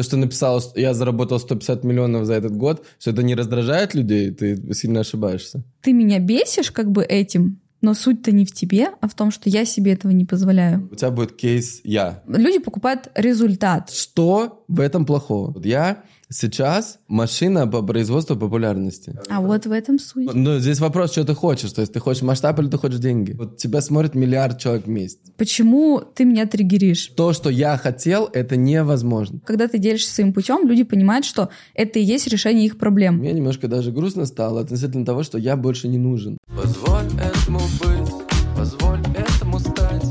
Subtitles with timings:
[0.00, 3.92] То, что написала, что я заработал 150 миллионов за этот год, что это не раздражает
[3.94, 5.62] людей, ты сильно ошибаешься.
[5.82, 9.50] Ты меня бесишь как бы этим, но суть-то не в тебе, а в том, что
[9.50, 10.88] я себе этого не позволяю.
[10.90, 12.22] У тебя будет кейс «я».
[12.26, 13.90] Люди покупают результат.
[13.90, 15.52] Что в этом плохого?
[15.52, 19.18] Вот Я сейчас машина по производству популярности.
[19.28, 20.32] А вот в этом суть.
[20.32, 21.72] Ну, здесь вопрос, что ты хочешь.
[21.72, 23.32] То есть ты хочешь масштаб или ты хочешь деньги?
[23.32, 25.18] Вот тебя смотрит миллиард человек в месяц.
[25.36, 27.08] Почему ты меня триггеришь?
[27.16, 29.40] То, что я хотел, это невозможно.
[29.44, 33.18] Когда ты делишься своим путем, люди понимают, что это и есть решение их проблем.
[33.18, 36.38] Мне немножко даже грустно стало относительно того, что я больше не нужен.
[36.56, 38.12] Позволь этому быть,
[38.56, 40.04] позволь этому стать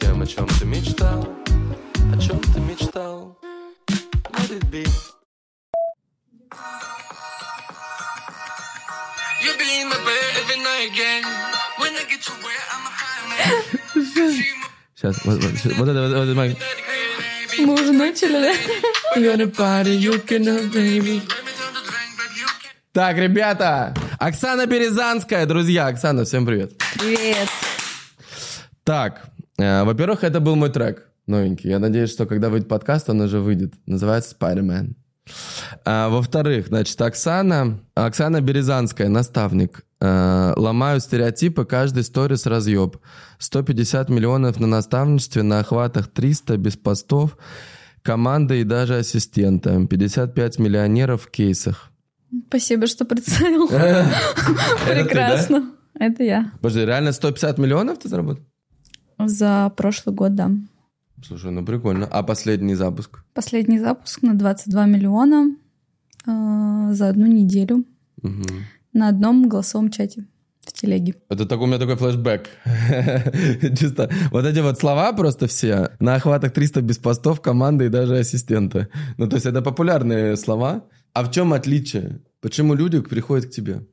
[0.00, 1.26] тем, о чем ты мечтал,
[2.14, 3.36] о чем ты мечтал.
[14.94, 16.58] Сейчас, вот, вот, вот это, вот, вот это мой-
[17.58, 18.54] Мы уже начали, да?
[22.92, 25.86] Так, ребята, Оксана Березанская, друзья.
[25.86, 26.72] Оксана, всем привет.
[26.98, 27.48] Привет.
[28.84, 29.26] Так,
[29.58, 31.70] э, во-первых, это был мой трек новенький.
[31.70, 33.74] Я надеюсь, что когда выйдет подкаст, он уже выйдет.
[33.86, 34.94] Называется Spider-Man.
[35.84, 39.84] А, во-вторых, значит, Оксана, Оксана Березанская, наставник.
[40.00, 42.98] Э, ломаю стереотипы, каждый сторис разъеб.
[43.38, 47.36] 150 миллионов на наставничестве, на охватах 300, без постов,
[48.02, 49.86] команда и даже ассистента.
[49.86, 51.90] 55 миллионеров в кейсах.
[52.48, 53.68] Спасибо, что представил.
[54.88, 55.72] Прекрасно.
[55.98, 56.52] Это я.
[56.60, 58.44] Подожди, реально 150 миллионов ты заработал?
[59.18, 60.50] За прошлый год, да.
[61.22, 62.06] Слушай, ну прикольно.
[62.06, 63.24] А последний запуск?
[63.34, 65.56] Последний запуск на 22 миллиона
[66.26, 67.84] э, за одну неделю
[68.22, 68.44] Мгм.
[68.92, 70.26] на одном голосовом чате
[70.60, 71.14] в телеге.
[71.28, 72.48] Это такой, у меня такой флешбэк.
[73.78, 75.90] Чисто вот эти вот слова просто все.
[76.00, 78.88] На охватах 300 без постов, команды и даже ассистента.
[79.16, 80.84] Ну, то есть это популярные слова.
[81.14, 82.20] А в чем отличие?
[82.40, 83.86] Почему люди приходят к тебе?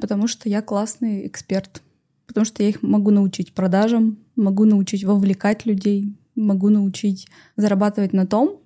[0.00, 1.80] Потому что я классный эксперт.
[2.26, 8.26] Потому что я их могу научить продажам, могу научить вовлекать людей, могу научить зарабатывать на
[8.26, 8.60] том,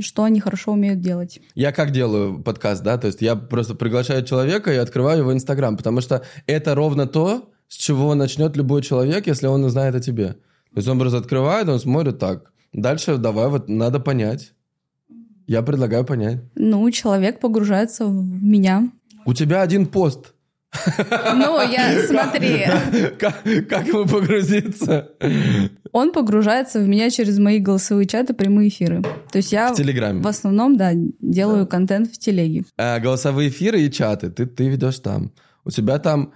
[0.00, 1.40] что они хорошо умеют делать.
[1.54, 2.98] Я как делаю подкаст, да?
[2.98, 7.50] То есть я просто приглашаю человека и открываю его Инстаграм, потому что это ровно то,
[7.68, 10.34] с чего начнет любой человек, если он узнает о тебе.
[10.72, 12.52] То есть он просто открывает, он смотрит так.
[12.72, 14.52] Дальше давай, вот надо понять.
[15.46, 16.40] Я предлагаю понять.
[16.54, 18.90] Ну, человек погружается в меня.
[19.24, 20.34] У тебя один пост.
[21.34, 22.66] Ну, я, смотри,
[23.18, 25.10] Как, как ему погрузиться?
[25.92, 29.02] он погружается в меня через мои голосовые чаты, прямые эфиры.
[29.32, 30.22] То есть я В Телеграме.
[30.22, 32.64] в основном, да, делаю контент в телеге.
[32.76, 35.32] А, голосовые эфиры и чаты ты, ты ведешь там.
[35.64, 36.32] У тебя там,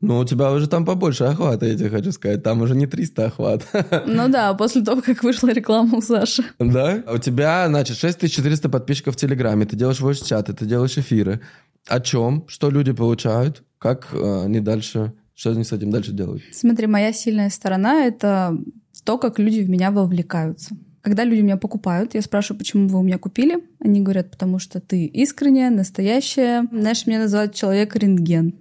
[0.00, 2.42] ну, у тебя уже там побольше охвата, я тебе хочу сказать.
[2.44, 3.66] Там уже не 300 охват.
[4.06, 6.44] Ну да, после того, как вышла реклама у Саши.
[6.58, 7.02] Да?
[7.12, 11.40] У тебя, значит, 6400 подписчиков в Телеграме, ты делаешь voice чаты, ты делаешь эфиры.
[11.88, 12.44] О чем?
[12.48, 13.62] Что люди получают?
[13.78, 16.42] Как э, они дальше, что они с этим дальше делают?
[16.52, 18.56] Смотри, моя сильная сторона— это
[19.04, 20.76] то, как люди в меня вовлекаются.
[21.00, 23.64] Когда люди меня покупают, я спрашиваю, почему вы у меня купили.
[23.80, 26.66] Они говорят, потому что ты искренняя, настоящая.
[26.70, 28.54] Знаешь, меня называют человек рентген.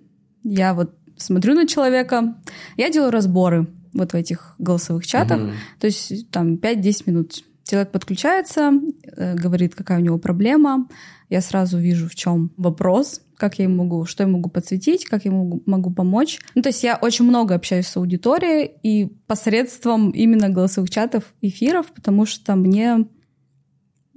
[0.44, 2.36] Я вот смотрю на человека,
[2.78, 5.40] я делаю разборы вот в этих голосовых чатах.
[5.40, 5.52] Мгм.
[5.80, 8.72] То есть там 5-10 минут человек подключается,
[9.04, 10.88] э, говорит, какая у него проблема.
[11.30, 15.26] Я сразу вижу, в чем вопрос, как я ему могу, что я могу подсветить, как
[15.26, 16.40] я ему могу помочь.
[16.56, 21.88] Ну, то есть я очень много общаюсь с аудиторией и посредством именно голосовых чатов, эфиров,
[21.88, 23.06] потому что мне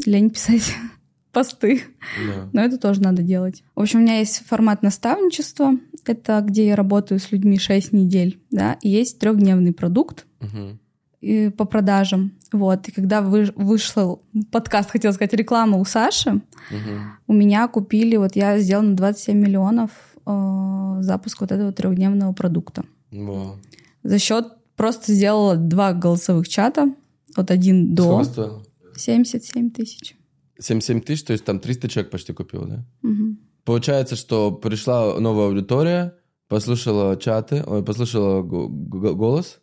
[0.07, 0.75] лень писать
[1.33, 1.83] посты.
[2.27, 2.49] Да.
[2.53, 3.63] Но это тоже надо делать.
[3.75, 5.73] В общем, у меня есть формат наставничества.
[6.07, 8.41] Это где я работаю с людьми 6 недель.
[8.51, 8.79] Да?
[8.83, 10.81] И есть трехдневный продукт, Мгм.
[11.21, 12.33] И по продажам.
[12.53, 12.89] Вот.
[12.89, 16.31] И когда вы- вышел подкаст, хотела сказать, реклама у Саши,
[16.71, 17.13] Мгм.
[17.27, 19.91] у меня купили, вот я сделала на 27 миллионов
[20.27, 22.85] э, запуск вот этого трехдневного продукта.
[23.11, 23.57] Во.
[24.03, 26.95] За счет просто сделала два голосовых чата,
[27.37, 28.63] вот один до Сколько стоило?
[28.97, 30.17] 77 тысяч.
[30.59, 32.85] 77 тысяч, то есть там 300 человек почти купил, да?
[33.03, 33.39] Мгм.
[33.65, 36.15] Получается, что пришла новая аудитория,
[36.49, 39.61] послушала чаты, ой, послушала го- го- голос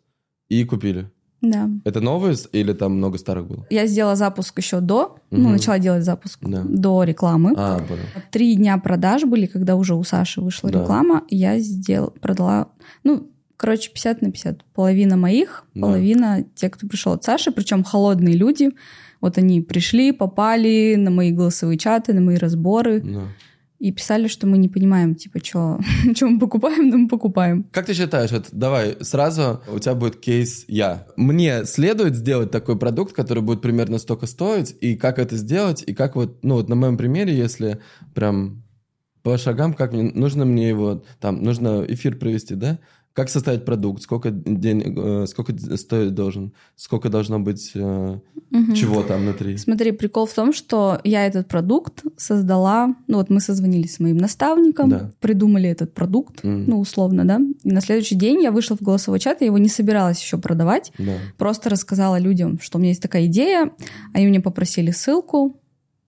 [0.48, 1.10] и купили.
[1.40, 1.70] Да.
[1.84, 3.66] Это новые с- или там много старых было?
[3.70, 5.52] Я сделала запуск еще до, ну, Мгм.
[5.52, 6.62] начала делать запуск Да.
[6.68, 7.54] до рекламы.
[7.56, 8.02] А, понял.
[8.32, 10.80] Три дня продаж были, когда уже у Саши вышла Да.
[10.80, 12.68] реклама, я сделала, продала,
[13.04, 14.64] ну, короче, 50 на 50.
[14.74, 15.82] Половина моих, Да.
[15.82, 18.70] половина те, кто пришел от Саши, причем холодные люди.
[19.20, 23.00] Вот они пришли, попали на мои голосовые чаты, на мои разборы.
[23.00, 23.22] Да.
[23.78, 25.78] И писали, что мы не понимаем, типа, что
[26.20, 27.64] мы покупаем, но мы покупаем.
[27.70, 31.06] Как ты считаешь, вот давай сразу у тебя будет кейс я.
[31.16, 35.94] Мне следует сделать такой продукт, который будет примерно столько стоить, и как это сделать, и
[35.94, 37.78] как вот, ну вот на моем примере, если
[38.14, 38.64] прям
[39.22, 42.78] по шагам, как мне, нужно мне его, там, нужно эфир провести, да?
[43.12, 48.20] Как составить продукт, сколько денег, э, сколько стоить должен, сколько должно быть э,
[48.74, 49.56] чего там внутри.
[49.58, 54.16] Смотри, прикол в том, что я этот продукт создала, ну вот мы созвонились с моим
[54.16, 55.10] наставником, Да.
[55.20, 56.64] придумали этот продукт, Мгм.
[56.66, 59.68] ну условно, да, и на следующий день я вышла в голосовой чат, я его не
[59.68, 61.12] собиралась еще продавать, Да.
[61.36, 63.70] просто рассказала людям, что у меня есть такая идея,
[64.14, 65.60] они мне попросили ссылку,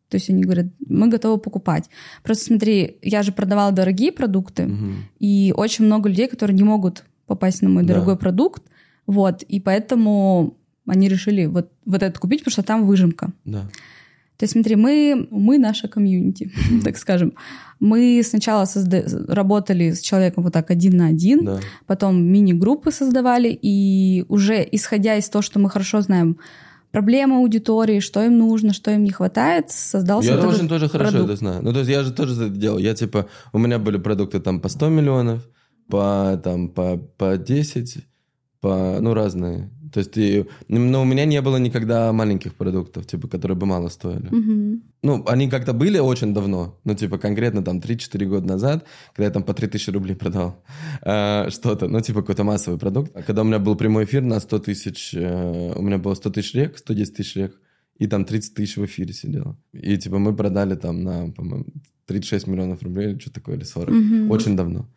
[0.09, 1.89] то есть они говорят, мы готовы покупать.
[2.25, 5.05] Просто смотри, я же продавала дорогие продукты, Мгм.
[5.21, 7.95] и очень много людей, которые не могут попасть на мой Да.
[7.95, 8.63] дорогой продукт,
[9.07, 10.57] вот, и поэтому
[10.91, 13.33] они решили вот, вот это купить, потому что там выжимка.
[13.45, 13.69] Да.
[14.37, 16.51] То есть смотри, мы, мы наша комьюнити,
[16.85, 17.33] так скажем.
[17.79, 21.61] Мы сначала созда- работали с человеком вот так один на один, Да.
[21.87, 26.39] потом мини-группы создавали, и уже исходя из того, что мы хорошо знаем
[26.91, 31.31] проблемы аудитории, что им нужно, что им не хватает, создался Я вот тоже хорошо продукт.
[31.31, 31.63] это знаю.
[31.63, 32.79] Ну, то есть я же тоже это делал.
[32.79, 35.47] Я типа, у меня были продукты там по 100 миллионов,
[35.89, 37.99] по там по, по 10,
[38.61, 39.71] по, ну, разные.
[39.93, 43.89] То есть, и, но у меня не было никогда маленьких продуктов, типа, которые бы мало
[43.89, 44.29] стоили.
[44.31, 44.83] Мгм.
[45.03, 49.31] Ну, они как-то были очень давно, ну, типа, конкретно там 3-4 года назад, когда я
[49.31, 50.63] там по 3000 рублей продал
[51.03, 53.17] э, что-то, ну, типа, какой-то массовый продукт.
[53.17, 56.31] А Когда у меня был прямой эфир на 100 тысяч, э, у меня было 100
[56.31, 57.61] тысяч рек, 110 тысяч рек,
[57.99, 59.57] и там 30 тысяч в эфире сидело.
[59.73, 61.67] И, типа, мы продали там на, по-моему,
[62.07, 63.95] 36 миллионов рублей или что такое, или 40.
[63.95, 64.31] Мгм.
[64.31, 64.89] Очень давно.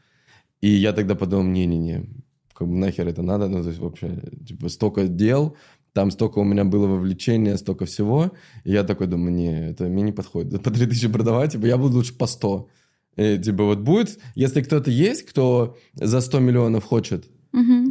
[0.62, 2.06] И я тогда подумал, не-не-не,
[2.54, 5.56] как бы нахер это надо, ну, то есть вообще, типа, столько дел,
[5.94, 8.32] там столько у меня было вовлечения, столько всего,
[8.64, 11.98] и я такой думаю, не, это мне не подходит, по 3000 продавать, типа, я буду
[11.98, 12.70] лучше по 100.
[13.16, 17.26] И, типа, вот будет, если кто-то есть, кто за 100 миллионов хочет,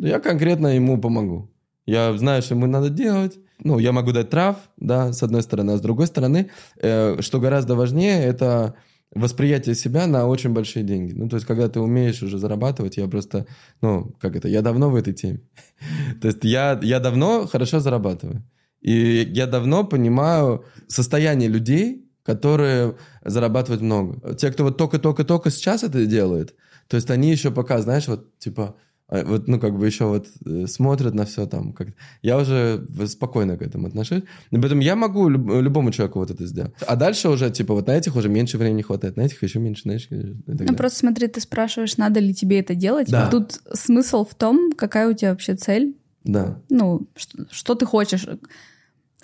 [0.00, 1.52] то я конкретно ему помогу.
[1.86, 3.38] Я знаю, что ему надо делать.
[3.64, 7.40] Ну, я могу дать трав, да, с одной стороны, а с другой стороны, э, что
[7.40, 8.74] гораздо важнее, это
[9.14, 11.12] восприятие себя на очень большие деньги.
[11.12, 13.46] Ну, то есть, когда ты умеешь уже зарабатывать, я просто,
[13.80, 15.40] ну, как это, я давно в этой теме.
[16.20, 18.42] То есть, я, я давно хорошо зарабатываю.
[18.80, 24.34] И я давно понимаю состояние людей, которые зарабатывают много.
[24.34, 26.54] Те, кто вот только-только-только сейчас это делает,
[26.88, 28.76] то есть они еще пока, знаешь, вот типа,
[29.24, 31.72] вот, ну, как бы еще вот э, смотрят на все там.
[31.72, 31.88] Как...
[32.22, 34.22] Я уже спокойно к этому отношусь.
[34.50, 36.72] И поэтому я могу люб- любому человеку вот это сделать.
[36.86, 39.88] А дальше уже, типа, вот на этих уже меньше времени хватает, на этих еще меньше,
[39.88, 40.08] на этих
[40.46, 43.10] Ну, просто смотри, ты спрашиваешь, надо ли тебе это делать.
[43.10, 43.26] Да.
[43.26, 45.94] А Тут смысл в том, какая у тебя вообще цель,
[46.24, 46.58] Да.
[46.70, 48.26] ну, что, что ты хочешь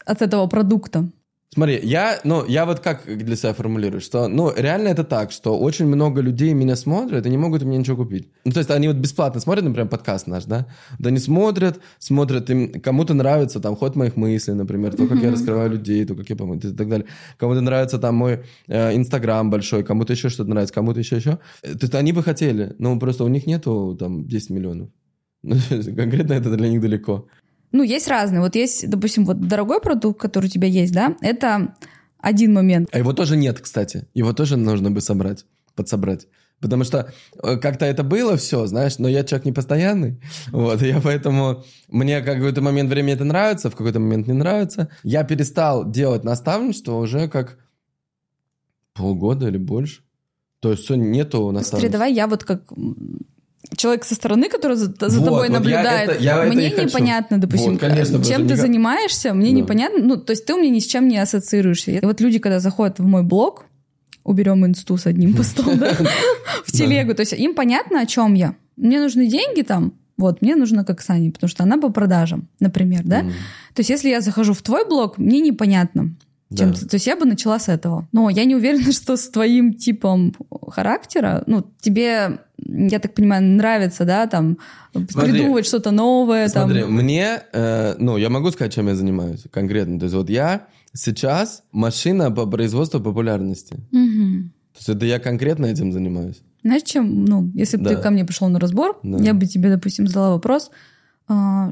[0.05, 1.09] от этого продукта.
[1.55, 5.59] Смотри, я, ну, я вот как для себя формулирую, что, ну, реально это так, что
[5.59, 8.29] очень много людей меня смотрят и не могут меня ничего купить.
[8.45, 10.67] Ну, то есть они вот бесплатно смотрят, например, подкаст наш, да?
[10.99, 15.31] Вот они смотрят, смотрят, им кому-то нравится там ход моих мыслей, например, то, как я
[15.31, 17.07] раскрываю людей, то, как я помогу, и так далее.
[17.39, 21.39] Кому-то нравится там мой э, Инстаграм большой, кому-то еще что-то нравится, кому-то еще еще.
[21.63, 24.91] Э, То есть они бы хотели, но просто у них нету там 10 миллионов.
[25.43, 25.57] Ну,
[25.97, 27.27] конкретно это для них далеко.
[27.73, 28.41] Ну, есть разные.
[28.41, 31.75] Вот есть, допустим, вот дорогой продукт, который у тебя есть, да, это
[32.19, 32.89] один момент.
[32.93, 34.07] А его тоже нет, кстати.
[34.15, 35.45] Его тоже нужно бы собрать,
[35.75, 36.27] подсобрать.
[36.61, 37.13] Потому что
[37.43, 40.21] э, как-то это было все, знаешь, но я человек непостоянный,
[40.51, 44.89] вот, я поэтому, мне как какой-то момент времени это нравится, в какой-то момент не нравится.
[45.05, 47.59] Я перестал делать наставничество уже как
[48.93, 50.03] полгода или больше.
[50.61, 51.93] То есть все, нету Смотри, наставничества.
[51.93, 52.73] давай я вот как
[53.77, 56.69] человек со стороны, который за, за Вот, тобой вот я наблюдает, это- я это мне
[56.69, 56.89] и хочу.
[56.89, 59.57] непонятно, допустим, Вот, конечно, чем ты никак- занимаешься, мне Да.
[59.57, 60.03] непонятно.
[60.03, 61.91] Ну, то есть ты у меня ни с чем не ассоциируешься.
[61.91, 63.67] И вот люди, когда заходят в мой блог,
[64.25, 65.81] уберем инсту с одним постом,
[66.65, 68.55] в телегу, то есть им понятно, о чем я.
[68.77, 73.03] Мне нужны деньги там, вот, мне нужно как Сане, потому что она по продажам, например,
[73.05, 73.21] да.
[73.75, 76.15] То есть если я захожу в твой блог, мне непонятно.
[76.57, 76.79] Чем Да.
[76.79, 78.09] то есть я бы начала с этого.
[78.13, 80.35] Но я не уверена, что с твоим типом
[80.71, 84.57] характера, ну, тебе, я так понимаю, нравится, да, там,
[84.93, 85.33] Смотри.
[85.33, 86.93] придумывать что-то новое, Смотри, там.
[86.95, 89.99] мне, э, ну, я могу сказать, чем я занимаюсь конкретно.
[89.99, 93.77] То есть вот я сейчас машина по производству популярности.
[93.93, 94.53] Мгм.
[94.73, 96.41] То есть это я конкретно этим занимаюсь.
[96.65, 97.97] Знаешь, чем, ну, если бы Да.
[97.97, 99.19] ты ко мне пришел на разбор, Да.
[99.23, 100.71] я бы тебе, допустим, задала вопрос,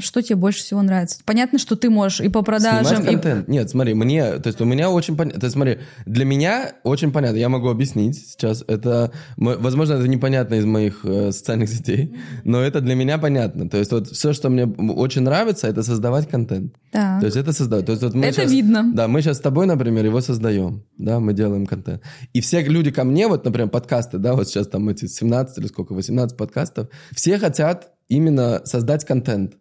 [0.01, 1.19] что тебе больше всего нравится?
[1.25, 3.13] Понятно, что ты можешь и по продажам, Снимать и...
[3.13, 3.49] контент.
[3.49, 7.11] Нет, смотри, мне, то есть у меня очень понятно, то есть смотри, для меня очень
[7.13, 12.15] понятно, я могу объяснить сейчас, это, мо- возможно, это непонятно из моих э, социальных сетей,
[12.45, 16.29] но это для меня понятно, то есть вот все, что мне очень нравится, это создавать
[16.29, 16.75] контент.
[16.93, 17.21] Так.
[17.21, 17.87] То есть это создавать.
[17.87, 18.91] То есть вот мы Это щас- видно.
[18.95, 22.03] Да, мы сейчас с тобой, например, его создаем, да, мы делаем контент.
[22.33, 25.67] И все люди ко мне, вот, например, подкасты, да, вот сейчас там эти 17 или
[25.67, 29.57] сколько, 18 подкастов, все хотят именно создать контент.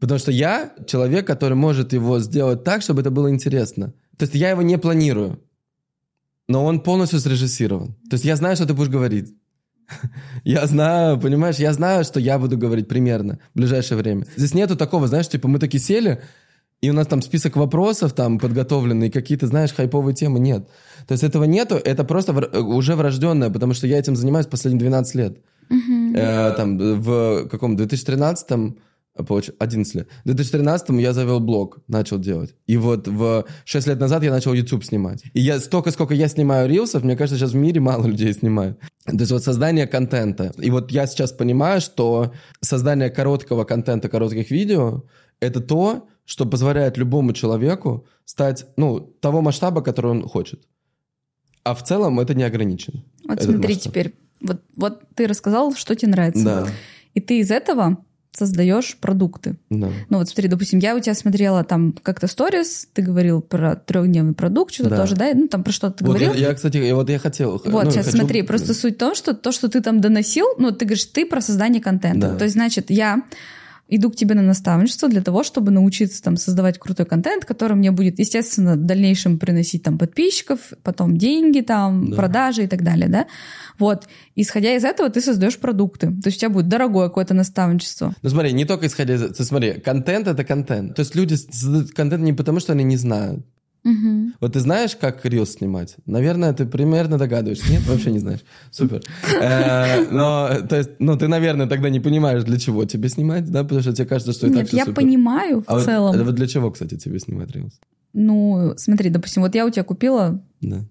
[0.00, 3.94] Потому что я человек, который может его сделать так, чтобы это было интересно.
[4.18, 5.42] То есть я его не планирую,
[6.48, 7.94] но он полностью срежиссирован.
[8.10, 9.34] То есть я знаю, что ты будешь говорить.
[10.44, 14.26] Я знаю, понимаешь, я знаю, что я буду говорить примерно в ближайшее время.
[14.34, 16.22] Здесь нету такого, знаешь, типа мы такие сели,
[16.80, 20.38] и у нас там список вопросов там подготовленные, какие-то, знаешь, хайповые темы.
[20.38, 20.68] Нет.
[21.06, 24.80] То есть этого нету, это просто вр- уже врожденное, потому что я этим занимаюсь последние
[24.80, 25.38] 12 лет.
[25.70, 28.76] Э, там в каком 2013
[29.16, 30.08] получ- 11 лет.
[30.24, 32.54] В 2013 я завел блог, начал делать.
[32.66, 35.22] И вот в 6 лет назад я начал YouTube снимать.
[35.34, 38.78] И я столько, сколько я снимаю рилсов, мне кажется, сейчас в мире мало людей снимают.
[39.06, 40.52] То есть вот создание контента.
[40.58, 45.04] И вот я сейчас понимаю, что создание короткого контента, коротких видео,
[45.40, 50.66] это то, что позволяет любому человеку стать, ну, того масштаба, который он хочет.
[51.62, 53.04] А в целом это не ограничено.
[53.28, 53.92] Вот смотри масштаб.
[53.92, 54.14] теперь.
[54.40, 56.44] Вот, вот ты рассказал, что тебе нравится.
[56.44, 56.66] Да,
[57.14, 57.98] И ты из этого
[58.36, 59.56] создаешь продукты.
[59.70, 59.90] да.
[60.10, 64.32] Ну вот смотри, допустим, я у тебя смотрела там как-то сторис, ты говорил про трехдневный
[64.34, 64.96] продукт, что-то Да.
[64.96, 65.30] тоже, да?
[65.34, 66.34] Ну там про что ты Вот говорил.
[66.34, 67.52] я, я, кстати, я- вот я хотел...
[67.64, 70.46] Вот, ну, сейчас хочу- смотри, просто суть в том, что то, что ты там доносил,
[70.58, 72.30] ну, ты говоришь, ты про создание контента.
[72.32, 72.36] Да.
[72.36, 73.22] То есть, значит, я
[73.88, 77.90] иду к тебе на наставничество для того, чтобы научиться там создавать крутой контент, который мне
[77.90, 82.16] будет, естественно, в дальнейшем приносить там подписчиков, потом деньги там, Да.
[82.16, 83.26] продажи и так далее, да?
[83.78, 84.08] Вот.
[84.36, 86.06] Исходя из этого, ты создаешь продукты.
[86.08, 88.14] То есть у тебя будет дорогое какое-то наставничество.
[88.22, 89.36] Ну смотри, не только исходя из...
[89.36, 90.94] Ты смотри, контент— это контент.
[90.94, 93.44] То есть люди создают контент не потому, что они не знают.
[93.84, 94.34] Мгм.
[94.40, 95.96] Вот ты знаешь, как рилс снимать?
[96.06, 97.70] Наверное, ты примерно догадываешься.
[97.70, 98.40] Нет, вообще не знаешь.
[98.70, 99.02] Супер.
[99.40, 103.62] Э, Но, то есть, ну, ты, наверное, тогда не понимаешь, для чего тебе снимать, да?
[103.62, 106.14] Потому что тебе кажется, что и так Нет, я понимаю в А целом.
[106.18, 107.78] а вот для чего, кстати, тебе снимать рилс?
[108.14, 110.42] Ну, смотри, допустим, вот я у тебя купила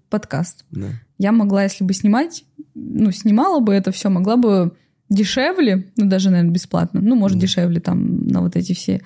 [0.08, 0.64] подкаст.
[1.18, 4.72] Я могла, если бы снимать, ну, снимала бы это все, могла бы
[5.08, 9.00] дешевле, ну, даже, наверное, бесплатно, ну, может, дешевле там на вот эти все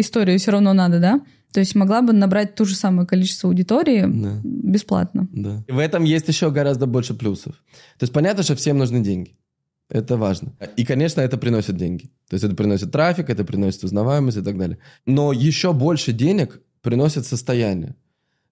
[0.00, 1.20] истории все равно надо, да?
[1.52, 4.40] То есть могла бы набрать ту же самое количество аудитории Да.
[4.44, 5.28] бесплатно.
[5.32, 5.64] Да.
[5.66, 7.54] И в этом есть еще гораздо больше плюсов.
[7.98, 9.36] То есть понятно, что всем нужны деньги.
[9.88, 10.52] Это важно.
[10.76, 12.10] И, конечно, это приносит деньги.
[12.28, 14.78] То есть это приносит трафик, это приносит узнаваемость и так далее.
[15.06, 17.96] Но еще больше денег приносит состояние.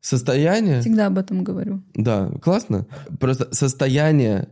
[0.00, 0.80] Состояние...
[0.80, 1.82] Всегда об этом говорю.
[1.94, 2.86] Да, классно.
[3.20, 4.48] Просто состояние,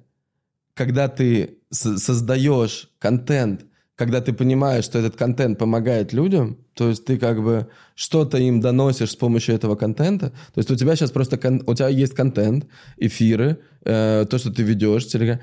[0.75, 3.65] когда ты создаешь контент,
[3.97, 8.61] когда ты понимаешь, что этот контент помогает людям, то есть ты как бы что-то им
[8.61, 10.31] доносишь с помощью этого контента.
[10.55, 12.67] То есть у тебя сейчас просто кон- у тебя есть контент,
[12.99, 15.41] эфиры, э, то, что ты ведешь, телега-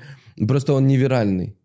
[0.48, 1.56] просто он не виральный.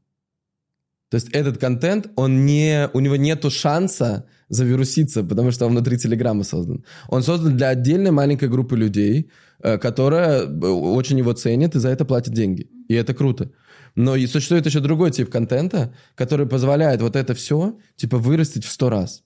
[1.10, 5.98] То есть этот контент, он не, у него нету шанса завируситься, потому что он внутри
[5.98, 6.84] Телеграма создан.
[7.08, 9.30] Он создан для отдельной маленькой группы людей,
[9.64, 12.68] э, которая э, очень его ценит и за это платит деньги.
[12.88, 13.52] И это круто.
[13.96, 18.72] Но и существует еще другой тип контента, который позволяет вот это все, типа, вырастить в
[18.72, 19.24] сто раз.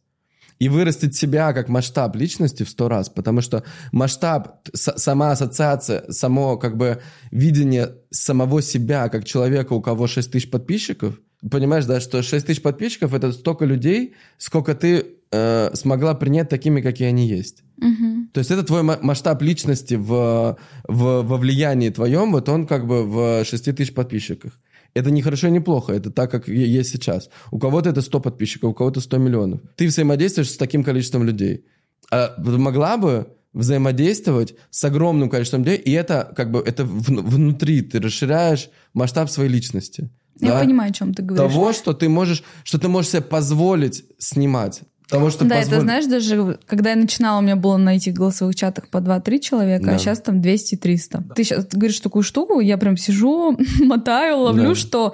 [0.60, 6.58] И вырастить себя как масштаб личности в сто раз, потому что масштаб, сама ассоциация, само
[6.58, 7.01] как бы
[7.32, 12.62] видение самого себя как человека, у кого 6 тысяч подписчиков, понимаешь, да, что 6 тысяч
[12.62, 17.62] подписчиков это столько людей, сколько ты э, смогла принять такими, какие они есть.
[18.34, 22.88] То есть это твой ма- масштаб личности в, в, во влиянии твоем, вот он как
[22.88, 24.60] бы в 6 тысяч подписчиках.
[24.94, 27.30] Это не хорошо и не плохо, это так, как есть сейчас.
[27.51, 29.62] У кого-то это 100 подписчиков, у кого-то 100 миллионов.
[29.75, 31.65] Ты взаимодействуешь с таким количеством людей.
[32.12, 37.82] А могла бы взаимодействовать с огромным количеством людей, и это как бы это вн- внутри,
[37.82, 40.10] ты расширяешь масштаб своей личности.
[40.39, 40.60] Я да?
[40.60, 41.53] понимаю, о чем ты говоришь.
[41.53, 44.82] Того, что ты можешь, что ты можешь себе позволить снимать.
[45.10, 48.13] Того, что да, позволь- это знаешь, даже когда я начинала, у меня было на этих
[48.13, 49.95] голосовых чатах по 2-3 человека, Да.
[49.95, 51.33] а сейчас там 200-300.
[51.36, 54.75] Ты сейчас говоришь такую штуку, я прям сижу, мотаю, ловлю, Да.
[54.75, 55.13] что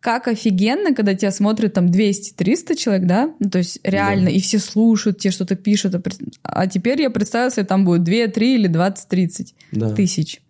[0.00, 3.34] как офигенно, когда тебя смотрит там 200-300 человек, да?
[3.38, 4.30] Ну, то есть реально, Да.
[4.30, 5.94] и все слушают, те что-то пишут.
[5.94, 6.00] А
[6.42, 10.40] А теперь я представила себе, там будет 2, 3 или 20-30 да, тысяч.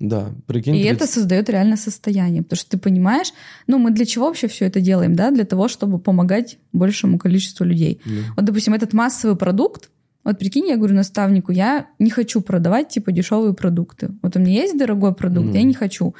[0.00, 0.96] Да, прикинь, И 30.
[0.96, 2.42] это создает реально состояние.
[2.42, 3.32] Потому что ты понимаешь,
[3.66, 5.30] ну, мы для чего вообще все это делаем, да?
[5.30, 8.00] Для того, чтобы помогать большему количеству людей.
[8.04, 8.10] Да.
[8.36, 9.90] Вот, допустим, этот массовый продукт,
[10.24, 14.10] вот прикинь, я говорю наставнику, я не хочу продавать, типа, дешевые продукты.
[14.22, 15.56] Вот у меня есть дорогой продукт, Мгм.
[15.56, 16.14] я не хочу.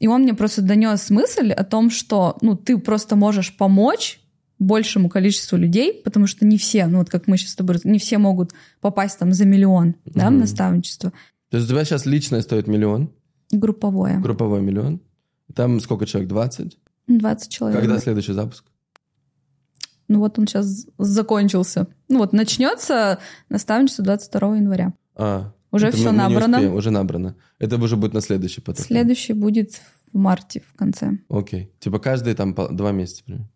[0.00, 4.20] И он мне просто донес мысль о том, что, ну, ты просто можешь помочь
[4.60, 7.98] большему количеству людей, потому что не все, ну вот как мы сейчас с тобой, не
[7.98, 10.40] все могут попасть там за миллион, да, в Мгм.
[10.40, 11.12] наставничество.
[11.50, 13.10] То есть у тебя сейчас личное стоит миллион,
[13.50, 14.18] Групповое.
[14.20, 15.00] групповой миллион.
[15.54, 16.28] Там сколько человек?
[16.28, 16.78] 20?
[17.06, 17.80] 20 человек.
[17.80, 18.64] Когда следующий запуск?
[20.08, 21.86] Ну вот он сейчас закончился.
[22.08, 24.94] Ну вот начнется наставничество 22 января.
[25.14, 26.56] А, Уже все мы- мы набрано.
[26.58, 27.36] успеем, уже набрано.
[27.58, 28.84] Это уже будет на следующий поток.
[28.86, 29.80] Следующий будет
[30.12, 31.18] в марте в конце.
[31.28, 31.70] Окей.
[31.80, 33.48] Типа каждые там два месяца примерно.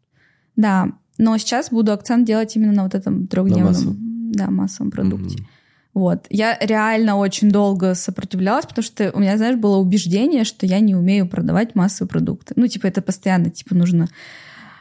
[0.56, 5.38] Да, но сейчас буду акцент делать именно на вот этом трехдневном, да, массовом продукте.
[5.38, 5.46] Мгм.
[5.94, 6.26] Вот.
[6.30, 10.94] Я реально очень долго сопротивлялась, потому что у меня, знаешь, было убеждение, что я не
[10.94, 12.54] умею продавать массовые продукты.
[12.56, 14.08] Ну, типа, это постоянно, типа, нужно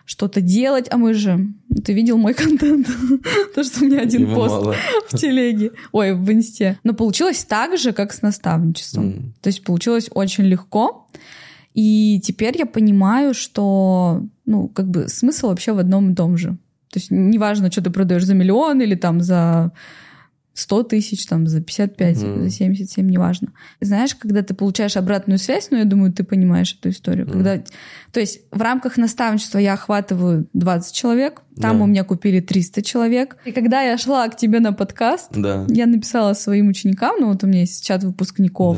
[0.05, 1.47] что-то делать, а мы же...
[1.83, 2.87] Ты видел мой контент?
[3.55, 4.75] То, что у меня один Его пост мало.
[5.09, 5.71] в телеге.
[5.91, 6.79] Ой, в инсте.
[6.83, 9.05] Но получилось так же, как с наставничеством.
[9.05, 9.33] М.
[9.41, 11.07] То есть получилось очень легко.
[11.73, 16.57] И теперь я понимаю, что, ну, как бы смысл вообще в одном и том же.
[16.89, 19.71] То есть неважно, что ты продаешь за миллион или там за
[20.53, 22.43] 100 тысяч, там за 55, Мгм.
[22.43, 23.53] за 77, неважно.
[23.79, 27.25] Знаешь, когда ты получаешь обратную связь, ну, я думаю, ты понимаешь эту историю.
[27.25, 27.33] Мгм.
[27.33, 27.63] Когда,
[28.11, 31.83] то есть в рамках наставничества я охватываю 20 человек, там Да.
[31.83, 33.37] у меня купили 300 человек.
[33.45, 35.65] И когда я шла к тебе на подкаст, Да.
[35.69, 38.77] я написала своим ученикам, ну вот у меня есть чат выпускников,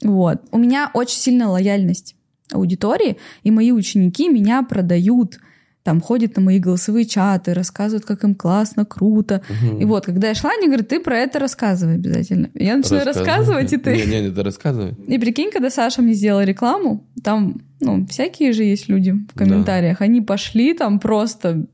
[0.00, 0.08] Да.
[0.10, 0.42] вот.
[0.52, 2.16] У меня очень сильная лояльность
[2.50, 5.38] аудитории, и мои ученики меня продают,
[5.82, 9.42] там ходят на мои голосовые чаты, рассказывают, как им классно, круто.
[9.48, 9.78] Мгм.
[9.80, 12.50] И вот, когда я шла, они говорят, ты про это рассказывай обязательно.
[12.54, 13.96] Я начинаю рассказывать, и ты...
[13.96, 14.94] Не, не, не, ты рассказывай.
[15.06, 19.44] И прикинь, когда Саша мне сделала рекламу, там, ну, всякие же есть люди в Да.
[19.44, 21.66] комментариях, они пошли там просто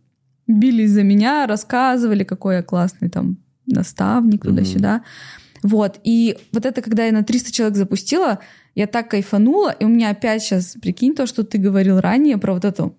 [0.46, 5.02] бились за меня, рассказывали, какой я классный там наставник туда-сюда.
[5.62, 8.38] Вот, и вот это, когда я на 300 человек запустила,
[8.76, 12.52] я так кайфанула, и у меня опять сейчас, прикинь, то, что ты говорил ранее про
[12.54, 12.92] вот это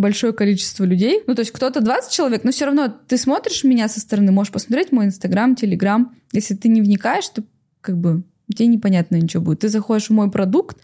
[0.00, 1.22] большое количество людей.
[1.26, 4.52] Ну, то есть кто-то 20 человек, но все равно ты смотришь меня со стороны, можешь
[4.52, 6.14] посмотреть мой Инстаграм, Телеграм.
[6.32, 7.42] Если ты не вникаешь, то
[7.80, 8.22] как бы
[8.54, 9.60] тебе непонятно ничего будет.
[9.60, 10.78] Ты заходишь в мой продукт,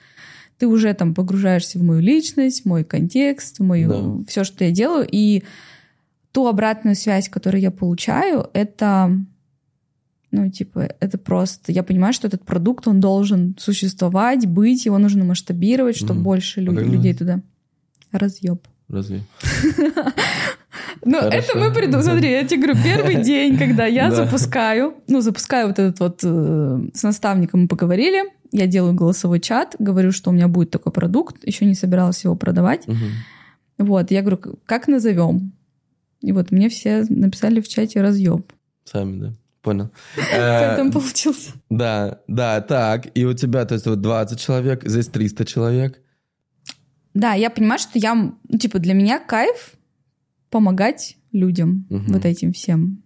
[0.59, 4.25] ты уже там погружаешься в мою личность, в мой контекст, в мою Да.
[4.29, 5.43] все, что я делаю, и
[6.33, 9.11] ту обратную связь, которую я получаю, это
[10.31, 11.71] ну, типа, это просто...
[11.71, 16.23] Я понимаю, что этот продукт, он должен существовать, быть, его нужно масштабировать, чтобы Мгм.
[16.25, 17.41] больше лю- как людей туда.
[18.11, 18.67] Разъеб.
[18.89, 19.23] Разве?
[21.05, 22.03] Ну, это мы придумали.
[22.03, 26.81] Смотри, я тебе говорю, первый день, когда я запускаю, ну, запускаю вот этот вот э,
[26.95, 31.37] с наставником мы поговорили, я делаю голосовой чат, говорю, что у меня будет такой продукт,
[31.45, 32.87] еще не собиралась его продавать.
[33.77, 35.53] Вот, я говорю, как назовем?
[36.21, 38.51] И вот мне все написали в чате разъеб.
[38.85, 39.33] Сами, да.
[39.61, 39.91] Понял.
[40.33, 41.53] Э, там получился?
[41.71, 43.07] Да, да, так.
[43.15, 46.01] И у тебя, то есть, вот 20 человек, здесь 300 человек.
[47.15, 49.75] Да, я понимаю, что я, ну, типа, для меня кайф
[50.51, 52.13] помогать людям Мгм.
[52.13, 53.03] вот этим всем.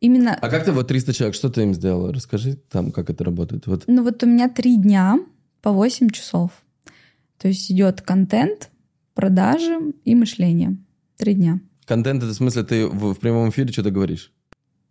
[0.00, 2.12] Именно, А как ты вот 300 человек, что ты им сделала?
[2.12, 3.66] Расскажи там, как это работает.
[3.66, 3.84] Вот.
[3.88, 5.18] ну вот у меня три дня
[5.60, 6.50] по 8 часов.
[7.38, 8.70] То есть идет контент,
[9.14, 10.76] продажи и мышление.
[11.16, 11.60] Три дня.
[11.84, 14.32] Контент, это в смысле ты в, в прямом эфире что-то говоришь?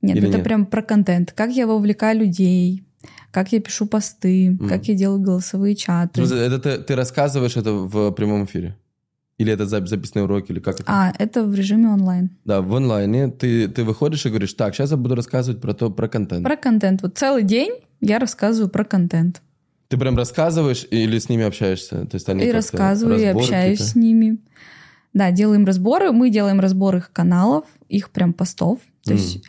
[0.01, 0.43] Нет, Или это нет?
[0.45, 1.31] прям про контент.
[1.31, 2.83] Как я вовлекаю людей,
[3.31, 4.69] как я пишу посты, Мгм.
[4.69, 6.21] как я делаю голосовые чаты.
[6.25, 8.75] смысле, это ты, ты рассказываешь это в прямом эфире?
[9.37, 10.85] Или это запись, записной урок, или как это?
[10.91, 12.31] А, это в режиме онлайн.
[12.43, 15.91] Да, в онлайне ты, ты выходишь и говоришь, так, сейчас я буду рассказывать про то,
[15.91, 16.43] про контент.
[16.43, 17.03] Про контент.
[17.03, 19.41] Вот целый день я рассказываю про контент.
[19.89, 22.05] Ты прям рассказываешь или с ними общаешься?
[22.07, 24.39] То есть они и рассказываю, и общаюсь с ними.
[25.13, 26.11] Да, делаем разборы.
[26.11, 28.79] Мы делаем разбор их каналов, их прям постов.
[29.03, 29.17] То М.
[29.17, 29.43] есть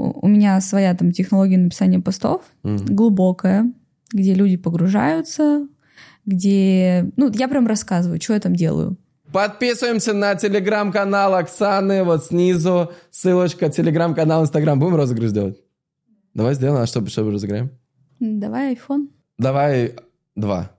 [0.00, 2.76] у меня своя там технология написания постов, М.
[2.86, 3.72] глубокая,
[4.12, 5.66] где люди погружаются,
[6.26, 7.10] где...
[7.16, 8.96] Ну, я прям рассказываю, что я там делаю.
[9.32, 14.78] Подписываемся на телеграм-канал Оксаны, вот снизу ссылочка, телеграм-канал, инстаграм.
[14.78, 15.60] Будем розыгрыш делать?
[16.34, 17.70] Давай сделаем, а что, что разыграем?
[18.18, 19.08] Давай iPhone.
[19.38, 19.94] Давай
[20.34, 20.72] два.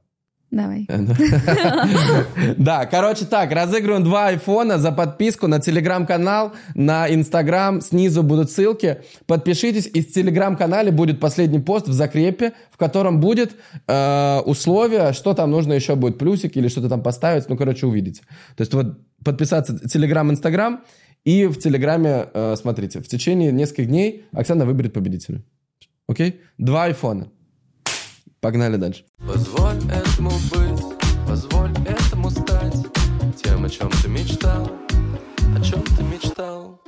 [0.52, 0.86] Давай.
[2.58, 9.02] Да, короче так, разыгрываем два айфона за подписку на телеграм-канал, на инстаграм, снизу будут ссылки.
[9.26, 13.56] Подпишитесь, и в телеграм-канале будет последний пост в закрепе, в котором будет
[13.88, 18.22] э, условие, что там нужно еще будет, плюсик или что-то там поставить, ну, короче, увидите.
[18.58, 20.82] То есть вот подписаться телеграм, инстаграм,
[21.24, 25.44] и в телеграме, э, смотрите, в течение нескольких дней Оксана выберет победителя.
[26.08, 26.42] Окей?
[26.58, 27.30] Два айфона.
[28.42, 29.06] Погнали дальше.
[29.20, 29.80] Позволь
[30.22, 30.84] этому быть,
[31.28, 32.76] позволь этому стать
[33.42, 34.68] Тем, о чем ты мечтал,
[35.58, 36.80] о чем ты мечтал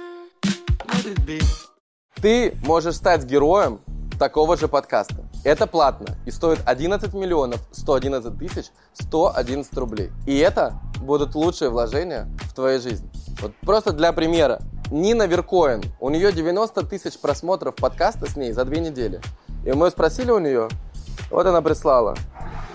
[2.22, 3.82] Ты можешь стать героем
[4.20, 5.28] такого же подкаста.
[5.44, 10.12] Это платно и стоит 11 миллионов 111 тысяч 111 рублей.
[10.28, 13.10] И это будут лучшие вложения в твоей жизни.
[13.42, 14.60] Вот просто для примера.
[14.92, 19.22] Нина Веркоин, у нее 90 тысяч просмотров подкаста с ней за две недели.
[19.66, 20.70] И мы спросили у нее,
[21.32, 22.16] вот она прислала.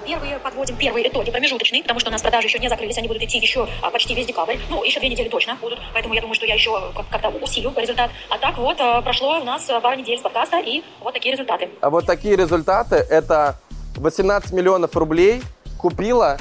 [0.09, 3.23] Первые подводим первые итоги промежуточные, потому что у нас продажи еще не закрылись, они будут
[3.25, 4.57] идти еще а, почти весь декабрь.
[4.71, 7.75] Ну, еще две недели точно будут, поэтому я думаю, что я еще как- как-то усилю
[7.77, 8.11] результат.
[8.31, 11.33] А так вот, а, прошло у нас а, пару недель с подкаста, и вот такие
[11.33, 11.69] результаты.
[11.83, 13.61] А вот такие результаты, это
[13.97, 15.43] 18 миллионов рублей
[15.77, 16.39] купила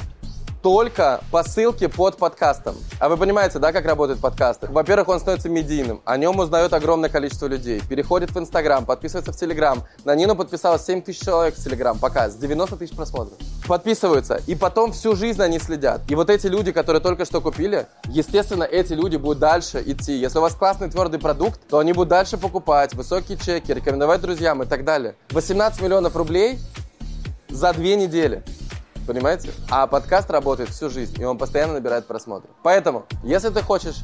[0.62, 2.76] только по ссылке под подкастом.
[3.00, 4.66] А вы понимаете, да, как работают подкасты?
[4.68, 9.36] Во-первых, он становится медийным, о нем узнает огромное количество людей, переходит в Инстаграм, подписывается в
[9.36, 9.84] Телеграм.
[10.04, 13.38] На Нину подписалось 7 тысяч человек в Телеграм пока, с 90 тысяч просмотров.
[13.66, 16.00] Подписываются, и потом всю жизнь они следят.
[16.08, 20.14] И вот эти люди, которые только что купили, естественно, эти люди будут дальше идти.
[20.14, 24.62] Если у вас классный твердый продукт, то они будут дальше покупать, высокие чеки, рекомендовать друзьям
[24.62, 25.14] и так далее.
[25.30, 26.58] 18 миллионов рублей
[27.48, 28.42] за две недели.
[29.08, 29.52] Понимаете?
[29.70, 32.50] А подкаст работает всю жизнь, и он постоянно набирает просмотры.
[32.62, 33.96] Поэтому, если ты хочешь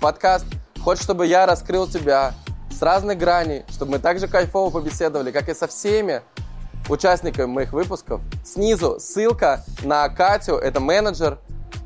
[0.00, 0.46] подкаст,
[0.80, 2.34] хочешь, чтобы я раскрыл тебя
[2.70, 6.22] с разных граней, чтобы мы также кайфово побеседовали, как и со всеми
[6.88, 11.38] участниками моих выпусков, снизу ссылка на Катю, это менеджер.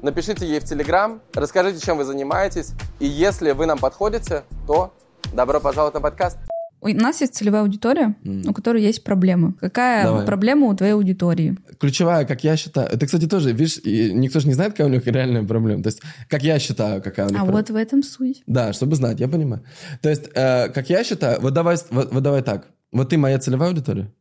[0.03, 4.93] Напишите ей в Телеграм, расскажите, чем вы занимаетесь, и если вы нам подходите, то
[5.33, 6.37] добро пожаловать на подкаст.
[6.81, 9.55] У нас есть целевая аудитория, у которой есть проблемы.
[9.61, 10.27] Какая Давай.
[10.27, 11.57] проблема у твоей аудитории?
[11.81, 15.07] Ключевая, как я считаю, это, кстати, тоже, видишь, никто же не знает, какая у них
[15.07, 15.83] реальная проблема.
[15.83, 17.59] То есть, как я считаю, какая у них А проблема.
[17.59, 18.43] вот в этом суть.
[18.47, 19.63] Да, чтобы знать, я понимаю.
[20.03, 22.69] То есть, э, как я считаю, вот давай, вот, вот давай так.
[22.93, 24.13] Вот ты моя целевая аудитория.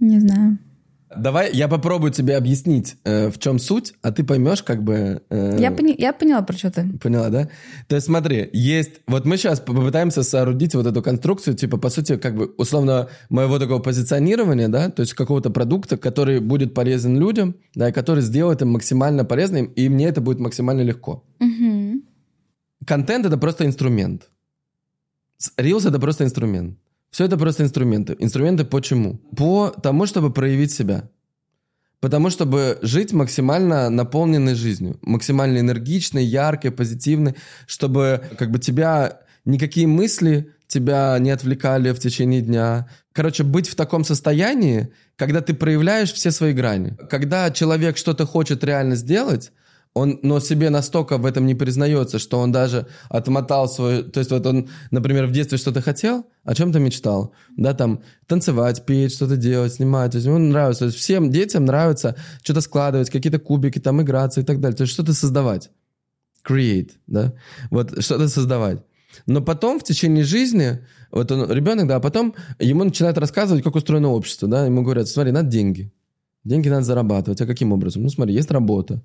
[0.00, 0.58] Не знаю.
[1.16, 5.22] Давай я попробую тебе объяснить, э, в чем суть, а ты поймешь, как бы...
[5.30, 6.88] э, Я, пони- я поняла, про что ты.
[6.98, 7.48] Поняла, да?
[7.88, 9.00] То есть смотри, есть...
[9.06, 13.58] Вот мы сейчас попытаемся соорудить вот эту конструкцию, типа, по сути, как бы, условно, моего
[13.58, 18.62] такого позиционирования, да, то есть какого-то продукта, который будет полезен людям, да, и который сделает
[18.62, 21.24] им максимально полезным, и мне это будет максимально легко.
[21.40, 22.02] Мгм.
[22.86, 24.28] Контент— это просто инструмент.
[25.58, 26.78] Reels— это просто инструмент.
[27.12, 28.16] Все это просто инструменты.
[28.18, 29.20] Инструменты почему?
[29.36, 31.10] По тому, чтобы проявить себя.
[32.00, 34.98] Потому чтобы жить максимально наполненной жизнью.
[35.02, 37.36] Максимально энергичной, яркой, позитивной.
[37.66, 39.20] Чтобы как бы тебя...
[39.44, 42.88] Никакие мысли тебя не отвлекали в течение дня.
[43.12, 46.96] Короче, быть в таком состоянии, когда ты проявляешь все свои грани.
[47.10, 49.52] Когда человек что-то хочет реально сделать,
[49.94, 54.02] он, но себе настолько в этом не признается, что он даже отмотал свой...
[54.02, 58.86] То есть вот он, например, в детстве что-то хотел, о чем-то мечтал, да, там, танцевать,
[58.86, 60.80] петь, что-то делать, снимать, то есть ему нравится.
[60.80, 64.76] То есть всем детям нравится что-то складывать, какие-то кубики, там, играться и так далее.
[64.76, 65.70] То есть что-то создавать.
[66.46, 67.34] Create, да,
[67.70, 68.82] вот что-то создавать.
[69.26, 73.76] Но потом в течение жизни, вот он ребенок, да, а потом ему начинают рассказывать, как
[73.76, 75.92] устроено общество, да, ему говорят, смотри, надо деньги.
[76.44, 77.40] Деньги надо зарабатывать.
[77.40, 78.02] А каким образом?
[78.02, 79.02] Ну, смотри, есть работа.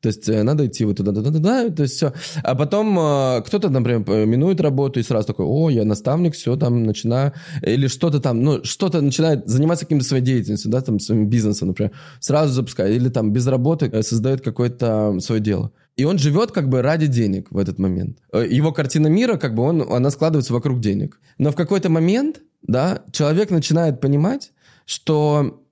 [0.00, 2.12] То есть э, надо идти вот туда, туда, туда, то есть все.
[2.42, 6.84] А потом э, кто-то, например, минует работу и сразу такой, о, я наставник, все, там,
[6.84, 11.68] начинаю, или что-то там, ну, что-то начинает заниматься каким-то своей деятельностью, да, там, своим бизнесом,
[11.68, 15.72] например, сразу запускает, или там без работы э, создает какое-то свое дело.
[15.96, 18.18] И он живет как бы ради денег в этот момент.
[18.32, 21.20] Э, Его картина мира, как бы, он, она складывается вокруг денег.
[21.38, 24.52] Но в какой-то момент, да, человек начинает понимать,
[24.86, 25.62] что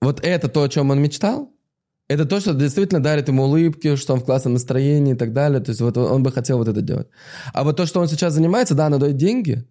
[0.00, 1.52] вот это то, о чем он мечтал,
[2.10, 5.60] это то, что действительно дарит ему улыбки, что он в классном настроении и так далее.
[5.60, 7.06] То есть вот он бы хотел вот это делать.
[7.54, 9.64] А вот то, что он сейчас занимается, да, оно дает деньги,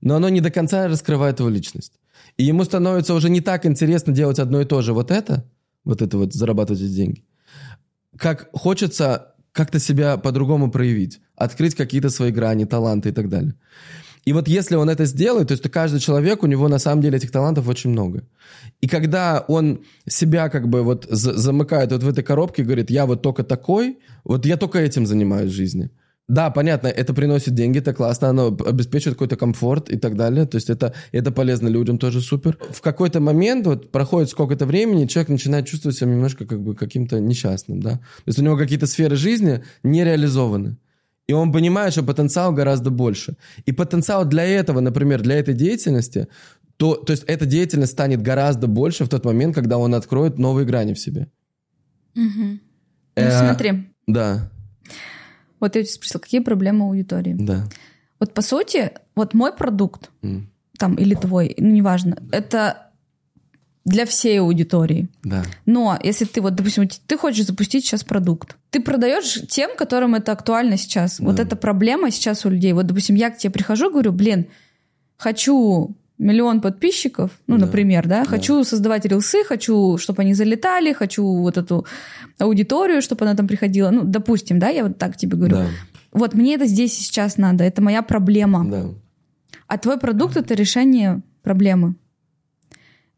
[0.00, 1.92] но оно не до конца раскрывает его личность.
[2.36, 5.48] И ему становится уже не так интересно делать одно и то же вот это,
[5.84, 7.24] вот это вот зарабатывать эти деньги,
[8.16, 13.54] как хочется как-то себя по-другому проявить, открыть какие-то свои грани, таланты и так далее.
[14.24, 17.18] И вот если он это сделает, то есть каждый человек, у него на самом деле
[17.18, 18.22] этих талантов очень много.
[18.80, 23.06] И когда он себя как бы вот за- замыкает вот в этой коробке, говорит, я
[23.06, 25.90] вот только такой, вот я только этим занимаюсь в жизни.
[26.26, 30.46] Да, понятно, это приносит деньги, это классно, оно обеспечивает какой-то комфорт и так далее.
[30.46, 32.56] То есть это, это полезно людям, тоже супер.
[32.70, 37.20] В какой-то момент, вот проходит сколько-то времени, человек начинает чувствовать себя немножко как бы каким-то
[37.20, 37.90] несчастным, да.
[37.90, 40.78] То есть у него какие-то сферы жизни не реализованы.
[41.26, 43.36] И он понимает, что потенциал гораздо больше.
[43.64, 46.28] И потенциал для этого, например, для этой деятельности,
[46.76, 50.66] то, то есть эта деятельность станет гораздо больше в тот момент, когда он откроет новые
[50.66, 51.28] грани в себе.
[52.14, 52.50] Ну,
[53.16, 54.50] Э, смотри, Да,
[55.60, 57.34] вот я тебя спросила, какие проблемы у аудитории?
[57.38, 57.68] да.
[58.20, 62.83] Вот по сути, вот мой продукт, М, там, или твой, ну, неважно, это
[63.84, 65.08] для всей аудитории.
[65.22, 65.42] Да.
[65.66, 70.32] Но если ты вот, допустим, ты хочешь запустить сейчас продукт, ты продаешь тем, которым это
[70.32, 71.20] актуально сейчас.
[71.20, 71.42] Вот Да.
[71.42, 72.72] эта проблема сейчас у людей.
[72.72, 74.46] Вот, допустим, я к тебе прихожу, говорю, блин,
[75.16, 77.66] хочу миллион подписчиков, ну, Да.
[77.66, 78.30] например, да, Да.
[78.30, 81.84] хочу создавать рилсы, хочу, чтобы они залетали, хочу вот эту
[82.38, 85.56] аудиторию, чтобы она там приходила, ну, допустим, да, я вот так тебе говорю.
[85.56, 85.66] Да,
[86.12, 88.64] Вот мне это здесь и сейчас надо, это моя проблема.
[88.70, 88.84] да.
[89.66, 91.94] А твой продукт это решение проблемы.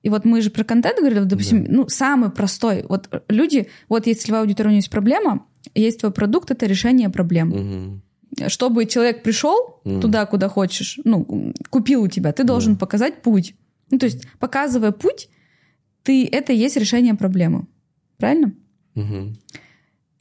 [0.06, 1.70] И вот мы же про контент говорили, допустим, Да.
[1.72, 2.84] ну, самый простой.
[2.88, 7.08] Вот люди, вот есть целевая аудитория, у нее есть проблема, есть твой продукт, это решение
[7.10, 7.48] проблем.
[7.48, 8.02] Мгм.
[8.48, 10.00] Чтобы человек пришел Мгм.
[10.00, 12.78] туда, куда хочешь, ну, купил у тебя, ты должен Да.
[12.78, 13.56] показать путь.
[13.90, 15.28] Ну, то есть, показывая путь,
[16.04, 17.66] ты, это и есть решение проблемы.
[18.16, 18.52] Правильно?
[18.94, 19.36] Мгм.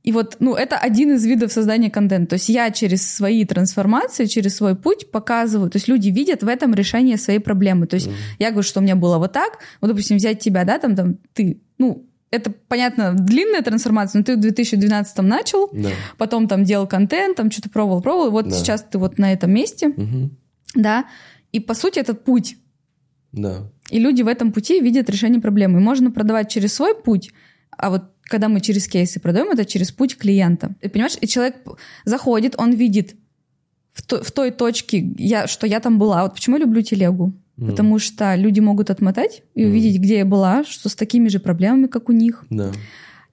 [0.06, 2.30] И вот, ну, это один из видов создания контента.
[2.30, 5.70] То есть я через свои трансформации, через свой путь показываю.
[5.72, 7.88] То есть люди видят в этом решение своей проблемы.
[7.88, 8.16] То есть Мгм.
[8.38, 9.58] я говорю, что у меня было вот так.
[9.82, 14.36] Вот, допустим, взять тебя, да, там, там, ты, ну, это, понятно, длинная трансформация, но ты
[14.38, 15.90] в 2012 начал, Да.
[16.18, 18.56] потом там делал контент, там что-то пробовал, пробовал, и вот Да.
[18.56, 20.38] сейчас ты вот на этом месте, Мгм.
[20.76, 21.06] да,
[21.52, 22.58] и по сути этот путь.
[23.32, 23.72] Да.
[23.90, 25.80] И люди в этом пути видят решение проблемы.
[25.80, 27.32] И можно продавать через свой путь,
[27.78, 30.74] а вот когда мы через кейсы продаем, это через путь клиента.
[30.82, 31.56] Ты понимаешь, и человек
[32.06, 33.16] заходит, он видит
[33.94, 36.24] в, то- в той точке, я, что я там была.
[36.24, 37.34] Вот почему я люблю телегу?
[37.58, 37.70] Мгм.
[37.70, 39.70] Потому что люди могут отмотать и Мгм.
[39.72, 42.44] увидеть, где я была, что с такими же проблемами, как у них.
[42.50, 42.72] Да.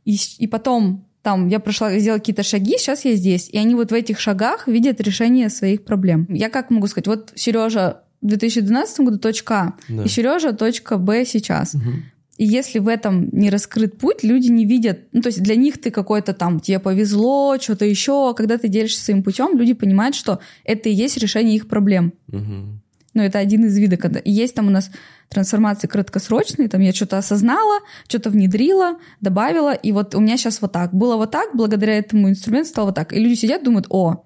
[0.05, 3.48] И, и потом там я прошла, сделала какие-то шаги, сейчас я здесь.
[3.48, 6.26] И они вот в этих шагах видят решение своих проблем.
[6.28, 10.02] Я как могу сказать, вот Сережа в 2012 году точка А, Да.
[10.05, 11.74] и Сережа точка Б сейчас.
[11.74, 12.05] Мгм.
[12.42, 15.81] И если в этом не раскрыт путь, люди не видят, ну то есть для них
[15.81, 20.16] ты какой-то там, тебе повезло, что-то еще, а когда ты делишься своим путем, люди понимают,
[20.16, 22.14] что это и есть решение их проблем.
[22.26, 22.83] Мгм.
[23.14, 24.00] Ну, это один из видов.
[24.00, 24.18] Когда...
[24.18, 24.90] и Есть там у нас
[25.28, 27.78] трансформации краткосрочные, там я что-то осознала,
[28.09, 30.92] что-то внедрила, добавила, и вот у меня сейчас вот так.
[30.92, 33.12] Было вот так, благодаря этому инструменту стало вот так.
[33.12, 34.24] И люди сидят, думают, о,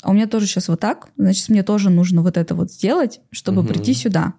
[0.00, 3.20] а у меня тоже сейчас вот так, значит, мне тоже нужно вот это вот сделать,
[3.32, 3.72] чтобы Мгм.
[3.72, 4.34] прийти сюда.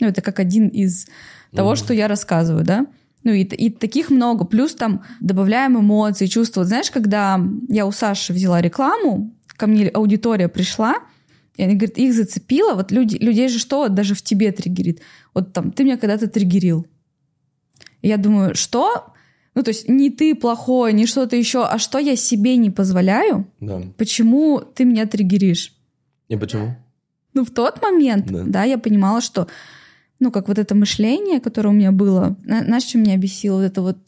[0.00, 1.06] Ну, это как один из
[1.52, 2.86] того, что я рассказываю, да.
[3.24, 4.44] Ну и, и таких много.
[4.44, 6.60] Плюс там добавляем эмоции, чувства.
[6.60, 10.96] Вот знаешь, когда я у Саши взяла рекламу, ко мне аудитория пришла,
[11.56, 12.74] и они говорят, их зацепило.
[12.74, 15.00] Вот люди, людей же что даже в тебе триггерит?
[15.34, 16.86] Вот там, ты меня когда-то триггерил.
[18.02, 19.12] И я думаю, что?
[19.54, 23.50] Ну, то есть не ты плохой, не что-то еще, а что я себе не позволяю?
[23.58, 23.82] Да.
[23.96, 25.72] Почему ты меня триггеришь?
[26.28, 26.76] И почему?
[27.32, 28.44] Ну, в тот момент, Да.
[28.46, 29.48] да, я понимала, что,
[30.20, 33.56] ну, как вот это мышление, которое у меня было, зна- знаешь, что меня бесило?
[33.56, 33.98] Вот это вот,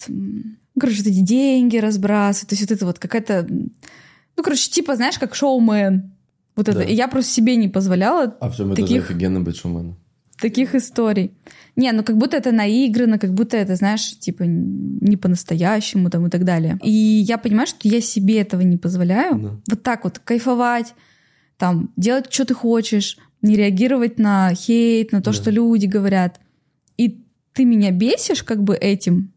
[0.79, 5.19] короче, вот эти деньги разбрасывать, то есть вот это вот какая-то, ну, короче, типа, знаешь,
[5.19, 6.13] как шоумен.
[6.57, 6.79] Вот это.
[6.79, 6.85] Да.
[6.85, 9.97] И я просто себе не позволяла А в чем Таких- это офигенно быть шоуменом?
[10.41, 11.33] таких историй.
[11.75, 16.31] Не, ну как будто это наиграно, как будто это, знаешь, типа не по-настоящему там и
[16.31, 16.79] так далее.
[16.83, 19.39] И я понимаю, что я себе этого не позволяю.
[19.39, 19.51] Да.
[19.69, 20.95] Вот так вот кайфовать,
[21.57, 25.37] там, делать, что ты хочешь, не реагировать на хейт, на то, Да.
[25.37, 26.41] что люди говорят.
[26.97, 27.23] И
[27.53, 29.33] ты меня бесишь как бы этим,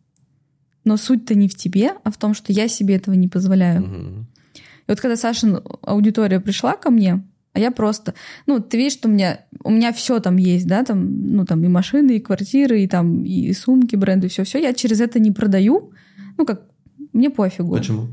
[0.84, 3.82] но суть-то не в тебе, а в том, что я себе этого не позволяю.
[3.82, 4.28] Мгм.
[4.56, 8.14] И вот когда Сашин аудитория пришла ко мне, а я просто,
[8.48, 11.64] ну, ты видишь, что у меня, у меня все там есть, да, там, ну, там
[11.64, 14.60] и машины, и квартиры, и там, и сумки, бренды, все-все.
[14.60, 15.92] Я через это не продаю.
[16.38, 16.64] Ну, как,
[17.14, 17.76] мне пофигу.
[17.76, 18.08] Почему?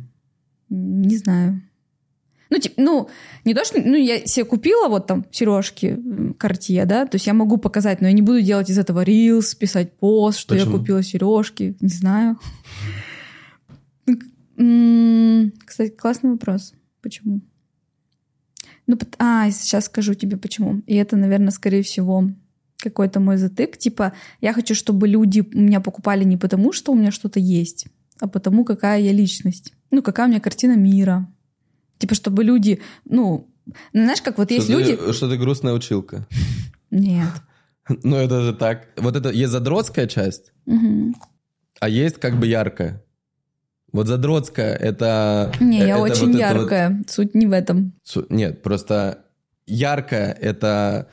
[0.69, 1.63] Не знаю.
[2.51, 3.09] Ну, типа, ну,
[3.45, 3.81] не то, что...
[3.81, 5.99] Ну, я себе купила вот там сережки
[6.39, 9.55] Cartier, да, то есть я могу показать, но я не буду делать из этого рилс,
[9.55, 10.73] писать пост, что Почему?
[10.73, 11.77] я купила сережки.
[11.81, 12.39] Не знаю.
[14.07, 16.75] Ну, Кстати, классный вопрос.
[17.03, 17.43] Почему?
[18.87, 20.83] Ну, а, сейчас скажу тебе почему.
[20.87, 22.31] И это, наверное, скорее всего,
[22.79, 23.77] какой-то мой затык.
[23.77, 27.87] Типа, я хочу, чтобы люди меня покупали не потому, что у меня что-то есть,
[28.19, 29.75] а потому, какая я личность.
[29.91, 31.29] Ну, какая у меня картина мира.
[31.99, 33.49] Типа, чтобы люди, ну,
[33.93, 34.97] ну, знаешь, как вот есть что люди...
[34.97, 36.27] Ты, что ты грустная училка.
[36.91, 37.29] Нет.
[38.03, 38.89] Ну, это же так.
[38.99, 40.53] Вот это есть задротская часть,
[41.81, 43.03] а есть как бы яркая.
[43.93, 45.53] Вот задротская это...
[45.59, 47.05] Не, я это очень вот это вот- яркая.
[47.09, 47.95] Суть не в этом.
[48.03, 49.25] Су- Нет, просто
[49.67, 51.09] яркое— это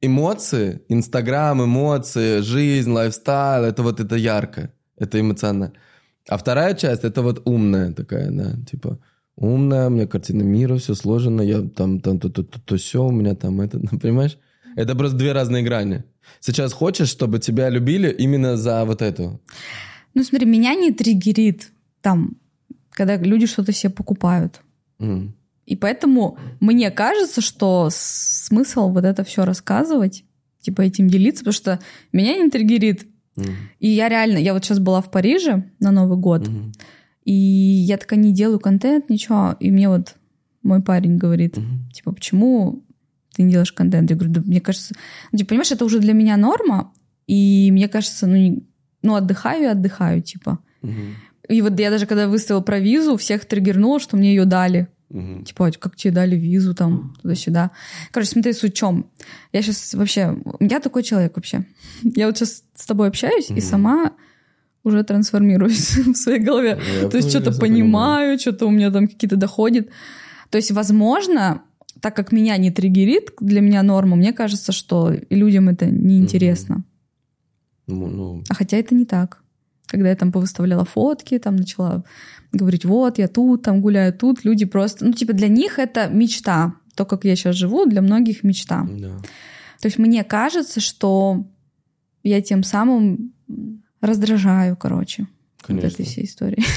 [0.00, 5.74] эмоции, Инстаграм, эмоции, жизнь, лайфстайл, это вот это ярко, это эмоционально.
[6.26, 8.98] А вторая часть— это вот умная такая, да, типа
[9.36, 13.04] умная, у меня картина мира, все сложено, я там, там, то, то, то, то, все,
[13.04, 14.38] у меня там это, понимаешь?
[14.76, 16.04] Это просто две разные грани.
[16.40, 19.40] Сейчас хочешь, чтобы тебя любили именно за вот эту.
[20.14, 21.70] Ну, смотри, меня не триггерит
[22.00, 22.36] там,
[22.90, 24.60] когда люди что-то себе покупают.
[24.98, 25.34] М.
[25.66, 30.24] И поэтому мне кажется, что смысл вот это все рассказывать,
[30.60, 31.80] типа этим делиться, потому что
[32.12, 33.06] меня не триггерит.
[33.36, 33.46] М.
[33.80, 36.72] И я реально, я вот сейчас была в Париже на Новый год, Мгм.
[37.24, 39.56] И я такая не делаю контент, ничего.
[39.60, 40.14] И мне вот
[40.62, 41.88] мой парень говорит, Мгм.
[41.92, 42.82] типа, почему
[43.34, 44.10] ты не делаешь контент.
[44.10, 44.94] Я говорю, да мне кажется...
[45.32, 46.92] Ну, типа, понимаешь, это уже для меня норма,
[47.26, 48.62] и мне кажется, ну, не-
[49.02, 50.58] ну отдыхаю и отдыхаю, типа.
[50.82, 51.16] Мгм.
[51.48, 54.88] И вот я даже когда выставила про визу, всех триггернуло, что мне ее дали.
[55.10, 55.44] Мгм.
[55.44, 57.70] Типа, «А как тебе дали визу там, туда-сюда.
[58.10, 59.06] Короче, смотри, суть в чем.
[59.52, 60.36] Я сейчас вообще...
[60.60, 61.64] Я такой человек вообще.
[62.02, 63.60] Я вот сейчас с тобой общаюсь и Мгм.
[63.62, 64.12] сама
[64.84, 66.78] уже трансформируюсь в своей голове.
[67.02, 69.90] Я То есть что-то понимаю, что-то у меня там какие-то доходит.
[70.50, 71.62] То есть, возможно,
[72.00, 76.84] так как меня не триггерит, для меня норма, мне кажется, что и людям это неинтересно.
[77.86, 79.42] Ну, ну, А хотя это не так.
[79.86, 82.04] Когда я там повыставляла фотки, там начала
[82.52, 85.04] говорить, вот, я тут, там гуляю тут, люди просто...
[85.04, 86.74] Ну, типа, для них это мечта.
[86.94, 88.86] То, как я сейчас живу, для многих мечта.
[88.88, 89.18] да.
[89.80, 91.44] То есть мне кажется, что
[92.22, 93.33] я тем самым
[94.06, 95.86] раздражаю, короче, вот Конечно.
[95.88, 96.64] этой всей историей.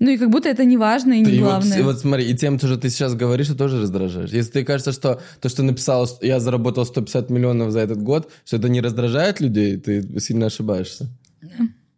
[0.00, 1.78] Ну и как будто это не важно и Ты не и вот, главное.
[1.78, 4.30] и вот смотри, и тем, что ты сейчас говоришь, ты тоже раздражаешь.
[4.30, 8.56] Если ты кажется, что то, что написал, я заработал 150 миллионов за этот год, что
[8.56, 11.08] это не раздражает людей, ты сильно ошибаешься.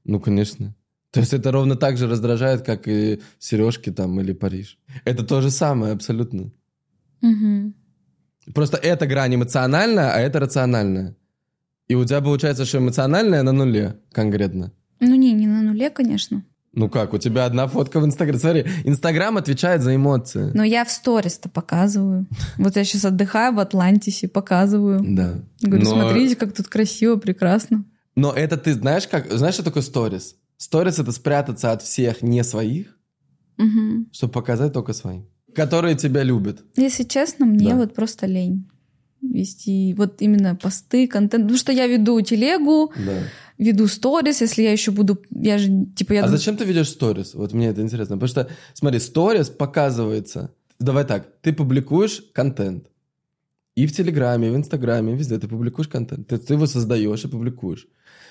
[0.04, 0.74] Ну, конечно.
[1.10, 4.78] То есть это ровно так же раздражает, как и сережки там или Париж.
[5.06, 6.52] Это то же самое абсолютно.
[7.22, 7.74] Мгм.
[8.54, 11.16] Просто это грань эмоциональная, а это рациональная.
[11.88, 14.72] И у тебя получается, что эмоциональная на нуле конкретно.
[15.00, 16.44] Ну не, не на нуле, конечно.
[16.72, 18.38] Ну как, у тебя одна фотка в Инстаграме.
[18.38, 20.50] Смотри, Инстаграм отвечает за эмоции.
[20.52, 22.26] Но я в сторис-то показываю.
[22.58, 25.00] Вот я сейчас отдыхаю в Атлантисе, показываю.
[25.02, 25.38] Да.
[25.62, 27.84] Говорю, Но- смотрите, как тут красиво, прекрасно.
[28.14, 30.36] Но это ты знаешь, как, знаешь, что такое сторис?
[30.58, 32.98] Сторис это спрятаться от всех не своих,
[33.58, 34.08] Мгм.
[34.12, 35.26] чтобы показать только своим.
[35.54, 36.62] Которые тебя любят.
[36.76, 37.76] Если честно, мне Да.
[37.76, 38.68] вот просто лень
[39.22, 41.44] вести вот именно посты, контент.
[41.44, 43.18] Потому что я веду телегу, Да.
[43.58, 45.22] веду сторис, если я еще буду...
[45.30, 46.24] Я же, типа, я...
[46.24, 47.34] А зачем ты ведешь сторис?
[47.34, 48.16] Вот мне это интересно.
[48.16, 50.50] Потому что, смотри, сторис показывается.
[50.78, 52.90] Давай так, ты публикуешь контент.
[53.74, 56.28] И в Телеграме, и в Инстаграме, и везде ты публикуешь контент.
[56.28, 57.86] Ты, ты его создаешь и публикуешь.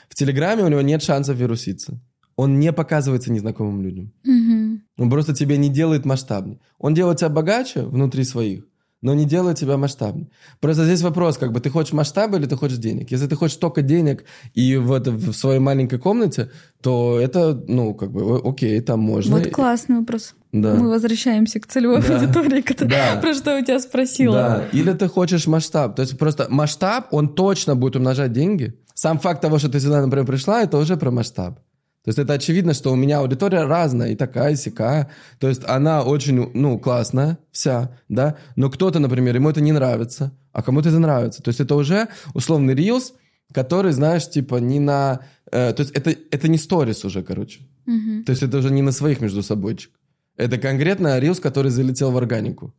[0.09, 1.99] В Телеграме у него нет шансов вируситься.
[2.35, 4.11] Он не показывается незнакомым людям.
[4.23, 4.81] Мгм.
[4.97, 6.59] Он просто тебя не делает масштабнее.
[6.79, 8.65] Он делает тебя богаче внутри своих,
[9.05, 10.27] но не делает тебя масштабнее.
[10.59, 13.11] Просто здесь вопрос, как бы ты хочешь масштаба или ты хочешь денег.
[13.11, 14.23] Если ты хочешь только денег
[14.55, 16.49] и в, это, в своей маленькой комнате,
[16.81, 19.37] то это, ну, как бы, окей, там можно.
[19.37, 20.33] Вот классный вопрос.
[20.51, 20.73] Да.
[20.73, 22.15] Мы возвращаемся к целевой Да.
[22.19, 23.19] аудитории, Да.
[23.21, 24.33] про что у тебя спросила.
[24.35, 25.95] Да, или ты хочешь масштаб.
[25.95, 28.73] То есть просто масштаб, он точно будет умножать деньги.
[28.95, 31.59] Сам факт того, что ты сюда, например, пришла, это уже про масштаб.
[32.05, 35.09] То есть это очевидно, что у меня аудитория разная, и такая, и сякая.
[35.39, 40.31] То есть она очень, ну, классная вся, да, но кто-то, например, ему это не нравится,
[40.53, 41.41] а кому-то это нравится.
[41.41, 43.13] То есть это уже условный рилс,
[43.51, 45.21] который, знаешь, типа не на...
[45.51, 47.61] э, то есть это, это не сторис уже, короче.
[47.87, 48.23] Мгм.
[48.23, 49.91] То есть это уже не на своих между собойчик.
[50.37, 52.71] Это конкретно рилс, который залетел в органику.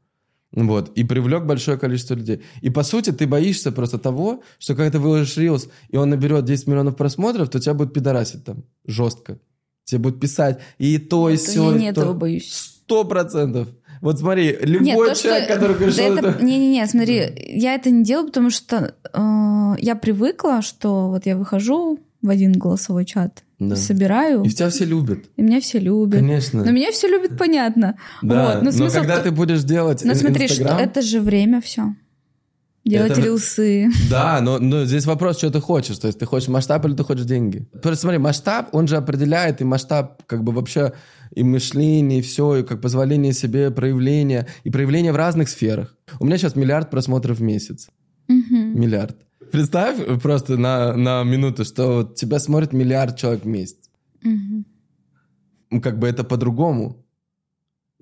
[0.56, 2.42] Вот, и привлек большое количество людей.
[2.62, 6.44] И по сути ты боишься просто того, что когда ты выложишь рилс, и он наберет
[6.46, 9.38] 10 миллионов просмотров, то тебя будут пидорасить там жестко.
[9.84, 11.70] Тебе будут писать и то, и Вот все.
[11.72, 12.50] я не этого боюсь.
[12.52, 13.68] Сто процентов.
[14.00, 16.42] Вот смотри, любой Нет, то, человек, что- который говорит, да это- это...
[16.44, 21.98] Не-не-не, смотри, я это не делаю, потому что э, я привыкла, что вот я выхожу
[22.22, 23.74] в один голосовой чат, Да.
[23.76, 25.20] собираю, И тебя все любят.
[25.36, 26.20] и меня все любят.
[26.20, 26.62] Конечно.
[26.64, 27.96] Но меня все любят, понятно.
[28.22, 31.20] Да, Вот, но но смысл в когда ты будешь делать Но смотри, что это же
[31.20, 31.94] время все.
[32.84, 33.88] Делать Это- рилсы.
[34.10, 35.98] Да, но, но здесь вопрос, что ты хочешь.
[35.98, 37.66] То есть ты хочешь масштаб или ты хочешь деньги?
[37.82, 40.92] Просто смотри, масштаб, он же определяет и масштаб как бы вообще
[41.34, 45.96] и мышление, и все, и как позволение себе проявления, и проявления в разных сферах.
[46.20, 47.88] У меня сейчас миллиард просмотров в месяц.
[48.28, 48.78] Мгм.
[48.80, 49.16] Миллиард.
[49.50, 53.78] Представь просто на, на минуту, что вот тебя смотрит миллиард человек в месяц.
[54.22, 57.06] Ну, Как бы это по-другому.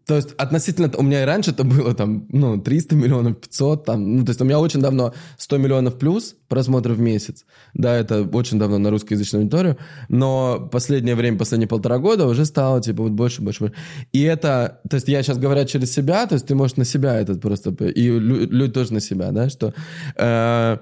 [0.06, 0.90] То есть относительно...
[0.98, 4.40] У меня и раньше это было там, ну, 300 миллионов, 500, там, ну, то есть
[4.40, 7.46] у меня очень давно 100 миллионов плюс просмотров в месяц.
[7.72, 9.78] Да, это очень давно на русскоязычную аудиторию,
[10.10, 13.74] но последнее время, последние полтора года уже стало, типа, вот больше, больше, больше.
[14.12, 17.18] И это, то есть я сейчас говорю через себя, то есть ты можешь на себя
[17.18, 19.72] этот просто, и лю- люди тоже на себя, да, что...
[20.16, 20.78] э,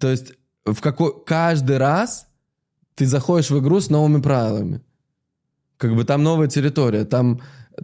[0.00, 1.12] то есть в какой...
[1.24, 2.26] Каждый раз
[2.94, 4.80] ты заходишь в игру с новыми правилами.
[5.76, 7.40] Как бы там новая территория, там,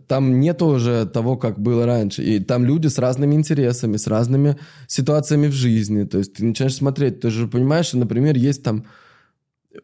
[0.08, 2.22] там нет уже того, как было раньше.
[2.22, 4.56] И там люди с разными интересами, с разными
[4.88, 6.04] ситуациями в жизни.
[6.04, 8.86] То есть ты начинаешь смотреть, ты же понимаешь, что, например, есть там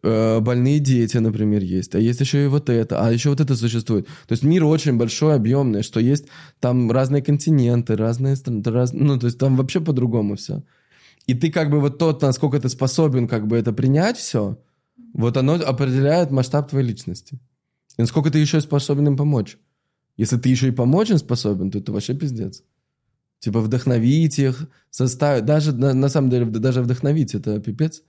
[0.03, 3.55] э, больные дети, например, есть, а есть еще и вот это, а еще вот это
[3.55, 4.07] существует.
[4.27, 6.27] То есть мир очень большой, объемный, что есть
[6.59, 10.65] там разные континенты, разные страны, раз- ну, то есть там вообще по-другому все.
[11.31, 14.59] И ты как бы вот тот, насколько ты способен как бы это принять все,
[15.15, 17.39] вот оно определяет масштаб твоей личности.
[17.97, 19.57] И насколько ты еще способен им помочь.
[20.17, 22.65] Если ты еще и помочь им способен, то это вообще пиздец.
[23.39, 25.45] Типа вдохновить их, составить.
[25.45, 28.03] Даже, на, на самом деле, даже вдохновить это пипец.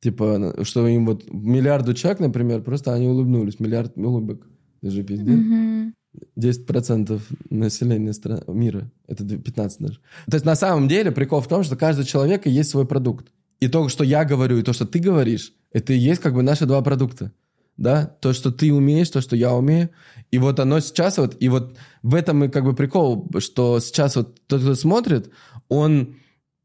[0.00, 3.60] Типа, что им вот миллиарду человек, например, просто они улыбнулись.
[3.60, 4.48] Миллиард улыбок.
[4.82, 5.38] Даже пиздец.
[5.38, 5.94] Мгм.
[6.36, 8.90] 10% населения стра- мира.
[9.06, 9.98] Это 15 даже.
[10.26, 13.32] То есть на самом деле прикол в том, что каждый человек и есть свой продукт.
[13.60, 16.42] И то, что я говорю, и то, что ты говоришь, это и есть как бы
[16.42, 17.32] наши два продукта.
[17.76, 18.06] Да?
[18.20, 19.90] То, что ты умеешь, то, что я умею.
[20.30, 21.36] И вот оно сейчас вот...
[21.40, 25.30] И вот в этом и как бы прикол, что сейчас вот тот, кто смотрит,
[25.68, 26.16] он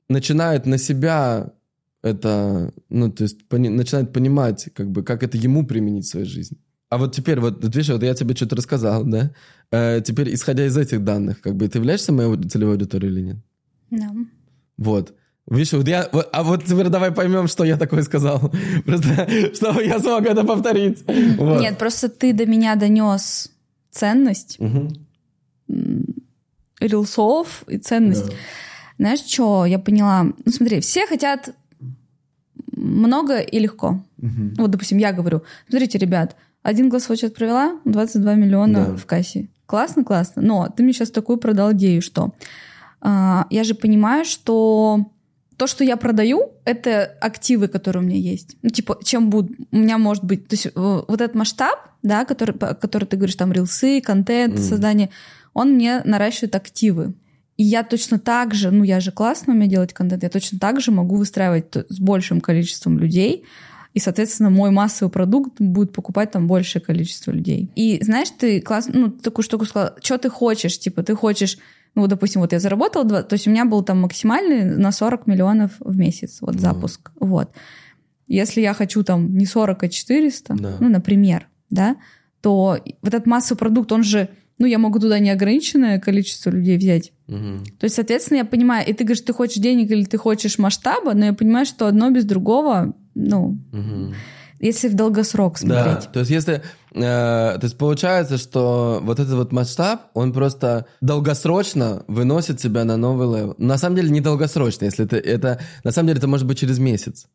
[0.07, 1.53] начинает на себя
[2.01, 2.73] это...
[2.89, 6.57] Ну, то есть пони- начинает понимать, как бы, как это ему применить в своей жизни.
[6.89, 9.31] А вот теперь, вот, вот видишь, вот я тебе что-то рассказал, да?
[9.71, 13.37] Э, теперь, исходя из этих данных, как бы, ты являешься моей целевой аудиторией или нет?
[13.91, 14.09] Да.
[14.77, 15.13] Вот.
[15.47, 16.09] Видишь, вот я...
[16.11, 18.51] вот- а вот теперь давай поймем, что я такое сказал.
[18.85, 21.03] Просто, чтобы я смог это повторить.
[21.37, 21.61] Вот.
[21.61, 23.51] Нет, просто ты до меня донес
[23.91, 24.89] ценность Мгм.
[26.79, 28.27] рилсов и ценность.
[28.27, 28.33] Да.
[28.97, 30.23] Знаешь, что я поняла?
[30.23, 31.53] Ну, смотри, все хотят
[32.75, 34.03] много и легко.
[34.17, 34.55] Мгм.
[34.57, 38.95] Вот, допустим, я говорю, смотрите, ребят, один голосовой чат провела, 22 миллиона Да.
[38.97, 39.49] в кассе.
[39.65, 40.41] Классно, классно.
[40.41, 42.33] Но ты мне сейчас такую продал идею, что
[43.01, 45.05] а, я же понимаю, что
[45.57, 48.55] то, что я продаю, это активы, которые у меня есть.
[48.61, 49.51] Ну, типа, чем буд...
[49.71, 50.47] у меня может быть...
[50.47, 54.63] То есть э, вот этот масштаб, да, который, который ты говоришь, там, рилсы, контент, Мгм.
[54.63, 55.09] создание,
[55.53, 57.13] он мне наращивает активы.
[57.57, 60.79] И я точно так же, ну, я же классно умею делать контент, я точно так
[60.79, 63.43] же могу выстраивать т- с большим количеством людей,
[63.93, 67.69] и, соответственно, мой массовый продукт будет покупать там большее количество людей.
[67.75, 71.57] И знаешь, ты классно, ну, такую штуку сказала, что ты хочешь, типа, ты хочешь,
[71.95, 74.91] ну, вот, допустим, вот я заработала, два- то есть у меня был там максимальный на
[74.91, 76.61] 40 миллионов в месяц, вот, Ну.
[76.61, 77.49] запуск, вот.
[78.27, 80.77] Если я хочу там не 40, а 400, Да.
[80.79, 81.95] ну, например, да,
[82.41, 84.29] то вот этот массовый продукт, он же,
[84.59, 87.11] ну, я могу туда неограниченное количество людей взять.
[87.27, 87.63] Мгм.
[87.79, 91.13] То есть, соответственно, я понимаю, и ты говоришь, ты хочешь денег или ты хочешь масштаба,
[91.15, 94.13] но я понимаю, что одно без другого, ну, Мгм.
[94.59, 96.11] если в долгосрок Да, смотреть.
[96.11, 96.61] то есть если...
[96.93, 102.97] э, то есть получается, что вот этот вот масштаб, он просто долгосрочно выносит тебя на
[102.97, 103.55] новый level.
[103.57, 105.17] На самом деле не долгосрочно, если это...
[105.17, 107.27] это на самом деле это может быть через месяц.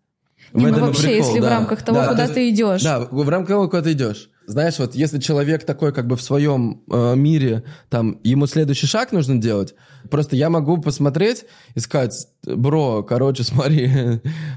[0.55, 1.51] В Не, ну вообще, прикол, если в да.
[1.51, 2.83] рамках того, Да, куда есть- ты идешь.
[2.83, 4.31] Да, в рамках того, куда ты идешь.
[4.47, 9.11] Знаешь, вот если человек такой как бы в своем э, мире, там, ему следующий шаг
[9.13, 9.75] нужно делать,
[10.11, 11.45] просто я могу посмотреть
[11.75, 13.91] и сказать, бро, короче, смотри,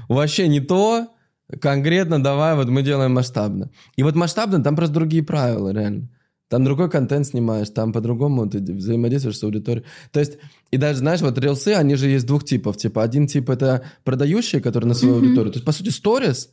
[0.08, 1.08] вообще не то,
[1.60, 3.70] конкретно давай, вот мы делаем масштабно.
[3.96, 6.08] И вот масштабно, там просто другие правила, реально.
[6.48, 9.84] Там другой контент снимаешь, там по-другому ты взаимодействуешь с аудиторией.
[10.12, 10.38] То есть,
[10.70, 12.78] и даже, знаешь, вот рилсы, они же есть двух типов.
[12.78, 15.52] Типа, один тип— это продающие, которые на свою аудиторию.
[15.52, 16.50] То есть, по сути, сторис,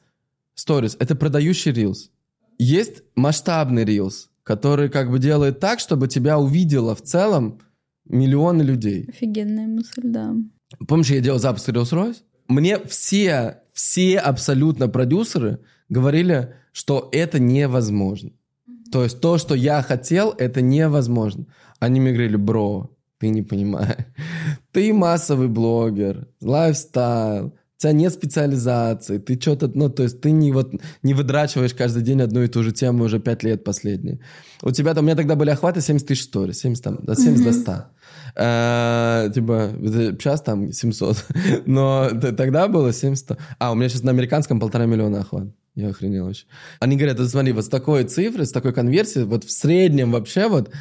[0.53, 2.11] сторис— это продающий рилс.
[2.57, 7.59] Есть масштабный рилс, который как бы делает так, чтобы тебя увидело в целом
[8.05, 9.05] миллионы людей.
[9.07, 10.35] Офигенная мысль, да.
[10.87, 12.17] Помнишь, я делал запуск Rolls-Royce?
[12.47, 18.31] Мне все, все абсолютно продюсеры говорили, что это невозможно.
[18.91, 21.45] То есть то, что я хотел, это невозможно.
[21.79, 24.05] Они мне говорили, бро, ты не понимаешь.
[24.71, 30.53] Ты массовый блогер, лайфстайл, у тебя нет специализации, ты что-то, ну, то есть ты не,
[30.53, 30.73] вот,
[31.03, 34.19] не выдрачиваешь каждый день одну и ту же тему уже пять лет последние.
[34.61, 37.43] У тебя там, у меня тогда были охваты 70 тысяч сторис, 70, там, от 70
[37.43, 37.86] до 100.
[38.38, 39.71] Э, Типа,
[40.19, 41.25] сейчас там 700,
[41.65, 43.38] но тогда было 700.
[43.59, 45.47] А, у меня сейчас на американском полтора миллиона охват.
[45.76, 46.45] Я охренел вообще.
[46.80, 50.47] Они говорят, вот смотри, вот с такой цифры, с такой конверсией, вот в среднем вообще
[50.47, 50.71] вот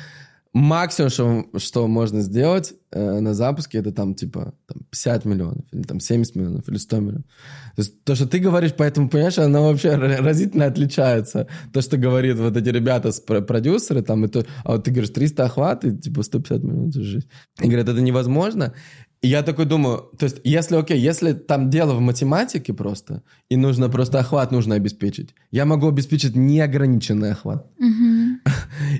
[0.53, 5.82] максимум, что, что можно сделать э, на запуске, это там типа там, 50 миллионов, или
[5.82, 7.24] там 70 миллионов, или 100 миллионов.
[7.74, 11.49] То есть то, что ты говоришь, поэтому, понимаешь, оно вообще ра- разительно отличается.
[11.72, 14.92] То, что говорит вот эти ребята, с про- продюсеры, там, и то, а вот ты
[14.92, 17.26] говоришь 300 охват, и типа 150 миллионов, жесть.
[17.61, 18.74] И говорят, это невозможно.
[19.25, 23.57] И я такой думаю, то есть, если, окей, если там дело в математике просто, и
[23.57, 27.66] нужно просто охват нужно обеспечить, я могу обеспечить неограниченный охват.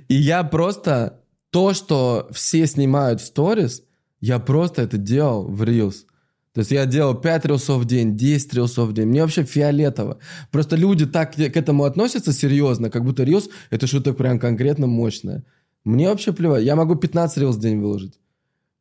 [0.09, 1.21] И я просто
[1.51, 3.83] то, что все снимают в сторис,
[4.23, 6.07] я просто это делал в Reels.
[6.55, 9.09] То есть я делал 5 рилсов в день, 10 рилсов в день.
[9.09, 10.17] Мне вообще фиолетово.
[10.51, 14.87] Просто люди так к к этому относятся серьезно, как будто рилс— это что-то прям конкретно
[14.87, 15.45] мощное.
[15.85, 16.65] Мне вообще плевать.
[16.65, 18.19] Я могу 15 рилс в день выложить.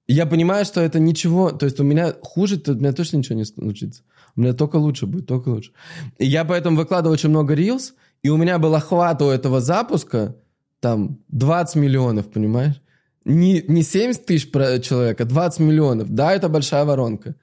[0.08, 1.52] Я понимаю, что это ничего...
[1.52, 4.04] То есть у меня хуже, то у меня точно ничего не случится.
[4.36, 5.72] У меня только лучше будет, только лучше.
[6.18, 10.36] И я поэтому выкладываю очень много рилс, и у меня был охват у этого запуска
[10.80, 12.82] там 20 миллионов, понимаешь?
[13.26, 16.10] Не, не 70 тысяч человек, а 20 миллионов.
[16.10, 17.36] Да, это большая воронка.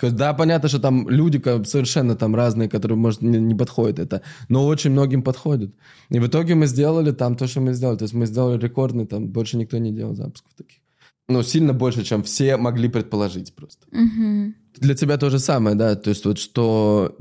[0.00, 4.66] Да, понятно, что там люди совершенно там разные, которые, может, не, не подходят это, но
[4.66, 5.74] очень многим подходит.
[6.08, 7.98] И в итоге мы сделали там то, что мы сделали.
[7.98, 10.81] То есть мы сделали рекордный, там больше никто не делал запусков таких.
[11.28, 13.86] Ну, сильно больше, чем все могли предположить просто.
[13.90, 14.54] Мгм.
[14.74, 15.94] Для тебя то же самое, да?
[15.94, 17.16] То есть вот что...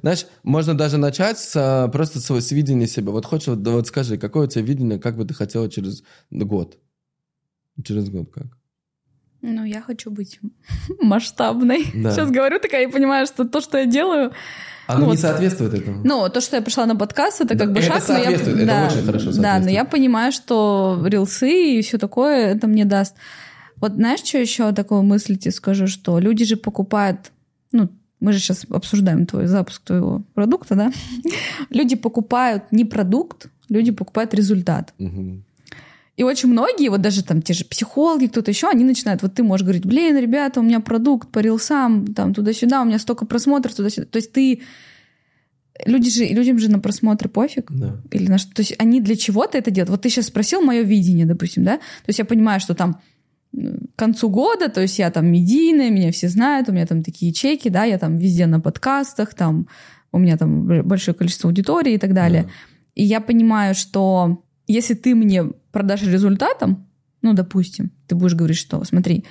[0.00, 3.12] Знаешь, можно даже начать с, а, просто с, с видения себя.
[3.12, 6.78] Вот хочешь, вот, вот скажи, какое у тебя видение, как бы ты хотела через год?
[7.84, 8.46] Через год как?
[9.42, 10.38] Ну, я хочу быть
[11.00, 11.86] масштабной.
[11.94, 12.12] Да.
[12.12, 14.32] Сейчас говорю такая и понимаю, что то, что я делаю...
[14.86, 16.00] Оно Ну не вот- соответствует этому.
[16.04, 18.20] Ну, то, что я пришла на подкаст, это Да, как бы это шаг, но я...
[18.22, 19.74] соответствует, это да, очень хорошо Да, но соответствует.
[19.76, 23.14] я понимаю, что рилсы и все такое это мне даст.
[23.76, 27.32] Вот знаешь, что еще такую мысль тебе скажу, что люди же покупают...
[27.72, 27.88] Ну,
[28.20, 30.92] мы же сейчас обсуждаем твой запуск твоего продукта, да?
[31.70, 34.94] Люди покупают не продукт, люди покупают результат.
[34.98, 35.44] Мгм.
[36.22, 39.42] И очень многие, вот даже там те же психологи, кто-то еще, они начинают, вот ты
[39.42, 43.74] можешь говорить, блин, ребята, у меня продукт по рилсам, там туда-сюда, у меня столько просмотров
[43.74, 44.06] туда-сюда.
[44.06, 44.62] То есть ты...
[45.84, 47.72] Люди же, людям же на просмотры пофиг.
[47.72, 48.00] Да.
[48.12, 48.54] Или на что.
[48.54, 49.90] То есть они для чего-то это делают.
[49.90, 51.78] Вот ты сейчас спросил мое видение, допустим, да?
[51.78, 53.00] То есть я понимаю, что там
[53.52, 57.32] к концу года, то есть я там медийная, меня все знают, у меня там такие
[57.32, 59.66] чеки, да, я там везде на подкастах, там
[60.12, 62.44] у меня там большое количество аудитории и так далее.
[62.44, 62.50] Да.
[62.94, 66.86] И я понимаю, что если ты мне продашь результатом,
[67.22, 69.24] ну, допустим, ты будешь говорить, что, смотри,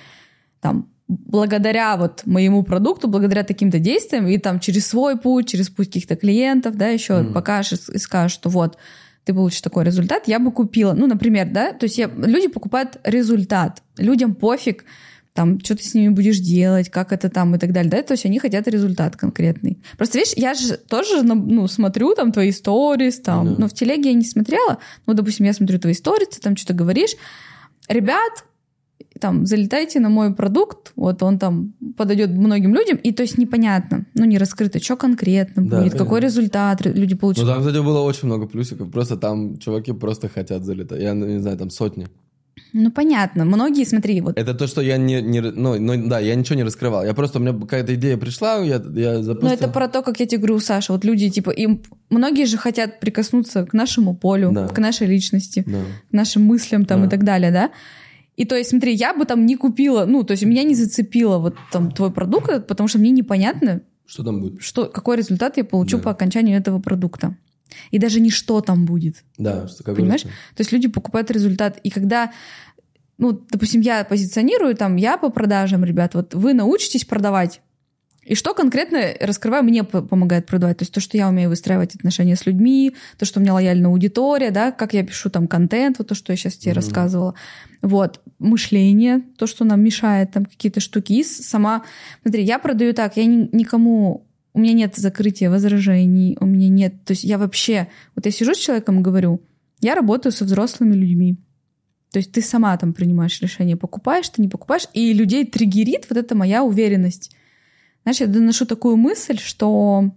[0.61, 5.87] там, благодаря вот моему продукту, благодаря таким-то действиям, и там через свой путь, через путь
[5.87, 7.33] каких-то клиентов, да, еще Мгм.
[7.33, 8.77] покажешь и скажешь, что вот,
[9.23, 10.93] ты получишь такой результат, я бы купила.
[10.93, 13.83] Ну, например, да, то есть я, люди покупают результат.
[13.97, 14.85] Людям пофиг,
[15.33, 18.13] там, что ты с ними будешь делать, как это там и так далее, да, то
[18.13, 19.77] есть они хотят результат конкретный.
[19.97, 23.55] Просто, видишь, я же тоже, ну, ну, смотрю там твои сторис, там, Да.
[23.59, 26.73] но в телеге я не смотрела, ну, допустим, я смотрю твои сторис, ты там что-то
[26.73, 27.11] говоришь,
[27.87, 28.43] ребят,
[29.19, 34.05] там, залетайте на мой продукт, вот он там подойдет многим людям, и то есть непонятно,
[34.15, 36.25] ну, не раскрыто, что конкретно Да, будет, какой понятно.
[36.25, 37.45] результат ре- люди получат.
[37.45, 38.89] Ну, там, кстати, было очень много плюсиков.
[38.91, 41.01] Просто там чуваки просто хотят залетать.
[41.01, 42.07] Я ну, не знаю, там сотни.
[42.73, 45.21] Ну, понятно, многие, смотри, вот Это то, что я не...
[45.21, 47.03] не ну, ну, да, я ничего не раскрывал.
[47.05, 47.39] Я просто...
[47.39, 49.49] У меня какая-то идея пришла, я, я запустил.
[49.49, 52.57] Но это про то, как я тебе говорю, Саша, вот люди, типа, им многие же
[52.57, 54.67] хотят прикоснуться к нашему полю, Да.
[54.69, 55.79] к нашей личности, Да.
[56.09, 57.07] к нашим мыслям там Да.
[57.07, 57.71] и так далее, да?
[58.37, 61.37] И то есть, смотри, я бы там не купила, ну, то есть меня не зацепило
[61.39, 64.61] вот там твой продукт, потому что мне непонятно, Что там будет?
[64.61, 66.03] что, какой результат я получу Да.
[66.03, 67.35] по окончанию этого продукта.
[67.91, 69.23] И даже не что там будет.
[69.37, 70.21] Да, что как Понимаешь?
[70.23, 70.55] говорится.
[70.55, 71.79] То есть люди покупают результат.
[71.83, 72.31] И когда,
[73.17, 77.61] ну, допустим, я позиционирую, там, я по продажам, ребят, вот вы научитесь продавать.
[78.23, 80.77] И что конкретно, раскрываю, мне помогает продавать.
[80.77, 83.89] То есть то, что я умею выстраивать отношения с людьми, то, что у меня лояльная
[83.89, 86.75] аудитория, да, как я пишу там контент, вот то, что я сейчас тебе Мгм.
[86.81, 87.33] рассказывала.
[87.81, 91.13] Вот, мышление, то, что нам мешает, там какие-то штуки.
[91.13, 91.83] И сама,
[92.21, 97.03] смотри, я продаю так, я ни- никому, у меня нет закрытия возражений, у меня нет,
[97.05, 99.41] то есть я вообще, вот я сижу с человеком и говорю,
[99.79, 101.37] я работаю со взрослыми людьми.
[102.11, 106.17] То есть ты сама там принимаешь решение, покупаешь ты, не покупаешь, и людей триггерит вот
[106.17, 107.33] эта моя уверенность.
[108.03, 110.11] Знаешь, я доношу такую мысль, что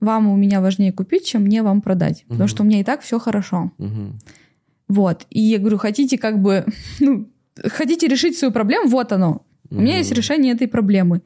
[0.00, 2.48] вам у меня важнее купить, чем мне вам продать, потому Мгм.
[2.48, 3.72] что у меня и так все хорошо.
[3.78, 4.18] Мгм.
[4.88, 5.26] Вот.
[5.30, 6.66] И я говорю, хотите как бы,
[7.00, 9.46] ну, хотите решить свою проблему, вот оно.
[9.70, 11.22] У меня есть решение этой проблемы.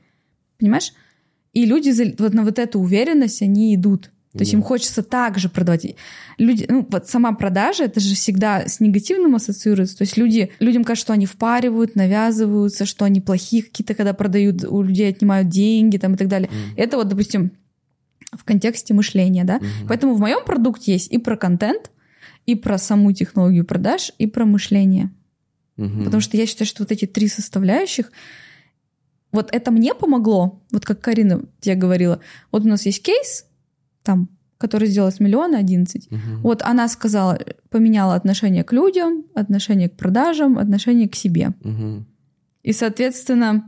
[0.59, 0.93] Понимаешь?
[1.55, 4.11] И люди вот на вот эту уверенность, они идут.
[4.33, 4.59] То есть Да.
[4.59, 5.95] им хочется так же продавать.
[6.39, 9.97] Люди, ну, вот сама продажа, это же всегда с негативным ассоциируется.
[9.97, 14.65] То есть люди, людям кажется, что они впаривают, навязываются, что они плохие какие-то, когда продают,
[14.65, 16.51] у людей отнимают деньги там, и так далее.
[16.51, 16.75] Мгм.
[16.77, 17.53] Это вот, допустим,
[18.33, 19.59] в контексте мышления, да.
[19.59, 19.69] Мгм.
[19.87, 21.93] Поэтому в моем продукте есть и про контент,
[22.45, 25.13] и про саму технологию продаж, и про мышление.
[25.77, 26.05] Мгм.
[26.05, 28.11] Потому что я считаю, что вот эти три составляющих,
[29.35, 32.21] вот это мне помогло, вот как Карина тебе говорила,
[32.53, 33.47] вот у нас есть кейс,
[34.03, 34.29] там,
[34.59, 36.11] который сделал с миллиона 11.
[36.11, 36.41] Мгм.
[36.43, 41.53] Вот она сказала, поменяла отношение к людям, отношение к продажам, отношение к себе.
[41.65, 42.07] Мгм.
[42.63, 43.65] И, соответственно,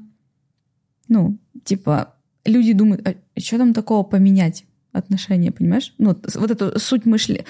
[1.09, 2.15] ну, типа,
[2.45, 4.66] люди думают, а что там такого поменять
[4.99, 5.93] отношения, понимаешь?
[5.99, 7.45] Ну, вот эту суть мысли.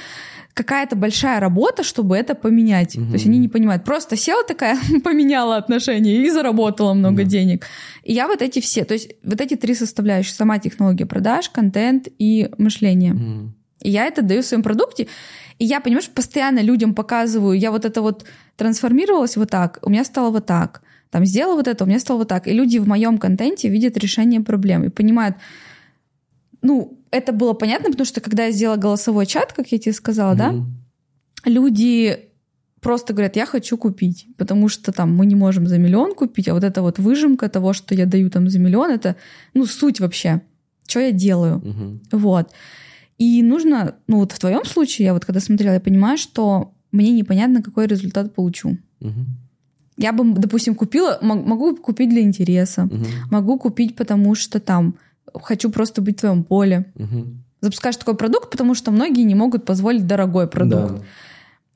[0.54, 2.96] Какая-то большая работа, чтобы это поменять.
[2.96, 3.08] Мгм.
[3.08, 3.84] То есть они не понимают.
[3.84, 7.28] Просто села такая, поменяла отношения и заработала много Да.
[7.30, 7.66] денег.
[8.04, 12.08] И я вот эти все, то есть вот эти три составляющие, сама технология продаж, контент
[12.18, 13.14] и мышление.
[13.14, 13.54] Мгм.
[13.82, 15.06] И я это даю в своем продукте.
[15.58, 18.24] И я, понимаешь, постоянно людям показываю, я вот это вот
[18.56, 20.82] трансформировалась вот так, у меня стало вот так.
[21.10, 22.48] Там сделала вот это, у меня стало вот так.
[22.48, 25.36] И люди в моем контенте видят решение проблем и понимают,
[26.66, 30.34] ну, это было понятно, потому что когда я сделала голосовой чат, как я тебе сказала,
[30.34, 30.66] да, Мгм.
[31.44, 32.18] люди
[32.80, 36.54] просто говорят, я хочу купить, потому что там мы не можем за миллион купить, а
[36.54, 39.14] вот эта вот выжимка того, что я даю там за миллион, это,
[39.54, 40.40] ну, суть вообще,
[40.88, 41.58] что я делаю.
[41.64, 42.00] Мгм.
[42.12, 42.50] Вот.
[43.18, 47.10] И нужно, ну вот в твоем случае, я вот когда смотрела, я понимаю, что мне
[47.12, 48.76] непонятно, какой результат получу.
[49.00, 49.26] Мгм.
[49.98, 52.88] я бы, допустим, купила, мо- могу купить для интереса,
[53.30, 54.94] могу купить, потому что там
[55.34, 56.92] хочу просто быть в твоем поле.
[56.94, 57.44] Мгм.
[57.60, 60.92] Запускаешь такой продукт, потому что многие не могут позволить дорогой продукт.
[60.98, 61.02] Да.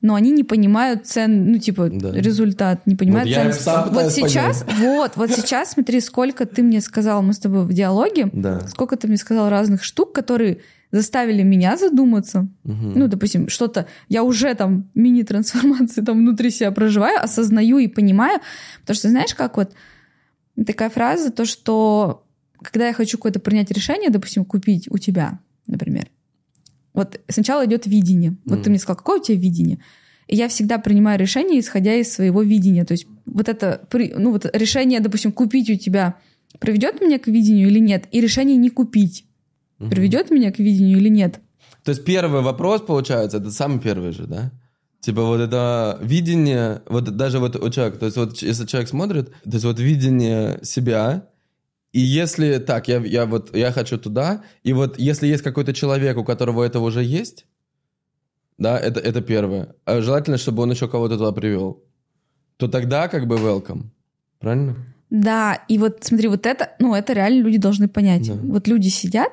[0.01, 2.11] Но они не понимают цен, ну, типа, Да.
[2.11, 3.53] результат, не понимают Вот цен.
[3.53, 7.73] сам Вот сейчас, вот, вот сейчас, смотри, сколько ты мне сказал, мы с тобой в
[7.73, 8.67] диалоге, Да.
[8.67, 10.59] сколько ты мне сказал разных штук, которые
[10.91, 12.47] заставили меня задуматься.
[12.63, 12.93] Мгм.
[12.95, 18.39] Ну, допустим, что-то, я уже там мини-трансформации там внутри себя проживаю, осознаю и понимаю.
[18.81, 19.71] Потому что, знаешь, как вот
[20.65, 22.23] такая фраза, то, что
[22.61, 26.07] когда я хочу какое-то принять решение, допустим, купить у тебя, например,
[26.93, 28.37] вот сначала идет видение.
[28.45, 28.63] Вот Мгм.
[28.63, 29.79] ты мне сказал, какое у тебя видение?
[30.27, 32.85] И я всегда принимаю решение, исходя из своего видения.
[32.85, 33.87] То есть вот это,
[34.17, 36.15] ну вот решение, допустим, купить у тебя
[36.59, 39.25] приведет меня к видению или нет, и решение не купить
[39.79, 39.89] Мгм.
[39.89, 41.39] приведет меня к видению или нет.
[41.83, 44.51] То есть первый вопрос, получается, это самый первый же, да?
[44.99, 49.29] Типа вот это видение, вот даже вот у человека, то есть вот если человек смотрит,
[49.29, 51.25] то есть вот видение себя,
[51.93, 56.17] и если так, я, я вот, я хочу туда, и вот если есть какой-то человек,
[56.17, 57.45] у которого это уже есть,
[58.57, 59.75] да, это, это первое.
[59.85, 61.83] А желательно, чтобы он еще кого-то туда привел.
[62.57, 63.85] То тогда как бы welcome.
[64.39, 64.75] Правильно?
[65.09, 68.27] Да, и вот смотри, вот это, ну, это реально люди должны понять.
[68.27, 68.35] Да.
[68.41, 69.31] Вот люди сидят,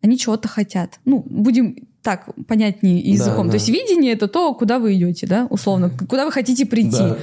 [0.00, 1.00] они чего-то хотят.
[1.04, 3.46] Ну, будем так понятнее языком.
[3.46, 3.52] да.
[3.52, 6.96] То есть видение это то, куда вы идете, да, условно, куда вы хотите прийти.
[6.98, 7.18] Да.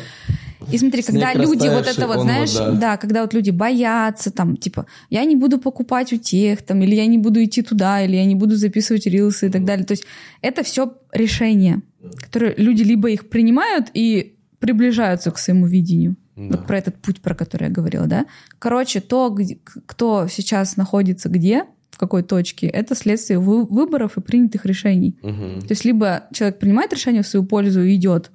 [0.72, 2.92] И смотри, Снег когда люди вот это вот, знаешь, вот, да.
[2.92, 2.98] да.
[2.98, 7.06] когда вот люди боятся, там, типа, я не буду покупать у тех, там, или я
[7.08, 9.86] не буду идти туда, или я не буду записывать рилсы и так далее.
[9.86, 10.06] То есть
[10.42, 11.82] это все решения,
[12.18, 16.16] которые люди либо их принимают и приближаются к своему видению.
[16.36, 16.58] Да.
[16.58, 18.26] Вот про этот путь, про который я говорила, да.
[18.60, 24.22] Короче, то, где- кто сейчас находится где, в какой точке, это следствие вы- выборов и
[24.22, 25.18] принятых решений.
[25.22, 25.62] Мгм.
[25.62, 28.32] То есть либо человек принимает решение в свою пользу и идет,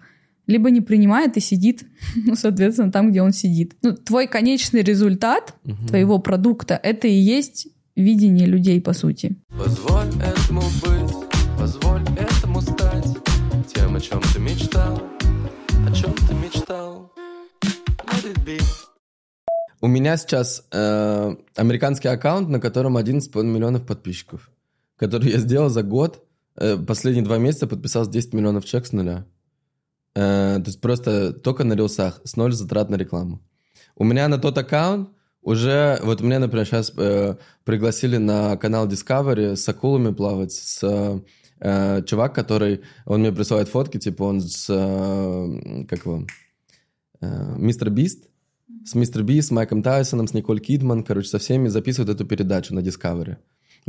[0.50, 1.84] либо не принимает и сидит,
[2.26, 3.76] ну, соответственно, там, где он сидит.
[3.82, 5.54] Ну, твой конечный результат
[5.88, 9.36] твоего продукта— это и есть видение людей, по сути.
[9.48, 11.14] Позволь этому быть,
[11.58, 13.06] позволь этому стать
[13.74, 15.02] Тем, о чем ты мечтал,
[15.86, 17.12] о чем ты мечтал
[18.06, 18.60] Let it be
[19.80, 24.50] У меня сейчас э, американский аккаунт, на котором 11,5 миллионов подписчиков,
[24.96, 26.24] который я сделал за год.
[26.56, 29.26] Э, последние два месяца подписал 10 миллионов человек с нуля.
[30.14, 33.40] Э, то есть просто только на рилсах, с ноль затрат на рекламу.
[33.96, 35.10] У меня на тот аккаунт
[35.42, 36.90] уже, вот меня, например, сейчас
[37.64, 41.22] пригласили на канал Discovery с акулами плавать, с
[41.60, 46.26] э, чувак, который, он мне присылает фотки, типа он с, э, как его,
[47.20, 48.28] э, Мистер Бист,
[48.84, 52.74] с Мистер Би, с Майком Тайсоном, с Николь Кидман, короче, со всеми записывают эту передачу
[52.74, 53.36] на Discovery.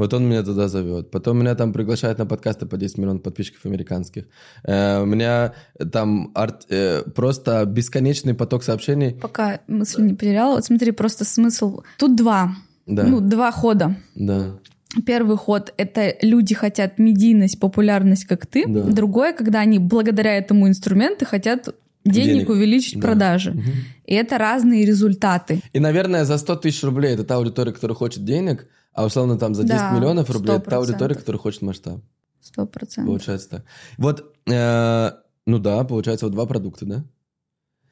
[0.01, 1.11] Вот он меня туда зовет.
[1.11, 4.23] Потом меня там приглашают на подкасты по 10 миллионов подписчиков американских.
[4.63, 5.53] Э, у меня
[5.91, 9.13] там арт- э, просто бесконечный поток сообщений.
[9.13, 11.81] Пока мысль не потеряла, вот смотри, просто смысл.
[11.99, 12.55] Тут два.
[12.87, 13.95] Да, Ну, два хода.
[14.15, 14.57] да.
[15.05, 18.65] Первый ход— это люди хотят медийность, популярность, как ты.
[18.67, 18.81] Да.
[18.81, 21.69] Другое, когда они благодаря этому инструменту хотят
[22.05, 22.49] денег, Денег.
[22.49, 23.01] увеличить Да.
[23.07, 23.51] продажи.
[23.51, 23.63] Мгм.
[24.05, 25.61] И это разные результаты.
[25.73, 29.53] И, наверное, за 100 тысяч рублей это та аудитория, которая хочет денег, а условно там
[29.55, 30.79] за 10 Да, миллионов рублей это та 100%.
[30.79, 31.99] аудитория, которая хочет масштаб.
[32.41, 33.05] Сто процентов.
[33.05, 33.65] Получается так.
[33.97, 35.11] Вот, э,
[35.45, 37.03] ну да, получается вот два продукта, да?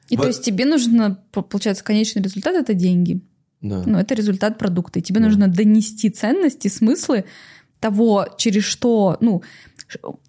[0.08, 3.20] И Вот- то есть тебе нужно, по- получается, конечный результат— это деньги.
[3.62, 3.82] Да.
[3.86, 4.98] Ну, это результат продукта.
[4.98, 5.26] И тебе Да.
[5.26, 7.24] нужно донести ценности, смыслы
[7.78, 9.42] того, через что, ну,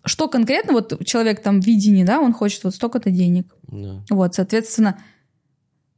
[0.06, 3.56] что конкретно, вот человек там в видении, да, он хочет вот столько-то денег.
[3.72, 4.04] Да.
[4.10, 5.00] Вот, соответственно,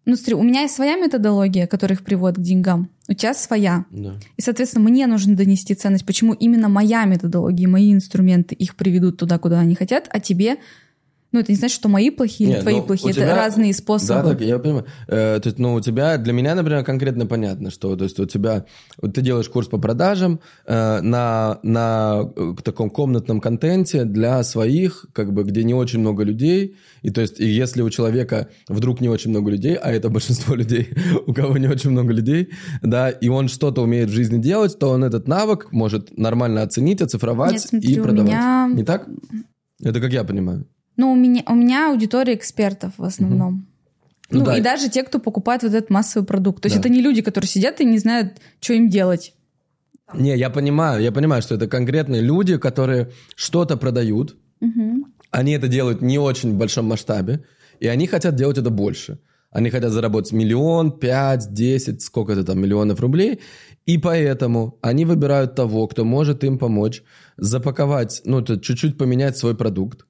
[0.05, 2.89] ну, смотри, у меня есть своя методология, которая их приводит к деньгам.
[3.07, 3.85] У тебя своя.
[3.89, 4.15] да.
[4.35, 9.39] И, соответственно, мне нужно донести ценность, почему именно моя методология, мои инструменты их приведут туда,
[9.39, 10.57] куда они хотят, а тебе...
[11.33, 13.11] Ну, это не значит, что мои плохие или Не, твои ну, плохие.
[13.11, 14.21] Это тебя- разные способы.
[14.21, 14.85] Да, так, я понимаю.
[15.07, 18.25] Э, то есть, ну, у тебя, для меня, например, конкретно понятно, что, то есть, у
[18.25, 18.65] тебя,
[19.01, 25.07] вот ты делаешь курс по продажам э, на, на э, таком комнатном контенте для своих,
[25.11, 29.01] как бы, где не очень много людей, и то есть, и если у человека вдруг
[29.01, 30.89] не очень много людей, а это большинство людей,
[31.25, 32.49] у кого не очень много людей,
[32.83, 37.01] да, и он что-то умеет в жизни делать, то он этот навык может нормально оценить,
[37.01, 38.27] оцифровать Нет, смотри, и у продавать.
[38.31, 39.07] меня- Не так?
[39.81, 40.65] Это как я понимаю.
[40.97, 43.65] Ну, у меня, у меня аудитория экспертов в основном.
[44.29, 44.57] Ну Ну, да.
[44.57, 46.61] и даже те, кто покупает вот этот массовый продукт.
[46.61, 46.79] То есть Да.
[46.81, 49.33] это не люди, которые сидят и не знают, что им делать.
[50.13, 54.37] Не, я понимаю, я понимаю, что это конкретные люди, которые что-то продают,
[55.31, 57.43] они это делают не очень в большом масштабе,
[57.79, 59.19] и они хотят делать это больше.
[59.51, 63.39] Они хотят заработать миллион, пять, десять, сколько это там, миллионов рублей,
[63.85, 67.03] и поэтому они выбирают того, кто может им помочь
[67.37, 70.05] запаковать, ну, чуть-чуть поменять свой продукт,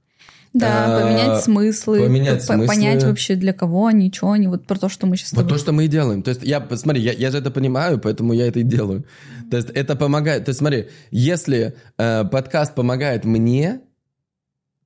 [0.54, 2.68] Да, э, поменять смыслы, поменять по- смыслы.
[2.68, 5.54] понять вообще для кого они, что они, вот про то, что мы сейчас Вот тобой
[5.54, 6.22] то, что мы и делаем.
[6.22, 9.04] То есть я, смотри, я, я же это понимаю, поэтому я это и делаю.
[9.50, 10.46] То есть это помогает.
[10.46, 13.82] То есть смотри, если э, подкаст помогает мне,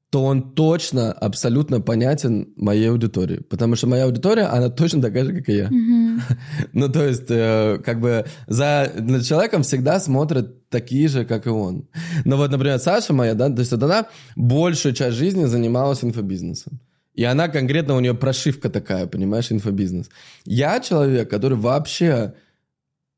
[0.09, 3.39] то он точно абсолютно понятен моей аудитории.
[3.39, 5.67] Потому что моя аудитория, она точно такая же, как и я.
[5.69, 6.21] Мгм.
[6.73, 11.49] Ну, то есть, э, как бы за над человеком всегда смотрят такие же, как и
[11.49, 11.87] он.
[12.25, 16.79] Но вот, например, Саша моя, да, то есть вот она большую часть жизни занималась инфобизнесом.
[17.13, 20.09] И она конкретно, у нее прошивка такая, понимаешь, инфобизнес.
[20.45, 22.33] Я человек, который вообще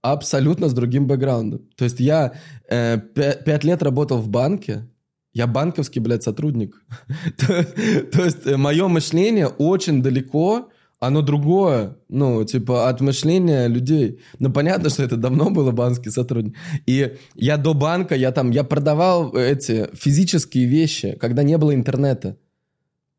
[0.02, 1.68] абсолютно с другим бэкграундом.
[1.76, 2.34] То есть я
[2.70, 4.88] э, пя- пять лет работал в банке,
[5.34, 6.82] я банковский, блядь, сотрудник.
[7.38, 7.64] то,
[8.12, 10.70] то есть мое мышление очень далеко,
[11.00, 14.20] оно другое, ну, типа, от мышления людей.
[14.40, 16.56] Ну, понятно, что это давно было банковский сотрудник.
[16.88, 22.38] И я до банка, я там, я продавал эти физические вещи, когда не было интернета.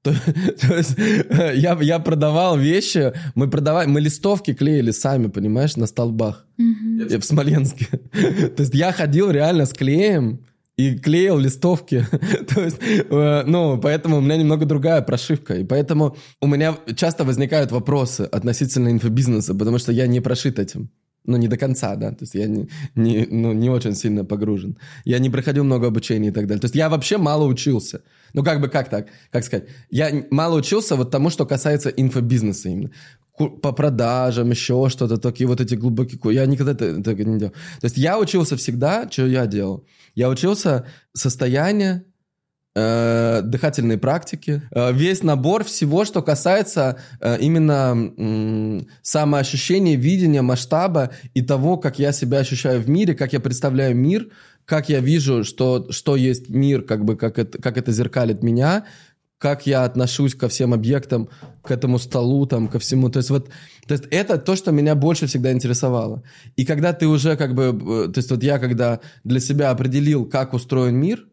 [0.03, 0.15] То,
[0.61, 0.97] то есть
[1.55, 7.21] я, я продавал вещи, мы продавали, мы листовки клеили сами, понимаешь, на столбах Мгм.
[7.21, 7.87] в Смоленске.
[8.57, 10.47] То есть я ходил реально с клеем
[10.81, 12.07] и клеил листовки.
[12.55, 15.55] То есть, э, ну, поэтому у меня немного другая прошивка.
[15.55, 20.89] И поэтому у меня часто возникают вопросы относительно инфобизнеса, потому что я не прошит этим.
[21.27, 24.79] Ну, не до конца, да, то есть я не, не, ну, не очень сильно погружен.
[25.05, 26.61] Я не проходил много обучения и так далее.
[26.61, 28.01] То есть я вообще мало учился.
[28.33, 29.69] Ну, как бы, как так, как сказать?
[29.91, 32.91] Я мало учился вот тому, что касается инфобизнеса именно.
[33.63, 36.21] По продажам, еще что-то, такие вот эти глубокие...
[36.35, 37.53] Я никогда это, так не делал.
[37.81, 39.87] То есть я учился всегда, что я делал?
[40.15, 42.05] Я учился состояние,
[42.75, 51.11] э, дыхательные практики, э, весь набор всего, что касается э, именно м, самоощущения, видения масштаба
[51.35, 54.29] и того, как я себя ощущаю в мире, как я представляю мир,
[54.65, 58.85] как я вижу, что, что есть мир, как бы как это, как это зеркалит меня,
[59.41, 61.31] как я отношусь ко всем объектам,
[61.63, 63.09] к этому столу, там, ко всему.
[63.09, 63.49] То есть вот,
[63.87, 66.23] то есть это то, что меня больше всегда интересовало.
[66.57, 70.27] И когда ты уже как бы, э, то есть вот я когда для себя определил,
[70.27, 71.27] как устроен мир,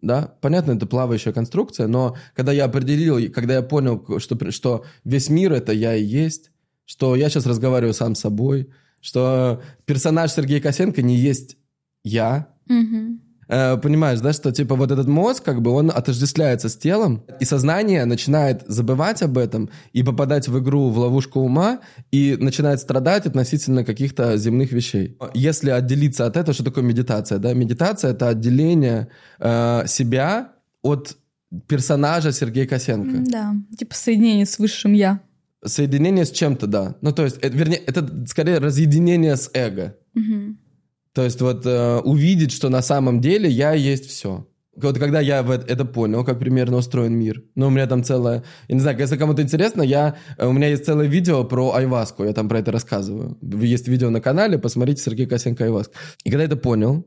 [0.00, 5.28] да, понятно, это плавающая конструкция, но когда я определил, когда я понял, что, что весь
[5.28, 6.50] мир это я и есть,
[6.86, 8.70] что я сейчас разговариваю сам с собой,
[9.02, 11.58] что персонаж Сергея Косенко не есть
[12.04, 12.48] я,
[13.52, 17.44] Э, понимаешь, да, что типа вот этот мозг, как бы он отождествляется с телом, и
[17.44, 21.80] сознание начинает забывать об этом и попадать в игру, в ловушку ума,
[22.12, 25.18] и начинает страдать относительно каких-то земных вещей.
[25.34, 27.52] Если отделиться от этого, что такое медитация, да?
[27.52, 29.08] Медитация— это отделение
[29.40, 30.52] э, себя
[30.82, 31.16] от
[31.66, 33.30] персонажа Сергея Косенко.
[33.30, 35.20] Да, типа соединение с высшим я.
[35.64, 36.94] Соединение с чем-то, да.
[37.00, 39.96] Ну, то есть, это, вернее, это скорее разъединение с эго.
[40.14, 40.58] Мгм.
[41.12, 44.46] То есть вот э, увидеть, что на самом деле я есть все.
[44.76, 47.42] Вот когда я это, понял, как примерно устроен мир.
[47.54, 48.44] Ну, у меня там целое...
[48.68, 52.24] Я не знаю, если кому-то интересно, я, э, у меня есть целое видео про айваску,
[52.24, 53.36] я там про это рассказываю.
[53.42, 55.90] Есть видео на канале, посмотрите Сергей Косенко айваск.
[56.24, 57.06] И когда это понял,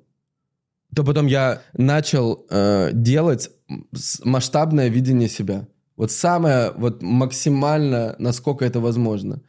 [0.93, 3.49] то потом я начал э, делать
[4.23, 5.67] масштабное видение себя.
[5.95, 9.41] Вот самое, вот максимально, насколько это возможно.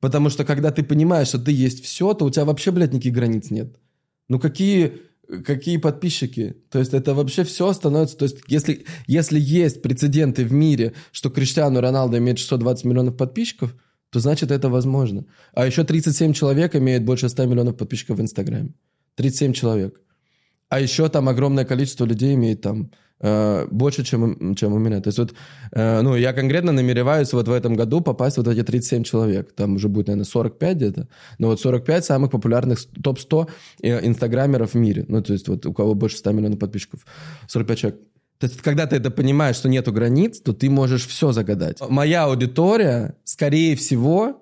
[0.00, 3.14] Потому что когда ты понимаешь, что ты есть все, то у тебя вообще, блядь, никаких
[3.14, 3.76] границ нет.
[4.32, 4.94] Ну какие,
[5.44, 6.56] какие подписчики?
[6.70, 8.16] То есть это вообще все становится...
[8.16, 13.74] То есть если, если есть прецеденты в мире, что Криштиану Роналдо имеет 620 миллионов подписчиков,
[14.08, 15.26] то значит это возможно.
[15.52, 18.70] А еще 37 человек имеет больше 100 миллионов подписчиков в Инстаграме.
[19.16, 20.00] 37 человек.
[20.70, 22.90] А еще там огромное количество людей имеет там
[23.70, 25.00] больше, чем, чем у меня.
[25.00, 25.34] То есть вот,
[25.72, 29.52] э, ну, я конкретно намереваюсь вот в этом году попасть вот эти 37 человек.
[29.54, 31.08] Там уже будет, наверное, 45 где-то.
[31.38, 33.48] Но вот 45 самых популярных топ-100
[33.82, 35.04] э, инстаграмеров в мире.
[35.08, 37.00] Ну, то есть вот у кого больше 100 миллионов подписчиков.
[37.48, 38.00] 45 человек.
[38.38, 41.78] То есть, когда ты это понимаешь, что нету границ, то ты можешь все загадать.
[41.88, 44.41] Моя аудитория, скорее всего,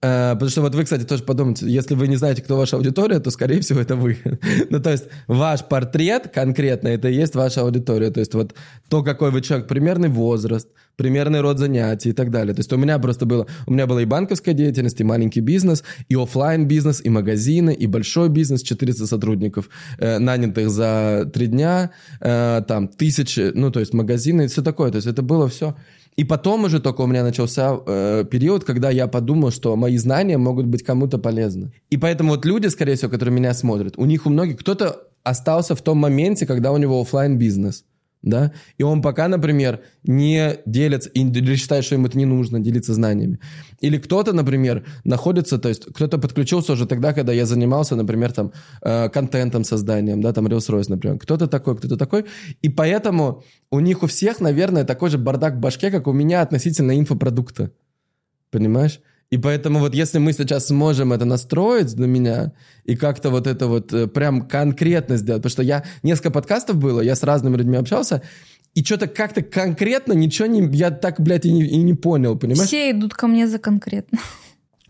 [0.00, 3.30] Потому что вот вы, кстати, тоже подумайте, если вы не знаете, кто ваша аудитория, то,
[3.30, 4.16] скорее всего, это вы.
[4.70, 8.10] ну, то есть, ваш портрет конкретно, это и есть ваша аудитория.
[8.10, 8.54] То есть, вот
[8.88, 12.54] то, какой вы человек, примерный возраст, примерный род занятий и так далее.
[12.54, 15.84] То есть, у меня просто было, у меня была и банковская деятельность, и маленький бизнес,
[16.08, 21.90] и оффлайн бизнес, и магазины, и большой бизнес, 400 сотрудников, э, нанятых за три дня,
[22.20, 24.90] э, там, тысячи, ну, то есть, магазины и все такое.
[24.90, 25.74] То есть, это было все.
[26.20, 30.36] И потом уже только у меня начался э, период, когда я подумал, что мои знания
[30.36, 31.72] могут быть кому-то полезны.
[31.88, 35.74] И поэтому вот люди, скорее всего, которые меня смотрят, у них у многих кто-то остался
[35.74, 37.84] в том моменте, когда у него оффлайн бизнес.
[38.22, 42.94] Да, и он пока, например, не делится, или считает, что ему это не нужно, делиться
[42.94, 43.38] знаниями.
[43.80, 48.52] Или кто-то, например, находится, то есть кто-то подключился уже тогда, когда я занимался, например, там,
[48.82, 51.18] э, контентом созданием, да, там, Reels-Royce, например.
[51.18, 52.26] Кто-то такой, кто-то такой,
[52.60, 56.42] и поэтому у них у всех, наверное, такой же бардак в башке, как у меня
[56.42, 57.72] относительно инфопродукта.
[58.50, 59.00] Понимаешь?
[59.30, 62.52] И поэтому вот если мы сейчас сможем это настроить для меня
[62.84, 67.00] и как-то вот это вот э, прям конкретно сделать, потому что я несколько подкастов было,
[67.00, 68.22] я с разными людьми общался,
[68.74, 70.76] и что-то как-то конкретно ничего не...
[70.76, 72.66] Я так, блядь, и не, и не понял, понимаешь?
[72.66, 74.18] Все идут ко мне за конкретно.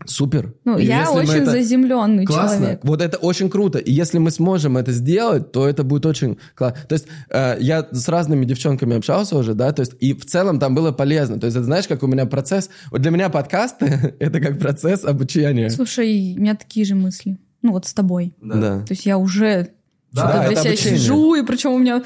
[0.05, 0.53] Супер.
[0.65, 2.57] Ну, И я очень это- заземленный Классно.
[2.57, 2.79] человек.
[2.83, 3.79] Вот это очень круто.
[3.79, 6.79] И если мы сможем это сделать, то это будет очень классно.
[6.87, 10.59] То есть э, я с разными девчонками общался уже, да, то есть и в целом
[10.59, 11.39] там было полезно.
[11.39, 12.69] То есть это знаешь, как у меня процесс...
[12.91, 15.69] Вот для меня подкасты— это как процесс обучения.
[15.69, 17.37] Слушай, у меня такие же мысли.
[17.61, 18.33] Ну, вот с тобой.
[18.41, 18.79] Да.
[18.79, 19.69] То есть я уже
[20.11, 20.97] Да, что-то для это себя обучение.
[20.99, 22.03] сижу, и причем у меня...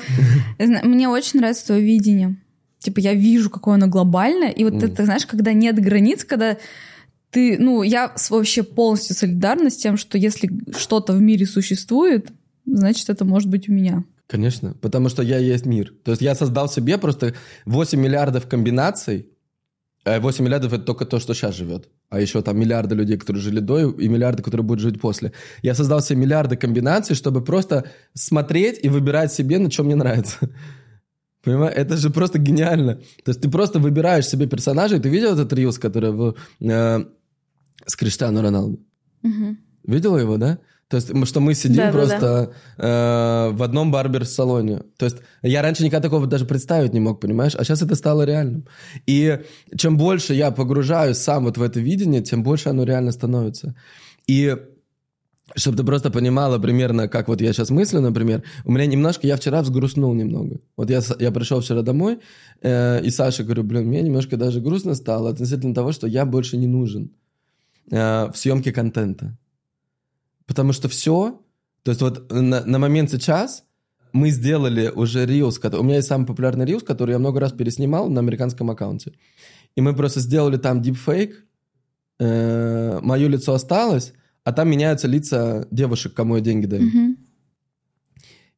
[0.84, 2.36] Мне очень нравится твое видение.
[2.80, 6.58] Типа я вижу, какое оно глобальное, и вот это, знаешь, когда нет границ, когда
[7.36, 12.32] ты, ну, я вообще полностью солидарна с тем, что если что-то в мире существует,
[12.66, 14.06] значит, это может быть у меня.
[14.28, 15.94] Конечно, потому что я есть мир.
[16.06, 17.34] То есть я создал себе просто
[17.66, 19.28] 8 миллиардов комбинаций.
[20.06, 21.90] Э, 8 миллиардов это только то, что сейчас живет.
[22.10, 25.34] А еще там миллиарды людей, которые жили до, и миллиарды, которые будут жить после.
[25.62, 27.84] Я создал себе миллиарды комбинаций, чтобы просто
[28.14, 30.38] смотреть и выбирать себе, на чем мне нравится.
[31.44, 31.76] Понимаешь?
[31.76, 32.96] Это же просто гениально.
[32.96, 35.00] То есть ты просто выбираешь себе персонажей.
[35.00, 37.06] Ты видел этот рилс, который в, э,
[37.86, 38.80] с Криштиану Роналду?
[39.22, 39.58] Мгм.
[39.84, 40.60] Видела его, да?
[40.88, 41.98] То есть, что мы сидим Да-да-да.
[41.98, 44.84] просто э, в одном барбер-салоне.
[44.98, 47.56] То есть, я раньше никогда такого даже представить не мог, понимаешь?
[47.56, 48.68] А сейчас это стало реальным.
[49.08, 49.40] И
[49.76, 53.76] чем больше я погружаюсь сам вот в это видение, тем больше оно реально становится.
[54.28, 54.56] И
[55.56, 59.38] чтобы ты просто понимала примерно, как вот я сейчас мыслю, например, у меня немножко, я
[59.38, 60.60] вчера взгрустнул немного.
[60.78, 62.20] Вот я, я пришел вчера домой,
[62.62, 66.58] э, и Саше говорю, блин, мне немножко даже грустно стало относительно того, что я больше
[66.58, 67.12] не нужен
[67.92, 69.38] э, в съемке контента.
[70.46, 71.42] Потому что все,
[71.84, 73.64] то есть вот на, на момент сейчас
[74.14, 75.26] мы сделали уже
[75.60, 79.14] который- у меня есть самый популярный Reels, который я много раз переснимал на американском аккаунте.
[79.76, 81.46] И мы просто сделали там дипфейк,
[82.20, 84.14] э, мое лицо осталось,
[84.44, 86.84] а там меняются лица девушек, кому я деньги даю.
[86.84, 87.18] Мгм.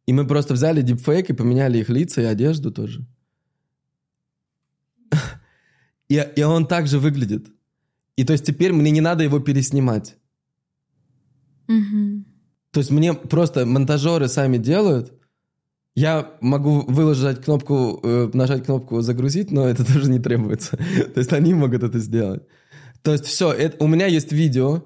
[0.05, 3.05] И мы просто взяли дипфейк и поменяли их лица и одежду тоже.
[6.09, 7.47] И, и он также выглядит.
[8.17, 10.17] И то есть теперь мне не надо его переснимать.
[11.67, 12.25] Мгм.
[12.71, 15.13] То есть мне просто монтажеры сами делают.
[15.95, 20.77] Я могу выложить кнопку, э, нажать кнопку загрузить, но это тоже не требуется.
[21.13, 22.43] То есть они могут это сделать.
[23.03, 24.83] То есть все, это, у меня есть видео,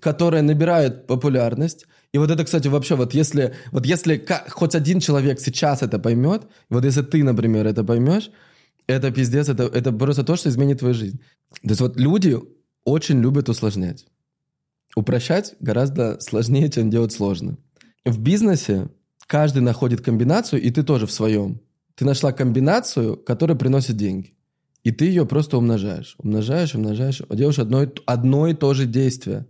[0.00, 1.86] которое набирает популярность.
[2.12, 6.42] И вот это, кстати, вообще, вот если, вот если хоть один человек сейчас это поймет,
[6.70, 8.30] вот если ты, например, это поймешь,
[8.86, 11.18] это пиздец, это, это просто то, что изменит твою жизнь.
[11.62, 12.38] То есть вот люди
[12.84, 14.06] очень любят усложнять.
[14.96, 17.58] Упрощать гораздо сложнее, чем делать сложно.
[18.04, 18.88] В бизнесе
[19.26, 21.60] каждый находит комбинацию, и ты тоже в своем.
[21.94, 24.34] Ты нашла комбинацию, которая приносит деньги.
[24.82, 26.14] И ты ее просто умножаешь.
[26.18, 27.22] Умножаешь, умножаешь.
[27.30, 29.46] Делаешь одно, и одно и то же действие.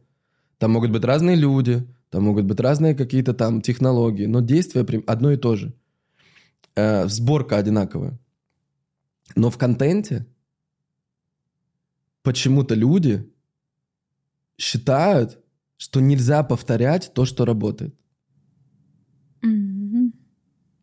[0.58, 5.32] Там могут быть разные люди, там могут быть разные какие-то там технологии, но действие одно
[5.32, 5.74] и то же.
[6.76, 8.18] Э, сборка одинаковая.
[9.34, 10.26] Но в контенте
[12.24, 13.30] почему-то люди
[14.58, 15.38] считают,
[15.76, 17.94] что нельзя повторять то, что работает.
[19.42, 20.12] Мгм.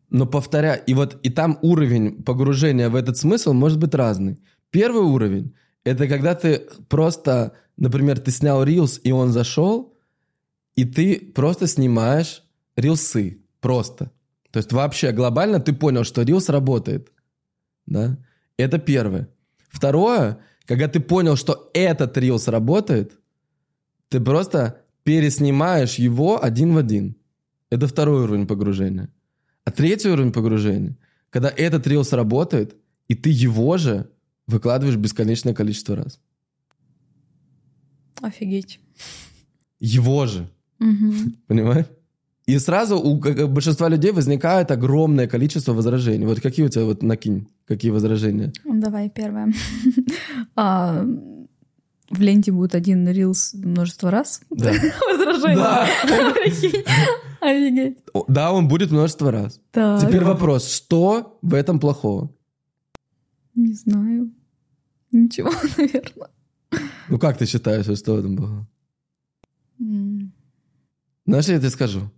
[0.08, 4.38] Но повторяй, и вот и там уровень погружения в этот смысл может быть разный.
[4.70, 9.96] Первый уровень— это когда ты просто, например, ты снял рилс, и он зашел,
[10.76, 12.42] и ты просто снимаешь
[12.76, 13.42] рилсы.
[13.60, 14.10] Просто.
[14.50, 17.12] То есть вообще глобально ты понял, что рилс работает.
[17.86, 18.18] Да?
[18.56, 19.28] Это первое.
[19.70, 23.12] Второе, когда ты понял, что этот рилс работает,
[24.08, 27.16] ты просто переснимаешь его один в один.
[27.70, 29.08] Это второй уровень погружения.
[29.64, 30.96] А третий уровень погружения,
[31.30, 32.76] когда этот рилс работает,
[33.08, 34.10] и ты его же
[34.46, 36.20] выкладываешь бесконечное количество раз.
[38.20, 38.80] Офигеть.
[39.80, 40.48] Его же,
[40.78, 41.36] Мгм.
[41.46, 41.86] понимаешь?
[42.46, 43.16] И сразу у
[43.48, 46.26] большинства людей возникает огромное количество возражений.
[46.26, 48.52] Вот какие у тебя, вот накинь, какие возражения?
[48.64, 49.52] Ну, Давай первое.
[50.56, 51.04] А,
[52.10, 54.40] В ленте будет один рилс множество раз.
[54.50, 54.72] Да.
[55.10, 55.56] Возражение.
[55.56, 55.88] Да.
[57.40, 57.98] Офигеть.
[58.28, 59.60] Да, он будет множество раз.
[59.72, 62.34] Так, Теперь вопрос, что в этом плохого?
[63.54, 64.32] не знаю.
[65.10, 66.28] Ничего, наверное.
[67.08, 68.66] Ну как ты считаешь, что в этом плохого?
[71.26, 72.10] Знаешь, я тебе скажу,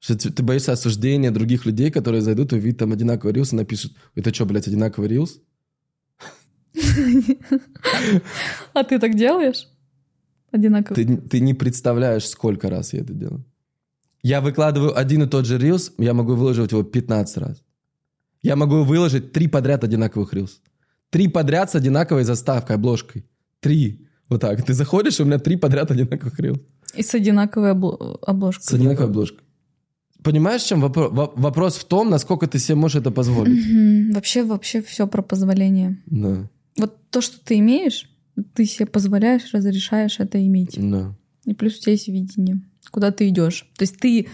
[0.00, 3.56] Что ты ты боишься осуждения других людей, которые зайдут и увидят там одинаковый рилс и
[3.56, 5.40] напишут, это что, блядь, одинаковый рилс?
[8.74, 9.68] А ты так делаешь?
[10.50, 10.94] Одинаково.
[10.96, 13.44] Ты, ты не представляешь, сколько раз я это делаю.
[14.22, 17.62] Я выкладываю один и тот же рилс, я могу выложить его 15 раз.
[18.42, 20.60] Я могу выложить три подряд одинаковых рилс.
[21.10, 23.24] Три подряд с одинаковой заставкой, обложкой.
[23.60, 24.06] Три.
[24.28, 24.64] Вот так.
[24.64, 26.58] Ты заходишь, и у меня три подряд одинаковых рилс.
[26.94, 28.64] И с одинаковой обл- обложкой.
[28.64, 29.40] С одинаковой обложкой.
[30.22, 34.14] Понимаешь, в чем вопро- во- вопрос в том, насколько ты себе можешь это позволить?
[34.14, 36.00] Вообще, вообще все про позволение.
[36.06, 38.10] Да, Вот то, что ты имеешь,
[38.54, 40.76] ты себе позволяешь, разрешаешь это иметь.
[40.78, 41.14] да.
[41.44, 42.60] И плюс у тебя есть видение,
[42.90, 43.68] куда ты идешь.
[43.76, 44.28] То есть ты,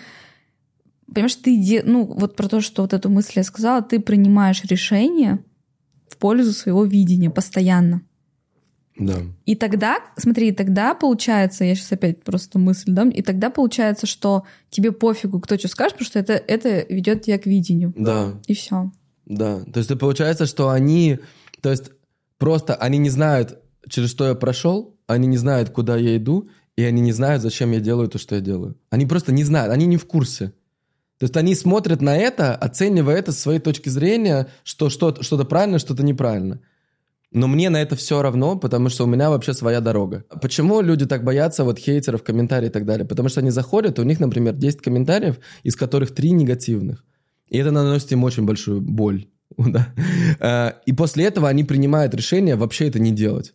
[1.13, 4.63] понимаешь, ты, де- ну, вот про то, что вот эту мысль я сказала, ты принимаешь
[4.65, 5.39] решение
[6.09, 8.03] в пользу своего видения постоянно.
[8.99, 9.15] Да.
[9.47, 14.45] И тогда, смотри, тогда получается, я сейчас опять просто мысль дам, и тогда получается, что
[14.71, 17.95] тебе пофигу, кто что скажет, потому что это, это ведет тебя к видению.
[17.97, 18.91] Да, И все.
[19.25, 19.61] да.
[19.73, 21.21] То есть получается, что они,
[21.63, 21.91] то есть
[22.39, 23.59] просто они не знают,
[23.89, 27.73] через что я прошел, они не знают, куда я иду, и они не знают, зачем
[27.73, 28.77] я делаю то, что я делаю.
[28.91, 30.53] Они просто не знают, они не в курсе.
[31.19, 35.45] То есть они смотрят на это, оценивая это с своей точки зрения, что что-то, что-то
[35.45, 36.61] правильно, что-то неправильно.
[37.33, 40.25] Но мне на это все равно, потому что у меня вообще своя дорога.
[40.41, 43.07] Почему люди так боятся вот хейтеров, комментариев и так далее?
[43.07, 47.05] Потому что они заходят, у них, например, 10 комментариев, из которых 3 негативных.
[47.49, 49.27] И это наносит им очень большую боль.
[49.67, 49.95] Да.
[50.41, 53.55] Э, И после этого они принимают решение вообще это не делать.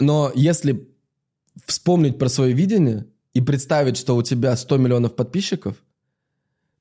[0.00, 0.88] Но если
[1.66, 5.76] вспомнить про свое видение и представить, что у тебя 100 миллионов подписчиков,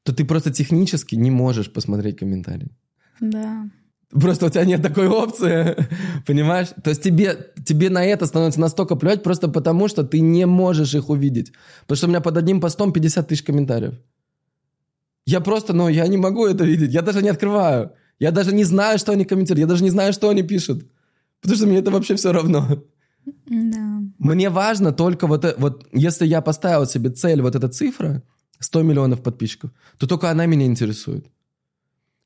[0.04, 2.72] то ты просто технически не можешь посмотреть комментарии.
[3.20, 3.70] Да.
[4.10, 5.76] Просто у тебя нет такой опции,
[6.28, 6.70] понимаешь?
[6.84, 10.96] То есть тебе, тебе на это становится настолько плевать просто потому, что ты не можешь
[10.96, 11.54] их увидеть.
[11.82, 13.94] Потому что у меня под одним постом 50 тысяч комментариев.
[15.26, 16.94] Я просто, ну, я не могу это видеть.
[16.94, 17.92] Я даже не открываю.
[18.20, 19.60] Я даже не знаю, что они комментируют.
[19.60, 20.86] Я даже не знаю, что они пишут.
[21.42, 22.84] Потому что мне это вообще все равно.
[23.48, 24.02] Да.
[24.20, 28.24] Мне важно только вот, э- вот если я поставил себе цель, вот эта цифра,
[28.60, 31.26] 100 миллионов подписчиков, то только она меня интересует.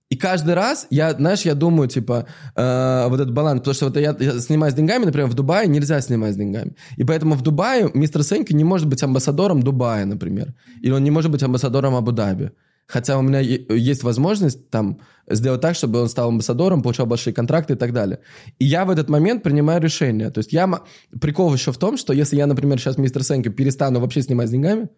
[0.09, 2.25] И каждый раз я, знаешь, я думаю, типа,
[2.55, 5.67] э, вот этот баланс, потому что вот я, я снимаю с деньгами, например, в Дубае
[5.67, 6.75] нельзя снимать с деньгами.
[6.97, 10.53] И поэтому в Дубае мистер Сенки не может быть амбассадором Дубая, например.
[10.81, 12.51] Или он не может быть амбассадором Абу-Даби.
[12.87, 17.73] Хотя у меня есть возможность там сделать так, чтобы он стал амбассадором, получал большие контракты
[17.73, 18.19] и так далее.
[18.59, 20.29] И я в этот момент принимаю решение.
[20.29, 20.83] То есть я...
[21.19, 24.51] Прикол еще в том, что если я, например, сейчас мистер Сенки перестану вообще снимать с
[24.51, 24.89] деньгами,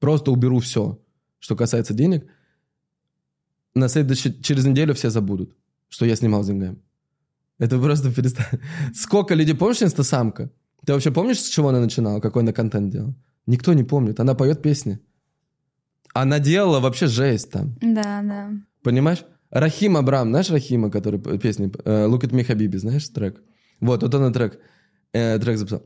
[0.00, 0.98] просто уберу все,
[1.38, 2.26] что касается денег,
[3.74, 5.54] на следующий, через неделю все забудут,
[5.88, 6.78] что я снимал с деньгами.
[7.58, 8.60] Это просто перестань.
[8.94, 9.54] Сколько людей...
[9.54, 10.50] Помнишь инстасамка?
[10.86, 12.20] Ты вообще помнишь, с чего она начинала?
[12.20, 13.14] Какой она контент делала?
[13.46, 14.18] Никто не помнит.
[14.20, 14.98] Она поет песни.
[16.14, 17.76] Она делала вообще жесть там.
[17.82, 18.50] Да, да.
[18.82, 19.24] Понимаешь?
[19.50, 21.70] Рахим Абрам, знаешь Рахима, который песни...
[21.84, 23.42] э, Look at me, Habibi, знаешь трек?
[23.80, 24.58] Вот, вот он трек.
[25.12, 25.82] э, трек записал.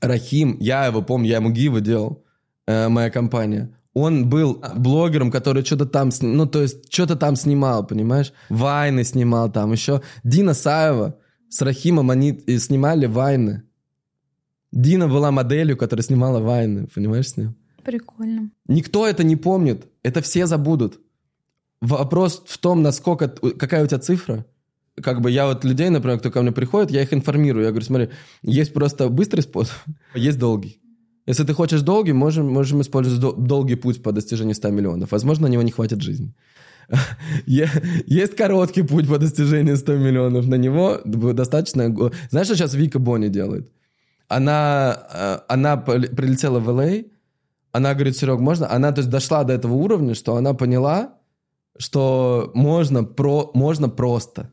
[0.00, 2.24] Рахим, я его помню, я ему гивы делал,
[2.66, 3.74] э, моя компания.
[3.94, 8.32] Он был блогером, который что-то там, ну, то есть, что-то там снимал, понимаешь?
[8.48, 10.02] Вайны снимал там, еще.
[10.24, 11.16] Дина Саева
[11.48, 13.62] с Рахимом, они и снимали вайны.
[14.72, 17.56] Дина была моделью, которая снимала вайны, понимаешь, с ним?
[17.88, 18.50] Прикольно.
[18.66, 19.86] Никто это не помнит.
[20.02, 21.00] Это все забудут.
[21.80, 24.44] Вопрос в том, насколько, какая у тебя цифра.
[25.02, 27.64] Как бы я вот людей, например, кто ко мне приходит, я их информирую.
[27.64, 28.08] Я говорю, смотри,
[28.42, 29.74] есть просто быстрый способ,
[30.14, 30.82] есть долгий.
[31.24, 35.12] Если ты хочешь долгий, можем, можем использовать дол- долгий путь по достижению 100 миллионов.
[35.12, 36.34] Возможно, на него не хватит жизни.
[37.46, 40.46] Есть короткий путь по достижению 100 миллионов.
[40.46, 41.88] На него достаточно...
[42.30, 43.72] Знаешь, что сейчас Вика Бонни делает?
[44.28, 47.04] Она, э, она прилетела в Л.А.,
[47.72, 48.66] она говорит, Серег, можно?
[48.70, 51.14] Она, то есть, дошла до этого уровня, что она поняла,
[51.78, 54.50] что можно, про, можно просто.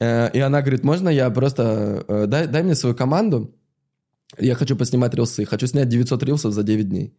[0.00, 2.04] Э, И она говорит, можно я просто...
[2.08, 3.54] э, Дай, дай мне свою команду,
[4.38, 7.14] я хочу поснимать рилсы, хочу снять 900 рилсов за 9 дней.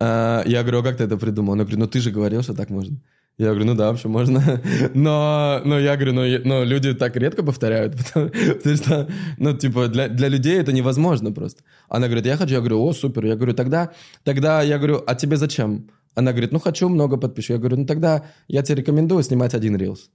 [0.00, 1.52] Э, Я говорю, а как ты это придумал?
[1.52, 2.96] Она говорит, ну ты же говорил, что так можно.
[3.38, 4.60] Я говорю, ну да, вообще можно.
[4.94, 9.08] Но, но я говорю, но, я- но люди так редко повторяют, потому что,
[9.38, 11.62] ну, типа, для, для людей это невозможно просто.
[11.88, 13.24] Она говорит, я хочу, я говорю, о, супер.
[13.26, 13.92] Я говорю, тогда,
[14.24, 15.88] тогда, я говорю, а тебе зачем?
[16.16, 17.54] Она говорит, ну, хочу много подписчиков.
[17.54, 20.10] Я говорю, ну, тогда я тебе рекомендую снимать один рилс.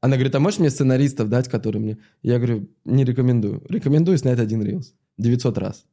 [0.00, 1.98] Она говорит, а можешь мне сценаристов дать, которые мне...
[2.22, 3.62] Я говорю, не рекомендую.
[3.68, 4.92] Рекомендую снять один рилс.
[5.18, 5.84] 900 раз.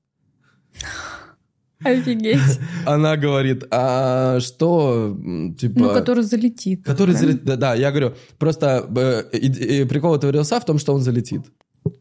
[1.83, 2.59] Офигеть.
[2.85, 5.17] Она говорит, а что,
[5.57, 5.79] типа...
[5.79, 6.83] Ну, который залетит.
[6.85, 7.43] Который залетит.
[7.43, 11.41] Да, да, я говорю, просто э, прикол этого рилса в том, что он залетит.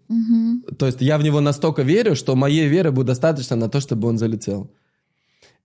[0.08, 0.64] Мгм.
[0.78, 4.08] То есть я в него настолько верю, что моей веры будет достаточно на то, чтобы
[4.08, 4.70] он залетел.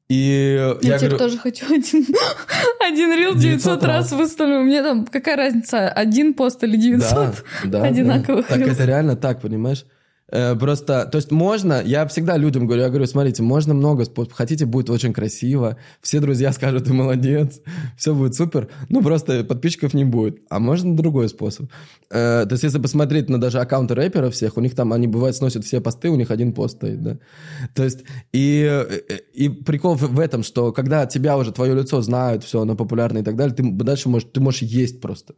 [0.09, 2.05] И Я, я теперь говорю, тоже хочу один,
[2.79, 4.19] один рил 900, 900 раз раз.
[4.19, 4.61] выставлю.
[4.61, 7.09] Мне там какая разница, один пост или 900?
[7.11, 7.33] да,
[7.65, 8.55] да, одинаковых да.
[8.55, 8.71] Так рилс.
[8.73, 9.85] это реально так, понимаешь?
[10.29, 14.65] Э, Просто, то есть можно, я всегда людям говорю, я говорю, смотрите, можно много хотите,
[14.65, 17.61] будет очень красиво, все друзья скажут, ты молодец,
[17.97, 21.69] все будет супер, ну просто подписчиков не будет, а можно другой способ.
[22.09, 25.35] Э, То есть если посмотреть на даже аккаунты рэперов всех, у них там, они бывает
[25.35, 27.17] сносят все посты, у них один пост стоит, да.
[27.73, 28.03] То есть,
[28.33, 28.85] и,
[29.33, 33.23] и прикол в этом, что когда тебя уже, твое лицо знают, все, оно популярно и
[33.23, 35.35] так далее, ты дальше можешь, ты можешь есть просто.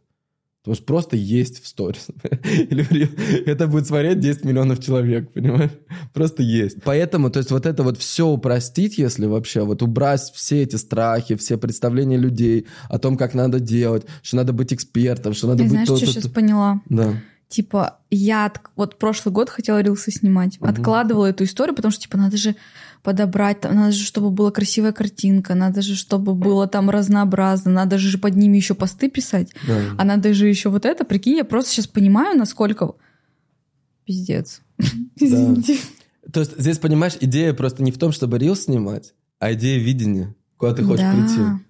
[0.62, 2.08] Ты можешь просто есть в сторис.
[3.46, 5.70] Это будет смотреть 10 миллионов человек, понимаешь?
[6.12, 6.82] Просто есть.
[6.84, 11.36] Поэтому, то есть вот это вот все упростить, если вообще, вот убрать все эти страхи,
[11.36, 15.64] все представления людей о том, как надо делать, что надо быть экспертом, что надо Я
[15.64, 16.82] быть знаешь, то, что то, сейчас поняла?
[16.90, 17.14] Да.
[17.50, 22.16] Типа, я от- вот прошлый год хотела рилсы снимать, откладывала эту историю, потому что, типа,
[22.16, 22.54] надо же
[23.02, 27.98] подобрать, там, надо же, чтобы была красивая картинка, надо же, чтобы было там разнообразно, надо
[27.98, 29.80] же под ними еще посты писать, да.
[29.98, 31.04] а надо же еще вот это.
[31.04, 32.92] Прикинь, я просто сейчас понимаю, насколько...
[34.04, 34.60] Пиздец.
[35.16, 35.78] Извините.
[36.32, 40.36] То есть здесь, понимаешь, идея просто не в том, чтобы рилс снимать, а идея видения,
[40.56, 41.12] куда ты хочешь Да.
[41.12, 41.64] прийти.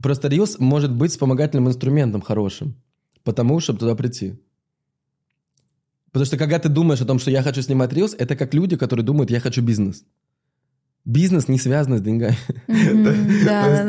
[0.00, 2.76] Просто рилс может быть вспомогательным инструментом хорошим,
[3.24, 4.38] потому чтобы туда прийти.
[6.12, 8.76] Потому что когда ты думаешь о том, что я хочу снимать рилс, это как люди,
[8.76, 10.04] которые думают, я хочу бизнес.
[11.04, 12.36] Бизнес не связан с деньгами.
[12.66, 13.84] Да,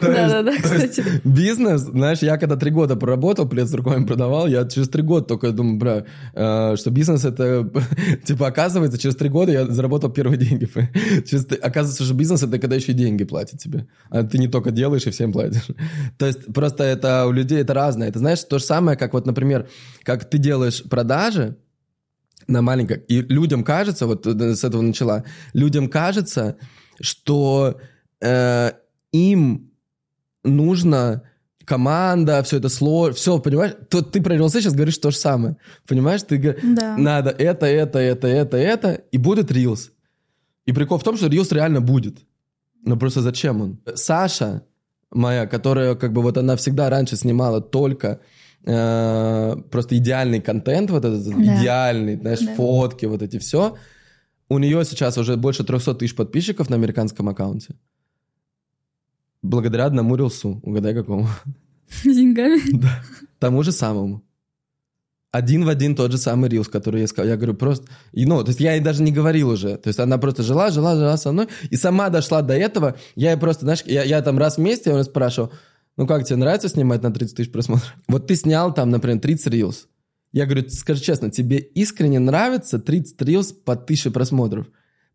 [0.00, 0.52] да, да.
[0.62, 1.04] Кстати.
[1.24, 5.26] Бизнес, знаешь, я когда три года проработал, плед с руками продавал, я через три года
[5.26, 7.70] только думаю, бля, э, что бизнес это,
[8.24, 10.68] типа, оказывается, через три года я заработал первые деньги.
[11.62, 13.86] Оказывается, что бизнес это когда еще и деньги платят тебе.
[14.08, 15.66] А ты не только делаешь и всем платишь.
[16.18, 18.08] То есть просто это у людей это разное.
[18.08, 19.68] Это знаешь, то же самое, как вот, например,
[20.02, 21.56] как ты делаешь продажи,
[22.46, 23.00] на маленькое.
[23.08, 26.56] И людям кажется, вот э, с этого начала, людям кажется,
[27.00, 27.80] что
[28.20, 28.72] э,
[29.12, 29.70] им
[30.44, 31.22] нужно
[31.64, 33.74] команда, все это сложно, все, понимаешь?
[33.88, 35.56] То ты про рилсы сейчас говоришь то же самое.
[35.86, 36.22] Понимаешь?
[36.22, 36.96] Ты говоришь, Да.
[36.96, 39.92] надо это, это, это, это, это, и будет рилс.
[40.66, 42.18] И прикол в том, что рилс реально будет.
[42.84, 43.80] Но просто зачем он?
[43.94, 44.62] Саша
[45.10, 48.20] моя, которая как бы вот она всегда раньше снимала только
[48.64, 52.54] э, просто идеальный контент, вот этот идеальный, знаешь, Да.
[52.54, 53.76] фотки, вот эти все.
[54.48, 57.74] У нее сейчас уже больше 300 тысяч подписчиков на американском аккаунте.
[59.42, 60.60] Благодаря одному рилсу.
[60.62, 61.26] Угадай, какому.
[61.88, 62.60] С деньгами.
[63.38, 64.22] Тому же самому.
[65.32, 67.30] Один в один тот же самый рилс, который я сказал.
[67.30, 67.86] Я говорю, просто...
[68.12, 69.78] И, ну, то есть я ей даже не говорил уже.
[69.78, 71.48] То есть она просто жила, жила, жила со мной.
[71.70, 72.96] И сама дошла до этого.
[73.16, 75.50] Я ей просто, знаешь, я, я там раз в месяц, я у спрашивал,
[75.96, 77.94] ну как, тебе нравится снимать на 30 тысяч просмотров?
[78.08, 79.88] Вот ты снял там, например, 30 рилс.
[80.32, 84.66] Я говорю, скажи честно, тебе искренне нравится 30 рилс по 1000 просмотров?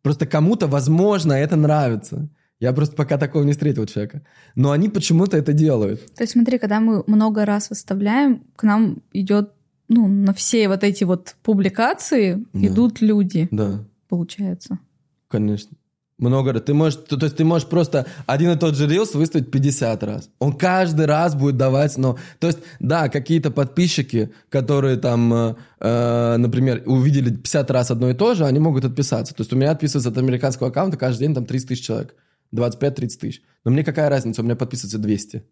[0.03, 2.29] Просто кому-то, возможно, это нравится.
[2.59, 4.21] Я просто пока такого не встретил человека.
[4.55, 6.13] Но они почему-то это делают.
[6.15, 9.51] То есть смотри, когда мы много раз выставляем, к нам идет,
[9.89, 12.67] ну, на все вот эти вот публикации Да.
[12.67, 13.83] идут люди, Да.
[14.09, 14.79] получается.
[15.27, 15.75] Конечно.
[16.19, 16.63] Много раз.
[16.63, 20.03] Ты можешь, то, то есть ты можешь просто один и тот же рилс выставить 50
[20.03, 20.29] раз.
[20.39, 22.17] Он каждый раз будет давать, но...
[22.39, 28.15] То есть, да, какие-то подписчики, которые там, э, э, например, увидели 50 раз одно и
[28.15, 29.35] то же, они могут отписаться.
[29.35, 32.15] То есть у меня отписывается от американского аккаунта каждый день там 30 тысяч человек.
[32.51, 33.41] 25-30 тысяч.
[33.63, 35.43] Но мне какая разница, у меня подписывается 200.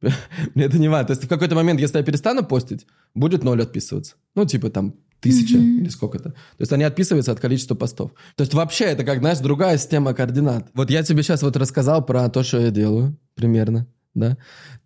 [0.54, 1.08] Мне это не важно.
[1.08, 4.14] То есть в какой-то момент, если я перестану постить, будет ноль отписываться.
[4.34, 6.30] Ну, типа там тысяча или сколько-то.
[6.30, 8.12] То есть они отписываются от количества постов.
[8.36, 10.68] То есть вообще это как, знаешь, другая система координат.
[10.74, 14.36] Вот я тебе сейчас вот рассказал про то, что я делаю примерно, да?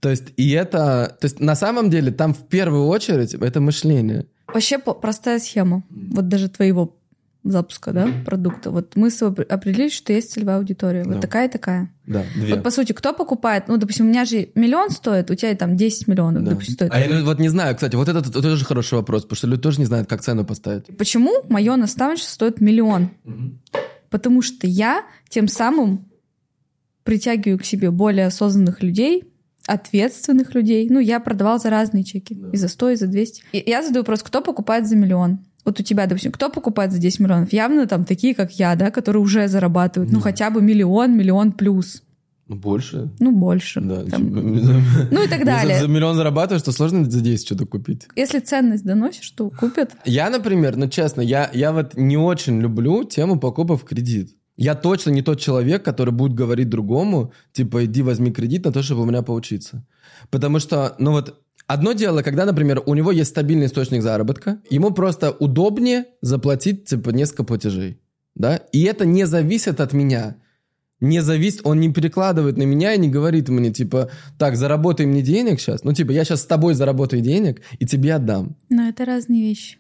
[0.01, 1.17] То есть и это...
[1.21, 4.27] То есть на самом деле там в первую очередь это мышление.
[4.47, 5.85] Вообще простая схема.
[5.91, 6.99] Вот даже твоего
[7.45, 8.71] запуска, да, продукта.
[8.71, 11.05] Вот мы определили, что есть целевая аудитория.
[11.05, 11.21] Вот Да.
[11.21, 11.91] такая и такая.
[12.07, 12.55] Да, две.
[12.55, 13.65] Вот по сути, кто покупает?
[13.69, 16.51] Ну, допустим, у меня же миллион стоит, у тебя там 10 миллионов, Да.
[16.53, 16.91] допустим, стоит.
[16.93, 19.79] А я вот не знаю, кстати, вот это тоже хороший вопрос, потому что люди тоже
[19.81, 20.87] не знают, как цену поставить.
[20.97, 23.11] Почему мое наставничество стоит миллион?
[24.11, 26.07] Потому что я тем самым
[27.03, 29.25] притягиваю к себе более осознанных людей,
[29.67, 30.89] ответственных людей.
[30.91, 32.39] Ну, я продавал за разные чеки.
[32.53, 33.43] И за 100, и за 200.
[33.53, 35.41] И я задаю вопрос, кто покупает за миллион?
[35.65, 37.53] Вот у тебя, допустим, кто покупает за 10 миллионов?
[37.53, 40.13] Явно там такие, как я, да, которые уже зарабатывают.
[40.13, 42.03] Ну, хотя бы миллион, миллион плюс.
[42.47, 43.11] Ну, больше.
[43.21, 43.81] Ну, больше.
[43.81, 44.05] Да.
[44.05, 44.29] Там.
[44.29, 44.41] типа,
[45.11, 45.81] Ну и так Если далее.
[45.81, 48.07] за миллион зарабатываешь, то сложно за 10 что-то купить.
[48.17, 49.93] Если ценность доносишь, то купят.
[50.05, 54.37] Я, например, ну честно, я, я вот не очень люблю тему покупок в кредит.
[54.57, 58.83] Я точно не тот человек, который будет говорить другому, типа, иди возьми кредит на то,
[58.83, 59.85] чтобы у меня поучиться.
[60.31, 64.91] Потому что, ну вот, Одно дело, когда, например, у него есть стабильный источник заработка, ему
[64.91, 67.99] просто удобнее заплатить, типа, несколько платежей,
[68.35, 70.37] да, и это не зависит от меня,
[71.01, 75.23] не зависит, он не перекладывает на меня и не говорит мне, типа, так, заработай мне
[75.23, 78.57] денег сейчас, ну, типа, я сейчас с тобой заработаю денег и тебе отдам.
[78.69, 79.79] Но это разные вещи.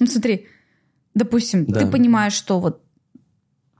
[0.00, 0.46] Ну, смотри,
[1.14, 1.80] допустим, Да.
[1.80, 2.82] ты понимаешь, что вот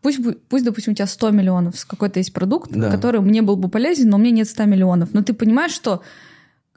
[0.01, 2.89] пусть, пусть, допустим, у тебя 100 миллионов, какой-то есть продукт, Да.
[2.90, 5.12] который мне был бы полезен, но у меня нет 100 миллионов.
[5.12, 6.02] Но ты понимаешь, что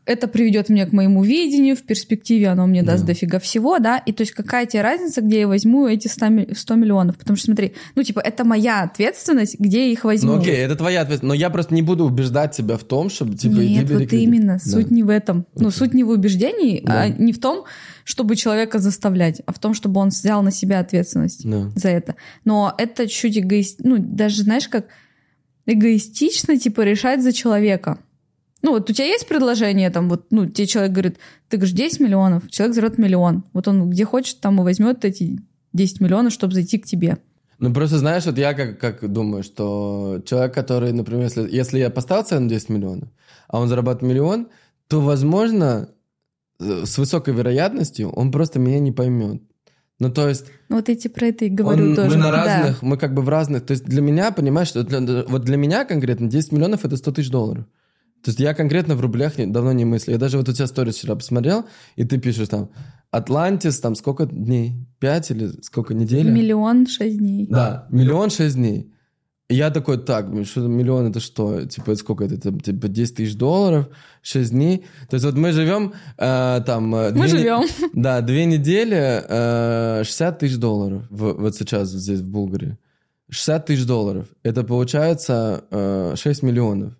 [0.05, 3.07] это приведет меня к моему видению, в перспективе оно мне даст Да.
[3.07, 6.47] дофига всего, да, и то есть какая тебе разница, где я возьму эти 100, ми-
[6.55, 10.33] 100 миллионов, потому что смотри, ну типа это моя ответственность, где я их возьму.
[10.33, 13.35] Ну, окей, это твоя ответственность, но я просто не буду убеждать тебя в том, чтобы,
[13.35, 14.13] типа, иди Нет, вот кредит.
[14.21, 14.59] именно.
[14.63, 14.71] Да.
[14.71, 15.45] Суть не в этом.
[15.55, 15.77] Ну, Окей.
[15.79, 17.01] суть не в убеждении, Да.
[17.01, 17.63] а не в том,
[18.03, 21.71] чтобы человека заставлять, а в том, чтобы он взял на себя ответственность Да.
[21.75, 22.15] за это.
[22.43, 23.79] Но это чуть эгоист...
[23.83, 24.85] Ну, даже, знаешь, как
[25.65, 27.97] эгоистично, типа, решать за человека.
[28.65, 31.17] Ну, вот у тебя есть предложение, там, вот, ну, тебе человек говорит,
[31.49, 33.43] ты говоришь, 10 миллионов, человек зовет миллион.
[33.53, 35.39] Вот он где хочет, там и возьмет эти
[35.73, 37.19] 10 миллионов, чтобы зайти к тебе.
[37.59, 41.91] Ну, просто знаешь, вот я как, как думаю, что человек, который, например, если, если я
[41.91, 43.09] поставил цену 10 миллионов,
[43.47, 44.47] а он зарабатывает миллион,
[44.87, 45.89] то, возможно,
[46.59, 49.43] э, с высокой вероятностью он просто меня не поймет.
[49.99, 52.09] Ну, то есть, Ну, вот тебе про это и говорю он- тоже.
[52.09, 52.43] мы на Да.
[52.43, 53.63] разных, мы как бы в разных...
[53.63, 57.11] То есть для меня, понимаешь, что для- вот для меня конкретно 10 миллионов— это 100
[57.11, 57.65] тысяч долларов.
[58.25, 60.13] То есть я конкретно в рублях не- давно не мыслю.
[60.13, 61.65] Я даже вот у тебя сторис вчера посмотрел,
[61.95, 62.69] и ты пишешь там
[63.11, 64.73] Атлантис, там сколько дней?
[64.99, 66.31] Пять или сколько недель?
[66.31, 67.45] Миллион шесть дней.
[67.47, 68.91] Да, миллион шесть дней.
[69.47, 71.65] И я такой, так, что миллион, это что?
[71.67, 72.33] Типа, это сколько это?
[72.33, 73.89] Это, Типа 10 тысяч долларов,
[74.23, 74.85] 6 дней.
[75.07, 76.95] То есть вот мы живем э, там...
[76.95, 77.61] э, Мы две не- живем.
[77.93, 81.03] Да, две недели, э, 60 тысяч долларов.
[81.11, 82.79] В- вот сейчас здесь, в Булгарии.
[83.29, 84.25] 60 тысяч долларов.
[84.41, 86.93] Это получается э, 6 миллионов.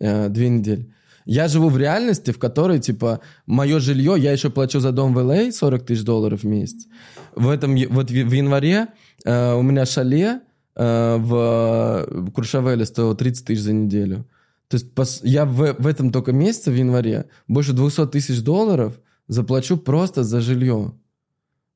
[0.00, 0.92] Э, две недели.
[1.26, 5.18] Я живу в реальности, в которой, типа, мое жилье, я еще плачу за дом в
[5.18, 6.86] LA 40 тысяч долларов в месяц.
[7.34, 8.88] В этом, вот в, в январе
[9.24, 10.40] э, у меня шале
[10.76, 14.26] э, в Куршавеле стоило 30 тысяч за неделю.
[14.68, 19.00] То есть пос- я в, в этом только месяце, в январе, больше 200 тысяч долларов
[19.28, 20.92] заплачу просто за жилье.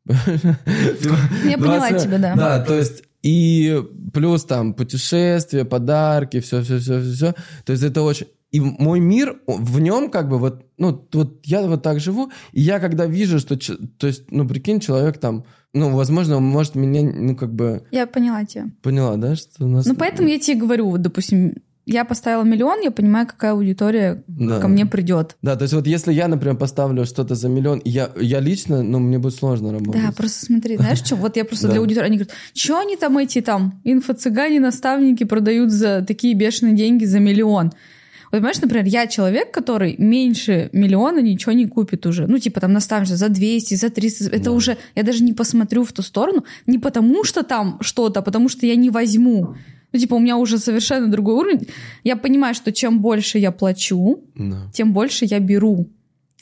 [0.06, 2.34] Я поняла тебя, да.
[2.34, 3.82] Да, то есть и
[4.14, 7.34] плюс там путешествия, подарки, все, все, все, все, все.
[7.64, 8.26] То есть это очень...
[8.50, 12.62] И мой мир, в нем как бы вот, ну, вот я вот так живу, и
[12.62, 13.58] я когда вижу, что,
[13.98, 15.44] то есть, ну, прикинь, человек там,
[15.74, 18.70] ну, возможно, он может меня, ну, как бы, Я поняла тебя.
[18.82, 19.84] поняла, да, что у нас...
[19.84, 21.56] Ну, поэтому я тебе говорю, вот, допустим,
[21.88, 24.60] я поставила миллион, я понимаю, какая аудитория Да.
[24.60, 25.36] ко мне придет.
[25.42, 28.98] Да, то есть вот если я, например, поставлю что-то за миллион, я, я лично, ну,
[28.98, 30.02] мне будет сложно работать.
[30.02, 31.16] Да, просто смотри, знаешь, что?
[31.16, 35.70] Вот я просто для аудитории, они говорят, что они там эти там инфо-цыгане, наставники продают
[35.70, 37.72] за такие бешеные деньги за миллион?
[38.30, 42.26] Вот понимаешь, например, я человек, который меньше миллиона ничего не купит уже.
[42.26, 44.26] Ну, типа там наставничество за 200, за 300.
[44.26, 44.50] Это Да.
[44.52, 48.50] уже, я даже не посмотрю в ту сторону, не потому что там что-то, а потому
[48.50, 49.54] что я не возьму.
[49.92, 51.68] Ну, типа, у меня уже совершенно другой уровень.
[52.04, 54.70] Я понимаю, что чем больше я плачу, Да.
[54.72, 55.88] тем больше я беру.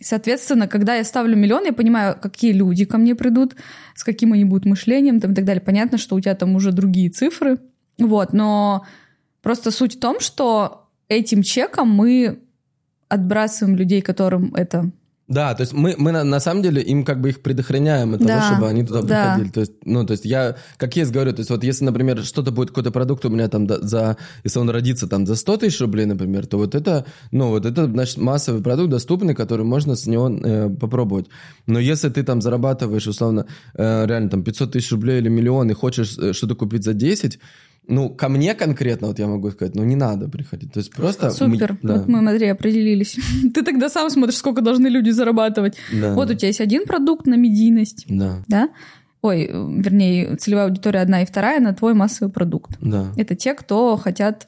[0.00, 3.54] Соответственно, когда я ставлю миллион, я понимаю, какие люди ко мне придут,
[3.94, 5.62] с каким они будут мышлением там, и так далее.
[5.62, 7.58] Понятно, что у тебя там уже другие цифры.
[7.98, 8.84] Вот, но
[9.42, 12.40] просто суть в том, что этим чеком мы
[13.08, 14.90] отбрасываем людей, которым это...
[15.28, 18.20] Да, то есть мы, мы на, на самом деле им как бы их предохраняем от
[18.20, 19.24] Да, того, чтобы они туда да.
[19.24, 19.50] приходили.
[19.50, 22.52] То есть, ну, то есть я, как есть говорю, то есть вот если, например, что-то
[22.52, 26.06] будет, какой-то продукт у меня там за, если он родится там за 100 тысяч рублей,
[26.06, 30.30] например, то вот это, ну, вот это, значит, массовый продукт доступный, который можно с него
[30.30, 31.26] э, попробовать.
[31.66, 35.74] Но если ты там зарабатываешь, условно, э, реально там 500 тысяч рублей или миллион и
[35.74, 37.40] хочешь э, что-то купить за 10,
[37.88, 40.72] ну, ко мне конкретно, вот я могу сказать, ну, не надо приходить.
[40.72, 41.30] То есть просто...
[41.30, 41.72] Супер.
[41.72, 43.16] м- да, Вот мы, смотри, определились.
[43.54, 45.76] Ты тогда сам смотришь, сколько должны люди зарабатывать.
[45.92, 48.68] да, Вот у тебя есть один продукт на медийность, Да, да?
[49.22, 52.76] Ой, вернее, целевая аудитория одна и вторая на твой массовый продукт.
[52.80, 53.12] да.
[53.16, 54.46] Это те, кто хотят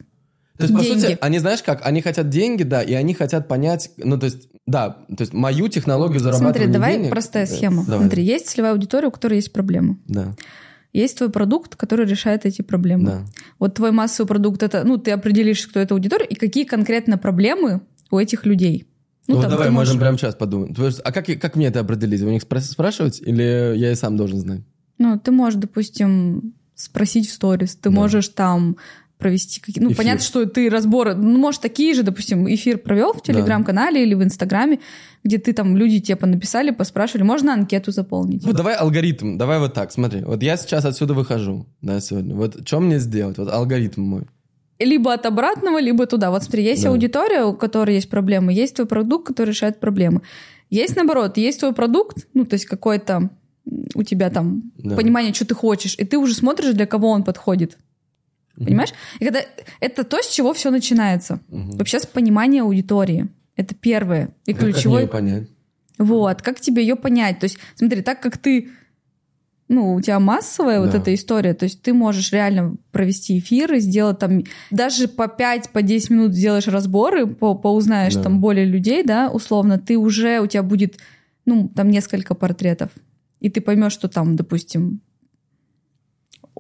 [0.57, 1.01] То есть, по Деньги.
[1.01, 4.49] сути, они, знаешь как, они хотят деньги, да, и они хотят понять, ну, то есть,
[4.67, 7.85] да, то есть, мою технологию зарабатывания Смотри, давай денег- простая схема.
[7.87, 9.99] давай, Смотри, есть целевая аудитория, у которой есть проблемы.
[10.09, 10.35] Да,
[10.93, 13.05] Есть твой продукт, который решает эти проблемы.
[13.05, 13.25] да.
[13.59, 17.83] Вот твой массовый продукт это, ну, ты определишь, кто это аудитория и какие конкретно проблемы
[18.11, 18.87] у этих людей.
[19.27, 20.75] Ну, там давай, ты можешь- можем прямо сейчас подумать.
[21.05, 22.23] А как, как мне это определить?
[22.23, 23.43] У них спра- спрашивать или
[23.77, 24.63] я и сам должен знать?
[24.97, 27.95] Ну, ты можешь, допустим, спросить в сторис, ты Да.
[27.95, 28.77] можешь там
[29.19, 29.83] провести какие...
[29.83, 29.97] Ну, Эфир.
[29.97, 31.15] понятно, что ты разборы...
[31.15, 34.79] Ну, может, такие же, допустим, эфир провел в Телеграм-канале или в Инстаграме,
[35.25, 38.45] где ты там, люди тебе понаписали, поспрашивали, можно анкету заполнить.
[38.45, 40.23] Вот давай алгоритм, давай вот так, смотри.
[40.23, 42.35] Вот я сейчас отсюда выхожу, да, сегодня.
[42.37, 43.39] Вот что мне сделать?
[43.39, 44.23] Вот алгоритм мой.
[44.81, 46.31] либо от обратного, либо туда.
[46.31, 46.91] Вот смотри, есть Да.
[46.91, 50.21] аудитория, у которой есть проблемы, есть твой продукт, который решает проблемы.
[50.71, 53.31] Есть наоборот, есть твой продукт, ну, то есть какой-то
[53.97, 54.95] у тебя там Да.
[54.95, 57.77] понимание, что ты хочешь, и ты уже смотришь, для кого он подходит.
[58.65, 58.91] Понимаешь?
[59.21, 59.41] И когда
[59.81, 61.41] это то, с чего все начинается.
[61.49, 61.71] Мгм.
[61.79, 63.29] Вообще с понимания аудитории.
[63.57, 65.03] Это первое и Как- как ключевой.
[65.03, 65.49] её понять?
[65.99, 67.41] Вот, как тебе ее понять?
[67.41, 68.69] То есть, смотри, так как ты,
[69.69, 70.99] ну, у тебя массовая вот Да.
[70.99, 75.83] эта история, то есть ты можешь реально провести эфиры, сделать там, даже по 5, по
[75.83, 78.23] 10 минут сделаешь разборы, по, поузнаешь Да.
[78.23, 80.99] там более людей, да, условно, ты уже, у тебя будет,
[81.47, 82.91] ну, там несколько портретов,
[83.41, 85.01] и ты поймешь, что там, допустим,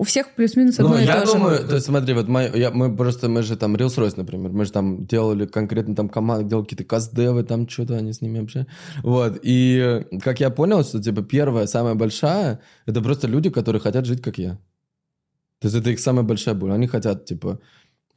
[0.00, 1.32] у всех плюс-минус одно Ну, и я то же.
[1.32, 4.64] думаю, то есть смотри, вот мы, я- мы просто, мы же там Reels-Royce, например, мы
[4.64, 8.66] же там делали конкретно там команды, делали какие-то каздевы, там что-то они с ними вообще.
[9.02, 13.80] Вот, и э, как я понял, что типа первая, самая большая, это просто люди, которые
[13.80, 14.58] хотят жить, как я.
[15.60, 16.70] То есть это их самая большая боль.
[16.70, 17.58] Они хотят, типа,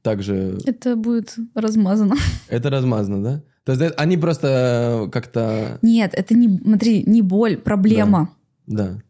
[0.03, 0.59] также...
[0.65, 2.15] Это будет размазано.
[2.49, 3.43] Это размазано, да?
[3.63, 5.79] То есть они просто э, как-то...
[5.81, 8.29] Нет, это не, смотри, не боль, проблема.
[8.67, 9.01] Да.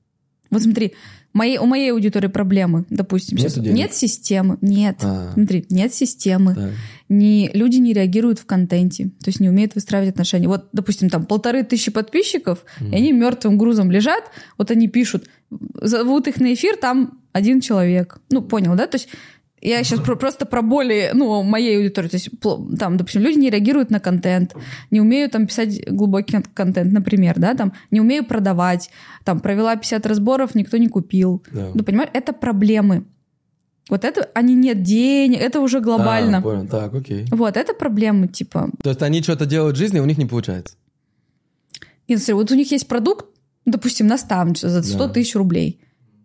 [0.52, 0.94] Вот смотри,
[1.34, 3.64] моей, у моей аудитории проблемы, допустим, Нету сейчас.
[3.64, 3.76] денег?
[3.78, 4.98] Нет системы, нет.
[5.02, 6.54] А, Смотри, нет системы.
[6.56, 6.72] так.
[7.10, 10.48] Не, люди не реагируют в контенте, то есть не умеют выстраивать отношения.
[10.48, 14.24] Вот, допустим, там полторы тысячи подписчиков, и они мертвым грузом лежат,
[14.58, 15.28] вот они пишут,
[15.82, 18.20] зовут их на эфир, там один человек.
[18.30, 18.88] Ну, понял, да?
[18.88, 19.08] То есть
[19.62, 22.08] я сейчас просто про боли, ну, моей аудитории.
[22.10, 22.30] То есть
[22.80, 24.56] там, допустим, люди не реагируют на контент,
[24.90, 28.90] не умеют там писать глубокий кон- контент, например, да, там, не умею продавать,
[29.24, 31.44] там, провела 50 разборов, никто не купил.
[31.52, 31.70] Да.
[31.74, 33.06] Ну, понимаешь, это проблемы.
[33.90, 36.38] Вот это, они нет денег, это уже глобально.
[36.38, 36.68] А, понял.
[36.68, 37.26] Так, окей.
[37.32, 38.70] Вот, это проблемы, типа.
[38.84, 40.76] То есть они что-то делают в жизни, у них не получается.
[42.08, 43.26] Нет, смотри, вот у них есть продукт,
[43.66, 45.14] допустим, наставничество за 100 Да.
[45.14, 45.80] тысяч рублей.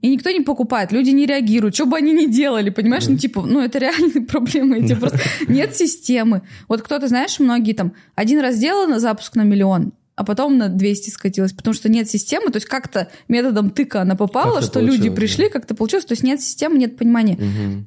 [0.07, 3.09] И никто не покупает, люди не реагируют, что бы они ни делали, понимаешь?
[3.09, 5.19] Ну, типа, ну, это реальные проблемы, эти просто
[5.49, 6.43] нет системы.
[6.69, 10.69] Вот кто-то, знаешь, многие там один раз сделал на запуск на миллион, а потом на
[10.69, 15.11] 200 скатилось, потому что нет системы, то есть как-то методом тыка она попала, что люди
[15.11, 17.37] пришли, как-то получилось, то есть нет системы, нет понимания.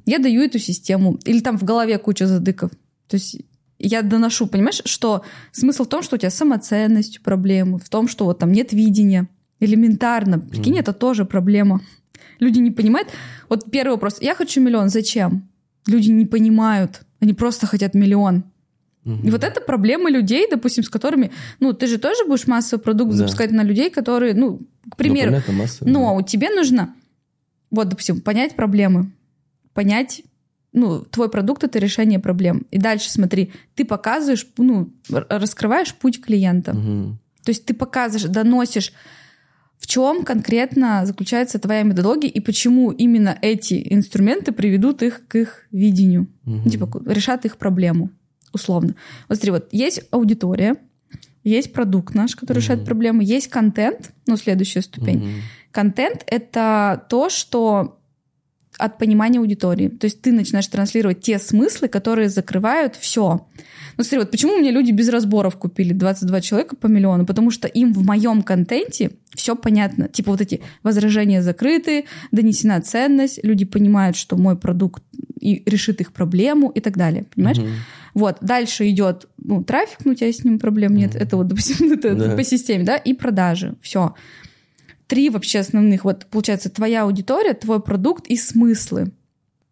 [0.04, 1.18] Я даю эту систему.
[1.24, 2.70] Или там в голове куча задыков.
[3.08, 3.38] То есть
[3.78, 8.08] я доношу, понимаешь, что смысл в том, что у тебя с самоценностью проблемы, в том,
[8.08, 9.26] что вот там нет видения.
[9.58, 10.38] Элементарно.
[10.38, 11.80] Прикинь, это тоже проблема.
[12.40, 13.08] Люди не понимают.
[13.48, 14.18] Вот первый вопрос.
[14.20, 14.88] Я хочу миллион.
[14.88, 15.48] Зачем?
[15.86, 17.02] Люди не понимают.
[17.20, 18.44] Они просто хотят миллион.
[19.04, 19.26] Мгм.
[19.26, 21.30] И вот это проблемы людей, допустим, с которыми...
[21.60, 23.16] Ну, ты же тоже будешь массовый продукт Да.
[23.18, 26.22] запускать на людей, которые, ну, к Ну, примеру, понятно, массово, ну, да.
[26.26, 26.94] тебе нужно,
[27.70, 29.10] вот, допустим, понять проблемы,
[29.72, 30.22] понять,
[30.72, 32.66] ну, твой продукт— это решение проблем.
[32.70, 36.74] И дальше смотри, ты показываешь, ну, раскрываешь путь клиента.
[36.74, 37.18] Мгм.
[37.42, 38.92] То есть ты показываешь, доносишь,
[39.80, 45.66] в чем конкретно заключается твоя методология и почему именно эти инструменты приведут их к их
[45.72, 46.28] видению.
[46.44, 46.70] Мгм.
[46.70, 48.10] типа, решат их проблему,
[48.52, 48.94] условно.
[49.28, 50.76] Вот смотри, вот есть аудитория,
[51.42, 52.86] есть продукт наш, который решает Мгм.
[52.86, 55.18] проблемы, есть контент, ну, следующая ступень.
[55.18, 55.32] Мгм.
[55.72, 57.99] Контент— это то, что
[58.80, 59.88] от понимания аудитории.
[59.88, 63.46] То есть ты начинаешь транслировать те смыслы, которые закрывают все.
[63.96, 67.26] Ну смотри, вот почему мне люди без разборов купили 22 человека по миллиону?
[67.26, 70.08] Потому что им в моем контенте все понятно.
[70.08, 75.02] Типа вот эти возражения закрыты, донесена ценность, люди понимают, что мой продукт
[75.38, 77.24] и решит их проблему и так далее.
[77.34, 77.58] Понимаешь?
[77.58, 77.68] Мгм.
[78.14, 81.14] Вот, дальше идет ну, трафик, ну, у тебя с ним проблем нет.
[81.14, 81.22] Мгм.
[81.22, 82.36] Это вот, допустим, это Да.
[82.36, 83.74] по системе, да, и продажи.
[83.82, 84.14] Все.
[85.10, 86.04] Три вообще основных.
[86.04, 89.10] Вот, получается, твоя аудитория, твой продукт и смыслы.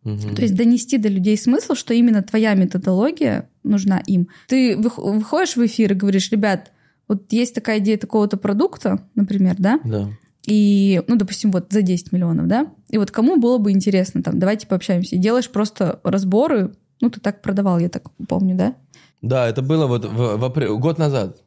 [0.03, 0.35] Мгм.
[0.35, 4.29] То есть донести до людей смысл, что именно твоя методология нужна им.
[4.49, 6.73] Ты вых- выходишь в эфир и говоришь, ребят,
[7.07, 10.09] вот есть такая идея такого-то продукта, например, да, Да.
[10.45, 14.41] и, ну, допустим, вот за 10 миллионов, да, и вот кому было бы интересно, там,
[14.41, 18.75] давайте пообщаемся, и делаешь просто разборы, ну, ты так продавал, я так помню, да?
[19.23, 21.43] Да, это было вот в, в апреле, год назад.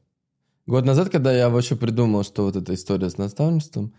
[0.72, 3.94] Год назад, когда я вообще придумал, что вот эта история с наставничеством,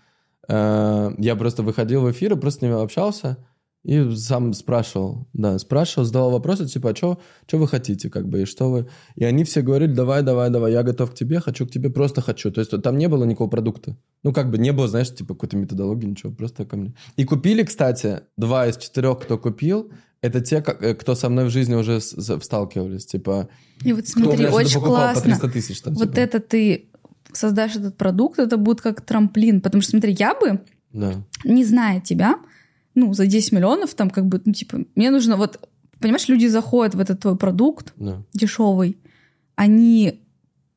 [0.48, 3.36] э, я просто выходил в эфир и просто с ними общался
[3.84, 7.18] и сам спрашивал, да, спрашивал, задавал вопросы, типа, а что
[7.50, 8.88] вы хотите, как бы, и что вы...
[9.16, 12.22] И они все говорили, давай, давай, давай, я готов к тебе, хочу к тебе, просто
[12.22, 12.50] хочу.
[12.50, 13.98] То есть там не было никакого продукта.
[14.22, 16.94] Ну, как бы не было, знаешь, типа какой-то методологии, ничего, просто ко мне.
[17.16, 19.92] И купили, кстати, два из четырех, кто купил,
[20.22, 23.48] это те, э, кто со мной в жизни уже сталкивались, типа...
[23.84, 25.22] И вот смотри, очень покупал по классно.
[25.22, 26.20] 300 тысяч там, Вот типа.
[26.20, 26.88] это ты
[27.32, 30.60] создашь этот продукт, это будет как трамплин, потому что, смотри, я бы,
[30.92, 31.24] Да.
[31.44, 32.36] не зная тебя,
[32.94, 35.58] ну, за 10 миллионов, там, как бы, ну, типа, мне нужно вот,
[35.98, 38.22] понимаешь, люди заходят в этот твой продукт Да.
[38.32, 38.98] дешевый,
[39.56, 40.20] они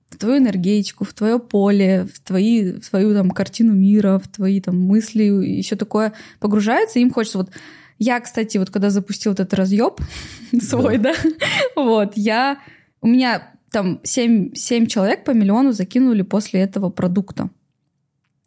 [0.09, 4.61] в твою энергетику, в твое поле, в, твои, в твою там картину мира, в твои
[4.61, 7.49] там мысли и все такое погружаются, им хочется вот
[7.97, 9.99] Я, кстати, вот когда запустил этот разъеб
[10.61, 11.13] свой, да,
[11.75, 12.59] вот, я...
[13.01, 17.49] У меня там 7, 7 человек по миллиону закинули после этого продукта.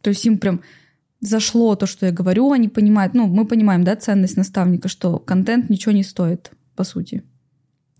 [0.01, 0.61] То есть им прям
[1.21, 5.69] зашло то, что я говорю, они понимают, ну, мы понимаем, да, ценность наставника, что контент
[5.69, 7.23] ничего не стоит, по сути.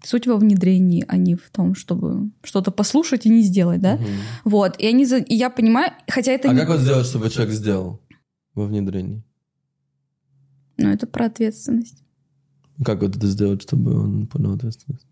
[0.03, 3.95] Суть во внедрении, а не в том, чтобы что-то послушать и не сделать, да?
[3.95, 4.05] Мгм.
[4.45, 6.59] Вот, и они, за- и я понимаю, хотя это А не...
[6.59, 8.01] как вот сделать, чтобы человек сделал
[8.55, 9.23] во внедрении?
[10.79, 12.03] Ну, это про ответственность.
[12.83, 15.05] Как вот это сделать, чтобы он понял ответственность?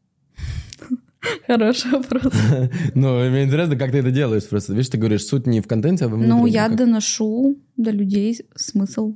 [1.48, 2.34] Хороший вопрос.
[2.96, 4.74] Ну, мне интересно, как ты это делаешь просто.
[4.74, 6.40] Видишь, ты говоришь, суть не в контенте, а во внедрении.
[6.40, 9.16] Ну, я доношу до людей смысл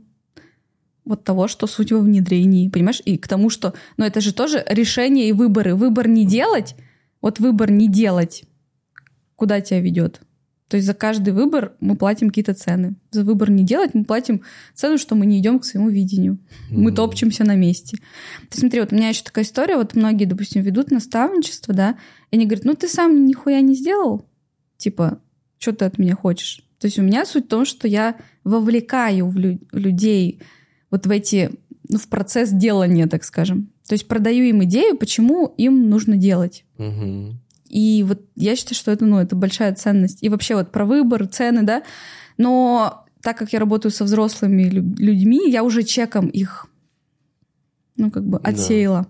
[1.05, 3.01] вот того, что суть во внедрении, понимаешь?
[3.05, 3.73] И к тому, что...
[3.97, 5.75] Ну, это же тоже решение и выборы.
[5.75, 6.75] Выбор не делать,
[7.21, 8.43] вот выбор не делать,
[9.35, 10.21] куда тебя ведет?
[10.71, 12.95] То есть за каждый выбор мы платим какие-то цены.
[13.11, 14.41] За выбор не делать мы платим
[14.73, 16.37] цену, что мы не идем к своему видению.
[16.69, 16.95] Мы Мгм.
[16.95, 17.97] топчемся на месте.
[18.49, 21.97] Ты смотри, вот у меня еще такая история, вот многие, допустим, ведут наставничество, да,
[22.31, 24.25] и они говорят, ну ты сам нихуя не сделал,
[24.77, 25.19] типа,
[25.57, 26.63] что ты от меня хочешь?
[26.79, 28.15] То есть у меня суть в том, что я
[28.45, 30.39] вовлекаю в лю- людей
[30.89, 31.51] вот в эти,
[31.89, 33.69] ну, в процесс делания, так скажем.
[33.87, 36.63] То есть продаю им идею, почему им нужно делать.
[36.77, 37.39] Мгм.
[37.71, 40.21] И вот я считаю, что это, ну, это большая ценность.
[40.21, 41.83] И вообще вот про выбор, цены, да.
[42.37, 46.67] Но так как я работаю со взрослыми лю- людьми, я уже чеком их,
[47.97, 48.49] ну, как бы Да.
[48.49, 49.07] отсеяла.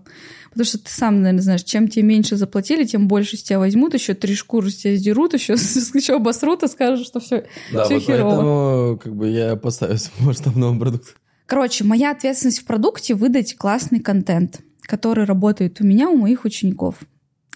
[0.50, 3.94] Потому что ты сам, наверное, знаешь, чем тебе меньше заплатили, тем больше с тебя возьмут,
[3.94, 5.52] еще три шкуры с тебя сдерут, еще,
[5.94, 8.28] еще обосрут и скажут, что все, Да, все вот херово.
[8.30, 11.12] поэтому как бы я опасаюсь масштабного продукта.
[11.46, 16.96] Короче, моя ответственность в продукте выдать классный контент, который работает у меня, у моих учеников.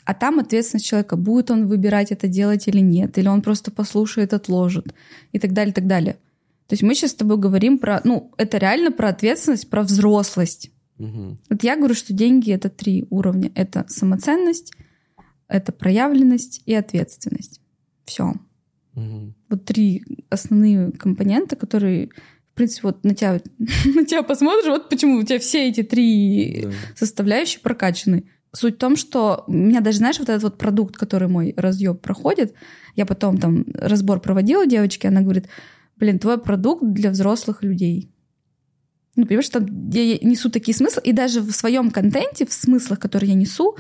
[0.06, 4.32] А там ответственность человека, будет он выбирать это делать или нет, или он просто послушает,
[4.32, 4.94] отложит
[5.32, 6.14] и так далее, и так далее.
[6.68, 10.70] То есть мы сейчас с тобой говорим про, ну, это реально про ответственность, про взрослость.
[10.98, 11.38] Мгм.
[11.50, 13.50] Вот я говорю, что деньги— это три уровня.
[13.56, 14.72] Это самоценность,
[15.48, 17.60] это проявленность и ответственность.
[18.04, 18.34] Все.
[18.94, 19.34] Мгм.
[19.48, 22.10] Вот три основные компонента, которые,
[22.52, 23.40] в принципе, вот на тебя,
[23.84, 26.70] на тебя посмотришь, вот почему у тебя все эти три Да.
[26.94, 28.24] составляющие прокачаны.
[28.56, 32.00] Суть в том, что у меня даже, знаешь, вот этот вот продукт, который мой разъеб
[32.00, 32.54] проходит,
[32.94, 35.46] я потом там разбор проводила у девочки, она говорит,
[35.96, 38.10] блин, твой продукт для взрослых людей.
[39.14, 43.32] Ну, понимаешь, там я несу такие смыслы, и даже в своем контенте, в смыслах, которые
[43.32, 43.76] я несу,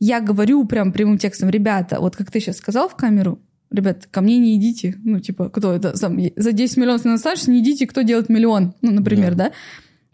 [0.00, 4.20] я говорю прям прямым текстом, ребята, вот как ты сейчас сказал в камеру, ребят, ко
[4.20, 7.86] мне не идите, ну, типа, кто это, сам, за 10 миллионов не старше, не идите,
[7.86, 9.52] кто делает миллион, ну, например, да.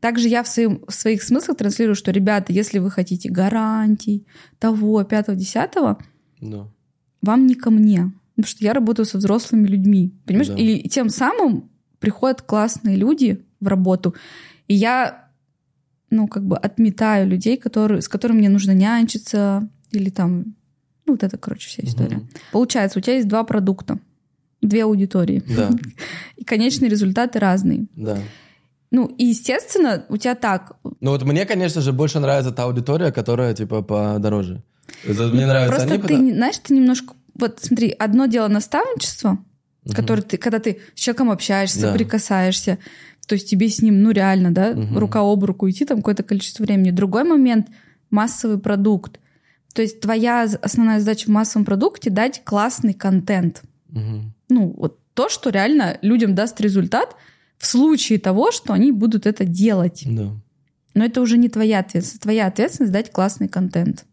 [0.00, 4.24] Также я в, своим, в своих смыслах транслирую, что, ребята, если вы хотите гарантий
[4.58, 5.98] того, пятого, десятого,
[6.40, 6.68] Да.
[7.22, 8.12] вам не ко мне.
[8.36, 10.12] Потому что я работаю со взрослыми людьми.
[10.24, 10.48] Понимаешь?
[10.48, 10.54] Да.
[10.56, 11.68] И тем самым
[11.98, 14.14] приходят классные люди в работу.
[14.68, 15.28] И я,
[16.10, 20.54] ну, как бы отметаю людей, которые, с которыми мне нужно нянчиться, или там,
[21.06, 22.18] ну, вот это, короче, вся история.
[22.18, 22.28] Мгм.
[22.52, 23.98] Получается, у тебя есть два продукта,
[24.62, 25.42] две аудитории.
[25.56, 25.70] Да,
[26.36, 27.86] И конечные результаты разные.
[27.96, 28.18] да.
[28.90, 30.72] Ну, и, естественно, у тебя так.
[31.00, 34.62] Ну вот мне, конечно же, больше нравится та аудитория, которая типа подороже.
[35.04, 37.14] Это мне нравятся Просто они, ты, потому- знаешь, ты немножко...
[37.34, 39.38] Вот смотри, одно дело наставничество,
[39.84, 39.94] Мгм.
[39.94, 41.92] который ты, когда ты с человеком общаешься, Да.
[41.92, 42.78] прикасаешься,
[43.26, 44.96] то есть тебе с ним, ну реально, да, Мгм.
[44.98, 46.90] рука об руку идти там какое-то количество времени.
[46.90, 47.68] Другой момент—
[48.10, 49.20] массовый продукт.
[49.74, 53.62] То есть твоя основная задача в массовом продукте— дать классный контент.
[53.90, 54.32] Мгм.
[54.48, 57.14] Ну, вот то, что реально людям даст результат
[57.58, 60.04] в случае того, что они будут это делать.
[60.06, 60.30] Да.
[60.94, 62.22] Но это уже не твоя ответственность.
[62.22, 64.04] Твоя ответственность дать классный контент.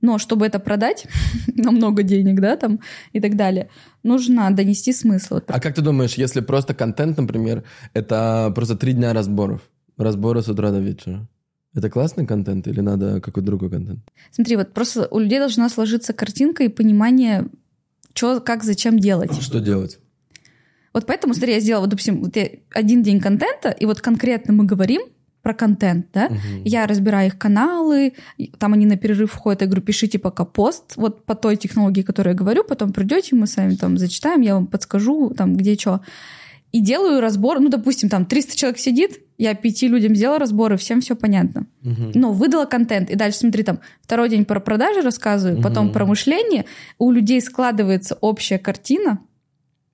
[0.00, 1.06] Но чтобы это продать
[1.46, 2.80] на много денег, да, там
[3.12, 3.68] и так далее,
[4.02, 5.40] нужно донести смысл.
[5.46, 7.62] А как ты думаешь, если просто контент, например,
[7.94, 9.62] это просто три дня разборов,
[9.96, 11.28] разборы с утра до вечера,
[11.74, 14.00] это классный контент или надо какой-то другой контент?
[14.32, 17.46] Смотри, вот просто у людей должна сложиться картинка и понимание,
[18.12, 19.40] что, как, зачем делать.
[19.40, 19.98] Что делать?
[20.92, 24.52] Вот поэтому, смотри, я сделала, вот, допустим, вот я один день контента, и вот конкретно
[24.52, 25.02] мы говорим
[25.42, 26.62] про контент, да, Мгм.
[26.64, 28.12] я разбираю их каналы,
[28.58, 32.34] там они на перерыв входят, я говорю, пишите пока пост, вот по той технологии, которую
[32.34, 36.00] я говорю, потом придете, мы с вами там зачитаем, я вам подскажу, там, где что.
[36.70, 41.00] И делаю разбор, ну, допустим, там 300 человек сидит, я пяти людям сделала разборы, всем
[41.00, 41.66] все понятно.
[41.82, 42.12] Мгм.
[42.14, 43.10] Но выдала контент.
[43.10, 45.92] И дальше, смотри, там второй день про продажи рассказываю, потом Мгм.
[45.92, 46.64] про мышление.
[46.98, 49.18] У людей складывается общая картина,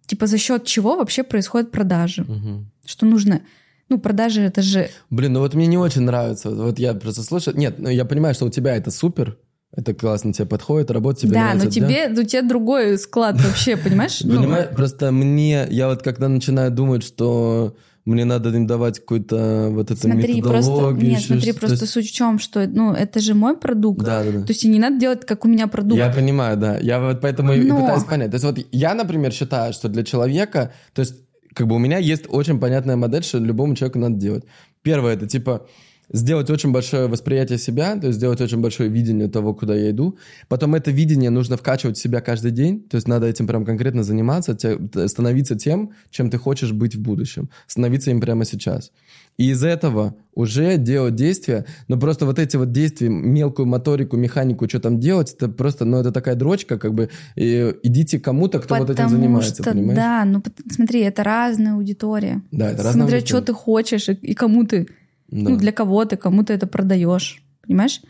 [0.09, 2.22] типа за счет чего вообще происходят продажи.
[2.22, 2.70] Мгм.
[2.85, 3.43] Что нужно...
[3.89, 4.90] Ну, продажи это же...
[5.09, 6.51] Блин, ну вот мне не очень нравится.
[6.51, 7.56] Вот я просто слушаю.
[7.56, 9.39] Нет, ну я понимаю, что у тебя это супер.
[9.70, 11.66] Это классно тебе подходит, работа тебе да, нравится.
[11.66, 14.20] но тебе, у тебя другой склад вообще, понимаешь?
[14.22, 17.76] Ну, Понимаешь, просто мне, я вот когда начинаю думать, что
[18.09, 20.90] мне надо им давать какую-то вот эту Смотри, просто...
[20.93, 21.66] Нет, смотри, что-то.
[21.66, 24.05] просто суть в чем, что, ну, это же мой продукт.
[24.05, 24.40] Да, да, да.
[24.40, 25.98] То есть и не надо делать, как у меня продукт.
[25.98, 26.78] Я понимаю, да.
[26.78, 28.30] Я вот поэтому и Но- пытаюсь понять.
[28.30, 31.14] То есть вот я, например, считаю, что для человека, то есть
[31.55, 34.44] как бы у меня есть очень понятная модель, что любому человеку надо делать.
[34.82, 35.66] Первое, это типа
[36.10, 40.16] сделать очень большое восприятие себя, то есть сделать очень большое видение того, куда я иду.
[40.48, 44.02] Потом это видение нужно вкачивать в себя каждый день, то есть надо этим прям конкретно
[44.02, 44.78] заниматься, те-
[45.09, 48.90] становиться тем, чем ты хочешь быть в будущем, становиться им прямо сейчас.
[49.36, 54.68] И из этого уже делать действия, но просто вот эти вот действия, мелкую моторику, механику,
[54.68, 58.74] что там делать, это просто, ну, это такая дрочка, как бы, и идите кому-то, кто
[58.76, 59.97] вот этим Потому занимается, что, понимаешь?
[59.97, 62.43] да, ну смотри, это разная аудитория.
[62.51, 63.26] Да, это разная Смотря, аудитория.
[63.43, 64.89] что ты хочешь и, и кому ты,
[65.28, 65.50] Да.
[65.50, 67.42] ну, для кого ты, кому ты это продаешь.
[67.66, 68.00] Понимаешь?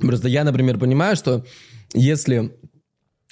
[0.00, 1.44] Просто я, например, понимаю, что
[1.94, 2.52] если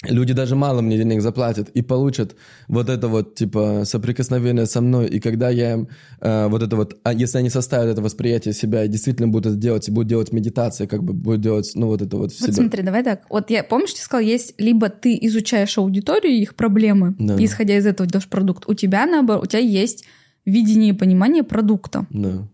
[0.03, 2.37] люди даже мало мне денег заплатят и получат
[2.69, 5.89] вот это вот, типа, соприкосновение со мной, и когда я им
[6.21, 9.55] э, вот это вот, а если они составят это восприятие себя и действительно будут это
[9.57, 12.53] делать, и будут делать медитации, как бы будут делать, ну, вот это вот в Вот
[12.53, 13.23] смотри, давай так.
[13.29, 17.35] Вот я, помнишь, ты сказал, есть либо ты изучаешь аудиторию и их проблемы, Да.
[17.35, 18.69] и исходя из этого делаешь продукт.
[18.69, 20.05] У тебя, наоборот, у тебя есть
[20.45, 22.07] видение и понимание продукта.
[22.09, 22.47] Да.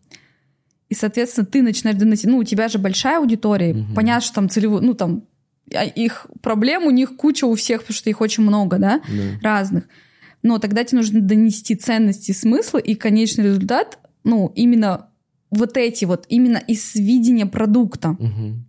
[0.90, 2.26] И, соответственно, ты начинаешь доносить.
[2.26, 3.74] Ну, у тебя же большая аудитория.
[3.74, 3.96] Мгм.
[3.96, 4.84] Понятно, что там целевую...
[4.84, 5.24] Ну, там
[5.74, 9.40] а их проблем у них куча у всех, потому что их очень много, да, да.
[9.42, 9.86] разных.
[10.44, 15.10] Но тогда тебе нужно донести ценности, смыслы, и конечный результат, ну, именно
[15.50, 18.10] вот эти вот, именно из видения продукта.
[18.20, 18.66] Мгм.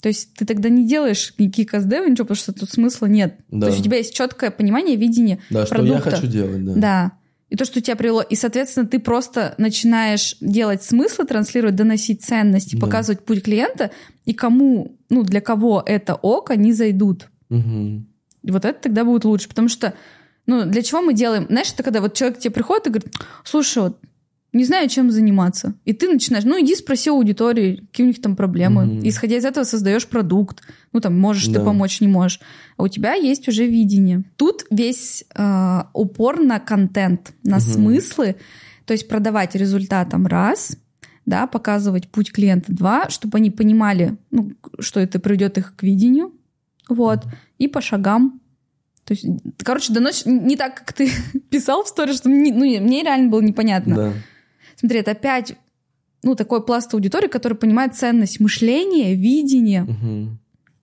[0.00, 3.36] То есть ты тогда не делаешь никакие каздевы, ничего, потому что тут смысла нет.
[3.48, 3.66] Да.
[3.66, 6.10] То есть у тебя есть четкое понимание, видение Да, что продукта.
[6.10, 6.74] я хочу делать, да.
[6.74, 7.12] Да.
[7.52, 8.22] И то, что тебя привело.
[8.22, 12.80] И, соответственно, ты просто начинаешь делать смыслы, транслировать, доносить ценности, Да.
[12.86, 13.90] показывать путь клиента,
[14.24, 17.28] и кому, ну, для кого это ок, они зайдут.
[17.50, 19.50] И вот это тогда будет лучше.
[19.50, 19.92] Потому что,
[20.46, 21.44] ну, для чего мы делаем?
[21.50, 23.12] Знаешь, это когда вот человек к тебе приходит и говорит,
[23.44, 23.98] слушай, вот,
[24.52, 25.74] не знаю, чем заниматься.
[25.84, 29.00] И ты начинаешь, ну, иди спроси у аудитории, какие у них там проблемы.
[29.02, 30.62] И, исходя из этого создаешь продукт.
[30.92, 31.64] Ну, там, можешь ты Да.
[31.64, 32.40] помочь, не можешь.
[32.76, 34.24] А у тебя есть уже видение.
[34.36, 37.60] Тут весь э, упор на контент, на Мгм.
[37.64, 38.36] смыслы.
[38.84, 40.76] То есть продавать результатом раз,
[41.24, 44.50] да, показывать путь клиента два, чтобы они понимали, ну,
[44.80, 46.32] что это приведет их к видению.
[46.88, 47.20] Вот.
[47.58, 48.40] И по шагам.
[49.04, 49.24] То есть,
[49.56, 51.10] ты, короче, доносишь не так, как ты
[51.50, 53.94] писал в сторе, что мне, ну, мне реально было непонятно.
[53.96, 54.12] Да.
[54.82, 55.54] Смотри, это опять
[56.24, 59.84] ну, такой пласт аудитории, который понимает ценность мышления, видения.
[59.84, 60.38] Мгм.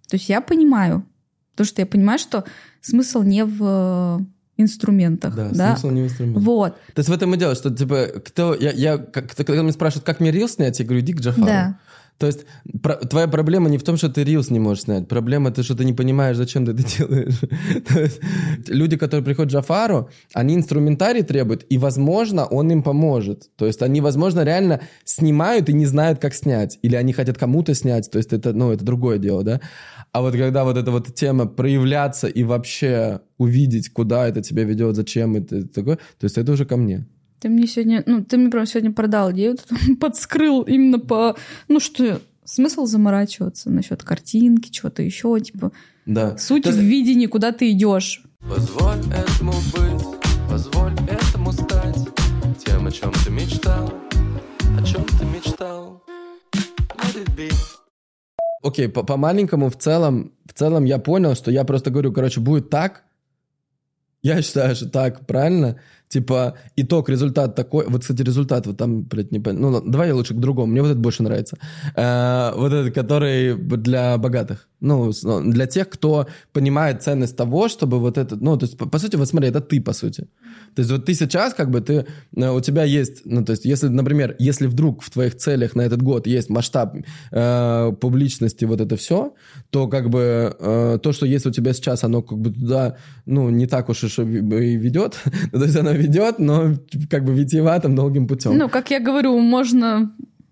[0.07, 1.05] То есть я понимаю.
[1.51, 2.45] Потому что я понимаю, что
[2.79, 4.19] смысл не в э,
[4.57, 5.35] инструментах.
[5.35, 6.39] Да, Да, смысл не в инструменте.
[6.39, 8.55] Вот, То есть в этом и дело, что, типа, кто...
[8.55, 11.45] Я, я, как, когда меня спрашивают, как мне рил снять, я говорю, иди к Джафару.
[11.45, 11.79] да.
[12.19, 12.45] То есть
[12.83, 15.07] про- твоя проблема не в том, что ты рилс не можешь снять.
[15.07, 17.39] Проблема то, что ты не понимаешь, зачем ты это делаешь.
[17.87, 18.19] То есть
[18.67, 23.49] люди, которые приходят к Джафару, они инструментарий требуют, и, возможно, он им поможет.
[23.55, 26.77] То есть они, возможно, реально снимают и не знают, как снять.
[26.81, 28.11] Или они хотят кому-то снять.
[28.11, 29.61] То есть это, ну, это другое дело, да?
[30.11, 34.97] А вот когда вот эта вот тема проявляться и вообще увидеть, куда это тебя ведет,
[34.97, 37.07] зачем это такое, то есть это уже ко мне.
[37.39, 41.37] Ты мне сегодня, ну, ты мне прям сегодня продал идею, вот подскрыл именно по,
[41.69, 45.71] ну, что смысл заморачиваться насчет картинки, чего-то еще, типа,
[46.05, 46.37] Да.
[46.37, 48.23] суть То в видении, куда ты идешь.
[48.41, 50.05] Позволь этому быть,
[50.49, 51.97] позволь этому стать
[52.65, 53.93] Тем, о чем ты мечтал,
[54.77, 56.03] о чем ты мечтал
[56.53, 57.51] Let it be
[58.61, 62.69] Окей, по, маленькому в целом, в целом я понял, что я просто говорю, короче, будет
[62.69, 63.03] так.
[64.21, 65.79] Я считаю, что так, правильно?
[66.09, 67.85] Типа, итог, результат такой.
[67.87, 69.69] Вот, кстати, результат, вот там, блядь, не понятно.
[69.69, 70.71] Ну, давай я лучше к другому.
[70.71, 71.57] Мне вот этот больше нравится.
[71.95, 74.67] Э, вот этот, который для богатых.
[74.81, 78.37] Ну, ну, для тех, кто понимает ценность того, чтобы вот это...
[78.37, 80.27] Ну, то есть, по, по сути, вот смотри, это ты, по сути.
[80.75, 82.05] То есть, вот ты сейчас, как бы, ты...
[82.35, 83.25] э, У тебя есть...
[83.25, 86.95] Ну, то есть, если, например, если вдруг в твоих целях на этот год есть масштаб
[87.31, 89.33] э, публичности, вот это все,
[89.69, 92.95] то, как бы, э, то, что есть у тебя сейчас, оно, как бы, туда,
[93.25, 95.17] ну, не так уж и ведет.
[95.51, 96.75] То есть, оно ведет, но,
[97.09, 98.57] как бы, витиеватым долгим путем.
[98.57, 100.11] Ну, как я говорю, можно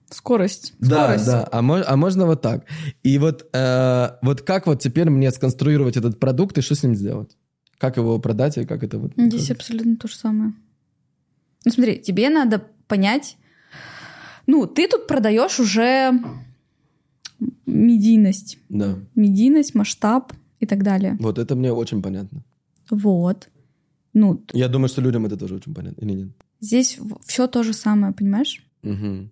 [0.09, 0.73] скорость.
[0.79, 1.25] Да, скорость.
[1.25, 2.65] да, а, мож- а можно вот так.
[3.03, 6.95] И вот, э, вот как вот теперь мне сконструировать этот продукт и что с ним
[6.95, 7.35] сделать?
[7.77, 9.11] Как его продать и как это вот...
[9.17, 10.53] Здесь абсолютно то же самое.
[11.65, 13.37] Ну, смотри, тебе надо понять,
[14.47, 16.13] ну, ты тут продаешь уже
[17.65, 21.17] медийность, Да, медийность, масштаб и так далее.
[21.19, 22.43] вот это мне очень понятно.
[22.89, 23.49] Вот.
[24.13, 26.29] Ну, Я думаю, что людям это тоже очень понятно, или нет?
[26.59, 28.65] здесь все то же самое, понимаешь?
[28.81, 29.29] Мгм,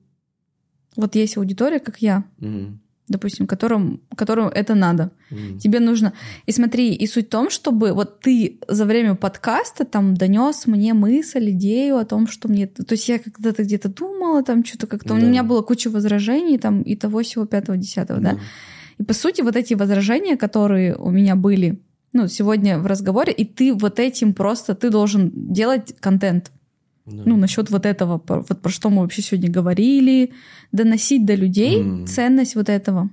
[0.95, 2.23] Вот есть аудитория, как я.
[2.39, 2.79] мгм.
[3.07, 5.11] допустим, которым, которым это надо.
[5.59, 6.13] Тебе нужно...
[6.47, 10.93] И смотри, и суть в том, чтобы вот ты за время подкаста там донес мне
[10.95, 12.65] мысль, идею о том, что мне...
[12.65, 15.13] То есть я когда-то где-то думала, там что-то как-то...
[15.13, 15.23] У Да.
[15.23, 18.39] меня было куча возражений, там и того всего пятого, десятого, да?
[18.97, 21.77] И по сути вот эти возражения, которые у меня были,
[22.13, 26.51] ну, сегодня в разговоре, и ты вот этим просто, ты должен делать контент.
[27.05, 30.33] Ну, насчет вот этого, вот про что мы вообще сегодня говорили,
[30.71, 32.07] доносить до людей М.
[32.07, 33.09] ценность вот этого.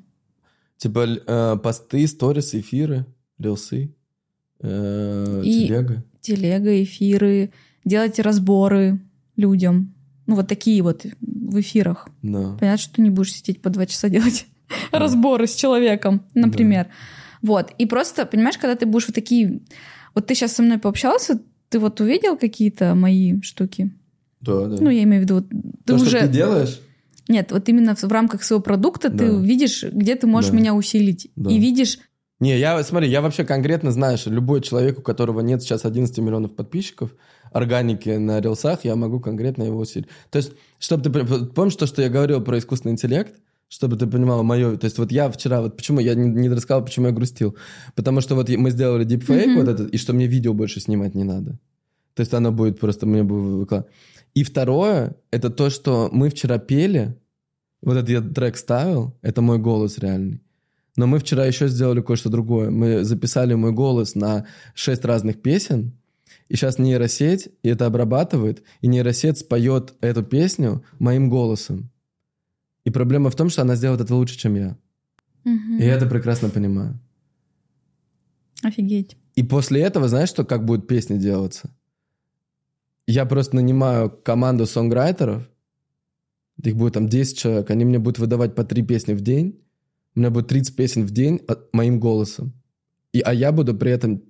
[0.79, 3.05] Типа э, посты, сторис, эфиры,
[3.39, 3.95] рилсы,
[4.61, 6.05] э, И- телега.
[6.21, 7.53] Телега, эфиры,
[7.85, 9.01] делать разборы
[9.37, 9.95] людям.
[10.27, 12.09] Ну, вот такие вот в эфирах.
[12.23, 12.57] Да.
[12.59, 14.47] Понятно, что ты не будешь сидеть по два часа делать
[14.93, 16.87] разборы с человеком, например.
[17.43, 17.73] Вот.
[17.77, 19.61] И просто, понимаешь, когда ты будешь вот такие...
[20.15, 21.41] Вот ты сейчас со мной пообщался,
[21.73, 23.91] ты вот увидел какие-то мои штуки?
[24.41, 24.77] Да, да.
[24.79, 26.07] Ну, я имею в виду, вот ты То, уже...
[26.07, 26.81] что ты делаешь,
[27.29, 29.41] Нет, вот именно в, в рамках своего продукта ты Да.
[29.41, 30.57] видишь, где ты можешь Да.
[30.57, 31.31] меня усилить.
[31.37, 31.51] Да.
[31.51, 31.99] И видишь...
[32.41, 36.19] Не, я, смотри, я вообще конкретно знаю, что любой человек, у которого нет сейчас 11
[36.19, 37.15] миллионов подписчиков,
[37.53, 40.09] органики на рилсах, я могу конкретно его усилить.
[40.31, 41.47] То есть, чтобы ты...
[41.47, 43.35] Помнишь то, что я говорил про искусственный интеллект?
[43.73, 44.77] Чтобы ты понимала мое...
[44.77, 45.63] То есть вот я вчера...
[45.63, 47.57] Вот почему я не, не рассказал, почему я грустил.
[47.95, 49.61] Потому что вот мы сделали дипфейк Мгм.
[49.61, 51.59] вот этот, и что мне видео больше снимать не надо.
[52.13, 53.07] То есть оно будет просто...
[53.07, 53.91] Мне будет выкладывать.
[54.35, 57.17] И второе, это то, что мы вчера пели,
[57.81, 60.43] вот этот я трек ставил, это мой голос реальный.
[60.97, 62.69] Но мы вчера еще сделали кое-что другое.
[62.69, 64.45] Мы записали мой голос на
[64.75, 65.93] шесть разных песен,
[66.51, 71.89] и сейчас нейросеть и это обрабатывает, и нейросеть споет эту песню моим голосом.
[72.85, 74.77] И проблема в том, что она сделает это лучше, чем я.
[75.45, 75.79] Мгм.
[75.79, 76.99] И я это прекрасно понимаю.
[78.63, 79.17] Офигеть.
[79.35, 81.71] И после этого, знаешь, что как будет песня делаться?
[83.07, 85.49] Я просто нанимаю команду сонграйтеров,
[86.63, 89.61] их будет там 10 человек, они мне будут выдавать по 3 песни в день,
[90.15, 92.53] у меня будет 30 песен в день от- моим голосом.
[93.13, 94.23] И, а я буду при этом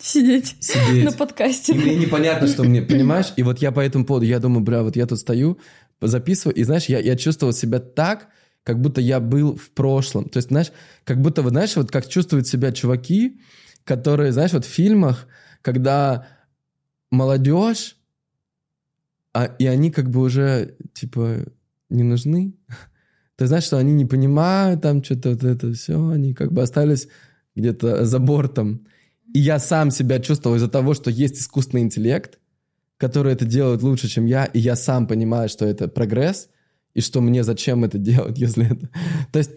[0.00, 1.04] Сидеть сидеть.
[1.04, 1.74] на подкасте.
[1.74, 3.32] И мне непонятно, что мне, понимаешь?
[3.36, 5.58] И вот я по этому поводу, я думаю, бля, вот я тут стою,
[6.08, 8.28] записываю, и знаешь, я, я чувствовал себя так,
[8.62, 10.28] как будто я был в прошлом.
[10.28, 10.72] То есть, знаешь,
[11.04, 13.40] как будто, вот знаешь, вот как чувствуют себя чуваки,
[13.84, 15.26] которые, знаешь, вот в фильмах,
[15.62, 16.26] когда
[17.10, 17.96] молодежь,
[19.32, 21.44] а, и они как бы уже, типа,
[21.88, 22.54] не нужны.
[23.36, 27.08] Ты знаешь, что они не понимают там что-то вот это все, они как бы остались
[27.54, 28.86] где-то за бортом.
[29.32, 32.39] И я сам себя чувствовал из-за того, что есть искусственный интеллект,
[33.00, 36.48] который это делает лучше, чем я, и я сам понимаю, что это прогресс,
[36.92, 38.90] и что мне зачем это делать, если это...
[39.32, 39.52] То есть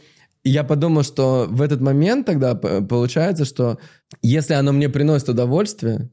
[0.46, 3.78] я подумал, что в этот момент тогда получается, что
[4.22, 6.10] если оно мне приносит удовольствие,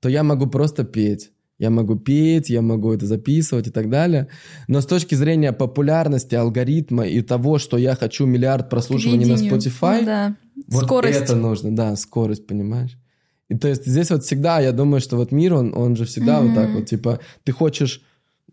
[0.00, 1.32] то я могу просто петь.
[1.58, 4.28] Я могу петь, я могу это записывать и так далее.
[4.68, 9.34] Но с точки зрения популярности алгоритма и того, что я хочу миллиард прослушиваний на.
[9.34, 10.36] Spotify, Ну да.
[10.68, 11.18] вот Скорость.
[11.18, 12.98] это нужно, да, скорость, понимаешь?
[13.48, 16.40] И то есть здесь вот всегда, я думаю, что вот мир, он, он же всегда
[16.40, 18.02] вот так вот, типа, ты хочешь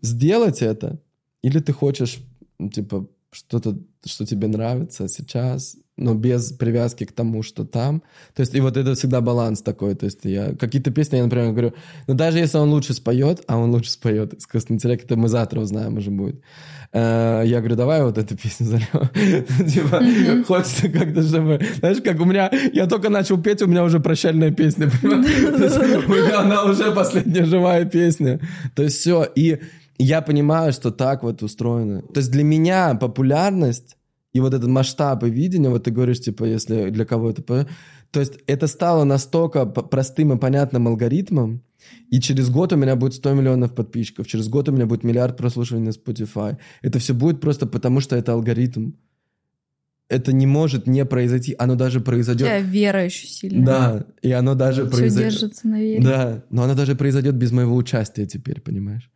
[0.00, 1.00] сделать это,
[1.42, 2.18] или ты хочешь,
[2.72, 3.78] типа, что-то,
[4.08, 8.02] что тебе нравится сейчас, но без привязки к тому, что там.
[8.34, 9.94] То есть, и вот это всегда баланс такой.
[9.94, 11.74] То есть, я какие-то песни, я, например, говорю,
[12.06, 15.60] ну, даже если он лучше споет, а он лучше споет, искусственный интеллект, это мы завтра
[15.60, 16.40] узнаем уже будет.
[16.92, 19.08] Э, Я говорю, давай вот эту песню зальем.
[19.68, 20.02] Типа,
[20.46, 21.60] хочется как-то, чтобы...
[21.78, 22.50] Знаешь, как у меня...
[22.72, 26.04] Я только начал петь, у меня уже прощальная песня, понимаешь?
[26.06, 28.40] У меня она уже последняя живая песня.
[28.74, 29.26] То есть все.
[29.34, 29.60] И
[29.98, 32.02] я понимаю, что так вот устроено.
[32.02, 33.96] То есть для меня популярность
[34.32, 37.66] и вот этот масштаб и видение, вот ты говоришь, типа, если для кого это...
[38.10, 41.62] То есть это стало настолько простым и понятным алгоритмом,
[42.10, 45.36] и через год у меня будет 100 миллионов подписчиков, через год у меня будет миллиард
[45.36, 46.56] прослушиваний на Spotify.
[46.82, 48.92] Это все будет просто потому, что это алгоритм.
[50.08, 52.46] Это не может не произойти, оно даже произойдет.
[52.46, 53.66] тебя вера еще сильная.
[53.66, 55.32] Да, и оно даже Все произойдет.
[55.32, 56.02] держится на вере.
[56.02, 59.10] Да, но оно даже произойдет без моего участия теперь, понимаешь?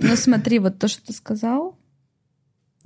[0.00, 1.76] Ну смотри, вот то, что ты сказал,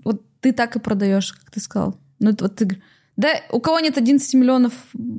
[0.05, 1.99] вот ты так и продаешь, как ты сказал.
[2.19, 2.81] Ну вот ты
[3.17, 4.73] да, у кого нет 11 миллионов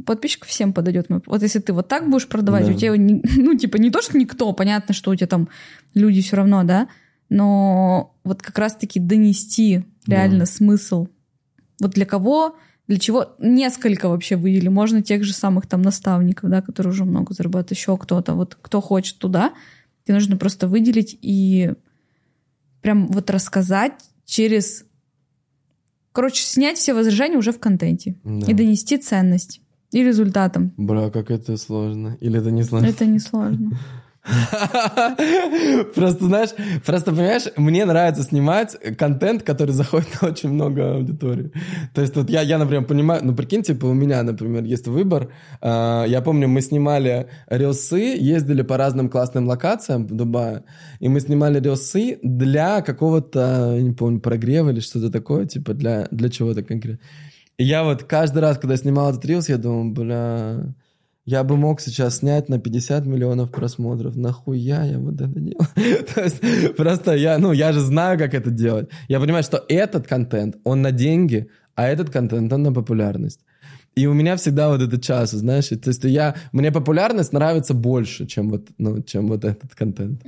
[0.05, 1.09] подписчиков, всем подойдет.
[1.09, 2.73] мой- Вот если ты вот так будешь продавать, Да.
[2.73, 2.93] у тебя,
[3.37, 5.47] ну, типа, не то, что никто, понятно, что у тебя там
[5.93, 6.89] люди все равно, да,
[7.29, 10.45] но вот как раз-таки донести реально Да.
[10.45, 11.07] смысл.
[11.79, 12.57] Вот для кого,
[12.89, 14.67] для чего, несколько вообще выделили.
[14.67, 18.33] Можно тех же самых там наставников, да, которые уже много зарабатывают, еще кто-то.
[18.33, 19.53] Вот кто хочет туда,
[20.05, 21.73] тебе нужно просто выделить и
[22.81, 23.93] прям вот рассказать
[24.25, 24.85] через...
[26.11, 28.49] Короче, снять все возражения уже в контенте Да.
[28.49, 29.61] и донести ценность
[29.91, 30.71] и результатом.
[30.77, 32.17] Бра, как это сложно.
[32.21, 32.85] Или это не сложно?
[32.87, 33.77] Это несложно.
[35.95, 36.49] Просто, знаешь,
[36.85, 41.51] просто, понимаешь, мне нравится снимать контент, который заходит на очень много аудитории.
[41.93, 45.29] То есть вот я, я, например, понимаю, ну, прикинь, типа у меня, например, есть выбор.
[45.61, 50.63] А, Я помню, мы снимали рилсы, ездили по разным классным локациям в Дубае,
[50.99, 56.07] и мы снимали рилсы для какого-то, я не помню, прогрева или что-то такое, типа для,
[56.11, 56.99] для чего-то конкретно.
[57.57, 60.75] И я вот каждый раз, когда снимал этот рилс, я думал, бля,
[61.25, 64.15] я бы мог сейчас снять на 50 миллионов просмотров.
[64.15, 65.67] Нахуя я вот это делаю?
[66.13, 68.89] То есть просто я, ну, я же знаю, как это делать.
[69.07, 73.39] Я понимаю, что этот контент, он на деньги, а этот контент, он на популярность.
[73.95, 78.25] И у меня всегда вот этот час, знаешь, то есть я, мне популярность нравится больше,
[78.25, 80.21] чем вот, ну, чем вот этот контент.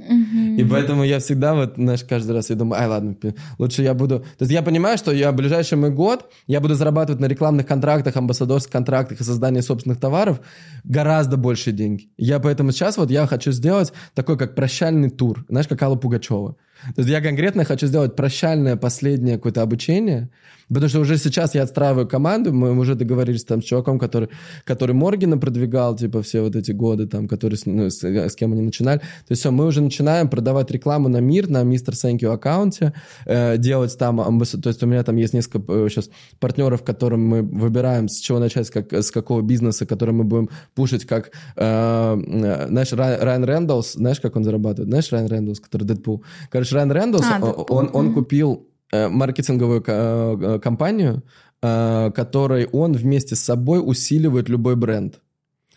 [0.57, 3.15] И поэтому я всегда вот, знаешь, каждый раз я думаю, ай, ладно,
[3.59, 4.19] лучше я буду...
[4.19, 7.67] То есть я понимаю, что я в ближайший мой год, я буду зарабатывать на рекламных
[7.67, 10.39] контрактах, амбассадорских контрактах и создании собственных товаров
[10.85, 12.09] гораздо больше деньги.
[12.17, 16.55] Я поэтому сейчас вот я хочу сделать такой, как прощальный тур, знаешь, как Алла Пугачева.
[16.95, 20.29] То есть я конкретно хочу сделать прощальное последнее какое-то обучение,
[20.69, 24.29] потому что уже сейчас я отстраиваю команду, мы уже договорились там с чуваком, который,
[24.63, 28.53] который Моргина продвигал, типа, все вот эти годы, там, который, с- ну, с, с кем
[28.53, 28.99] они начинали.
[28.99, 32.93] То есть все, мы уже начинаем продавать рекламу на мир, на Мистер Thank You аккаунте,
[33.25, 34.17] э, делать там.
[34.39, 38.39] То есть у меня там есть несколько э, сейчас партнеров, которым мы выбираем, с чего
[38.39, 43.43] начать, как, с какого бизнеса, который мы будем пушить, как, э, э, знаешь, Рай- Райан
[43.43, 44.89] Рейнольдс, знаешь, как он зарабатывает?
[44.89, 46.23] Знаешь, Райан Рейнольдс, который Дэдпул?
[46.51, 47.39] Короче, Райан Рейнольдс, А,
[47.69, 48.13] он, он мгм.
[48.15, 51.23] купил э, маркетинговую ко- э, компанию,
[51.61, 55.21] э, которой он вместе с собой усиливает любой бренд.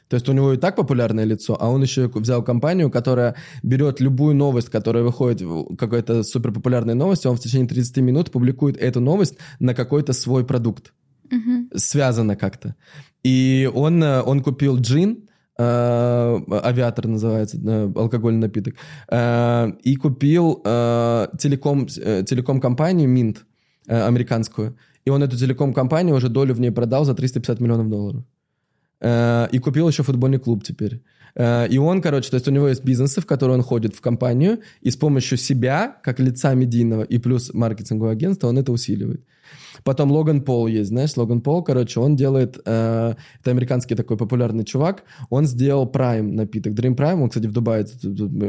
[0.09, 4.01] То есть у него и так популярное лицо, а он еще взял компанию, которая берет
[4.01, 5.41] любую новость, которая выходит,
[5.79, 10.45] какая-то суперпопулярная новость, и он в течение 30 минут публикует эту новость на какой-то свой
[10.45, 10.93] продукт.
[11.31, 11.71] Мгм.
[11.77, 12.75] Связано как-то.
[13.23, 15.30] И он, э, он купил джин, э,
[15.61, 18.75] авиатор называется, э, алкогольный напиток,
[19.09, 23.39] э, и купил э, телеком, э, телеком-компанию Mint,
[23.89, 24.77] э, американскую.
[25.07, 28.23] И он эту телеком-компанию уже долю в ней продал за 350 миллионов долларов.
[29.01, 31.03] Э, И купил еще футбольный клуб теперь.
[31.37, 34.01] Э, И он, короче, то есть у него есть бизнесы, в которые он ходит в
[34.01, 39.21] компанию, и с помощью себя, как лица медийного и плюс маркетингового агентства, он это усиливает.
[39.85, 44.65] Потом Логан Пол есть, знаешь, Логан Пол, короче, он делает, э, это американский такой популярный
[44.65, 47.87] чувак, он сделал Prime напиток, Dream Prime, он, кстати, в Дубае,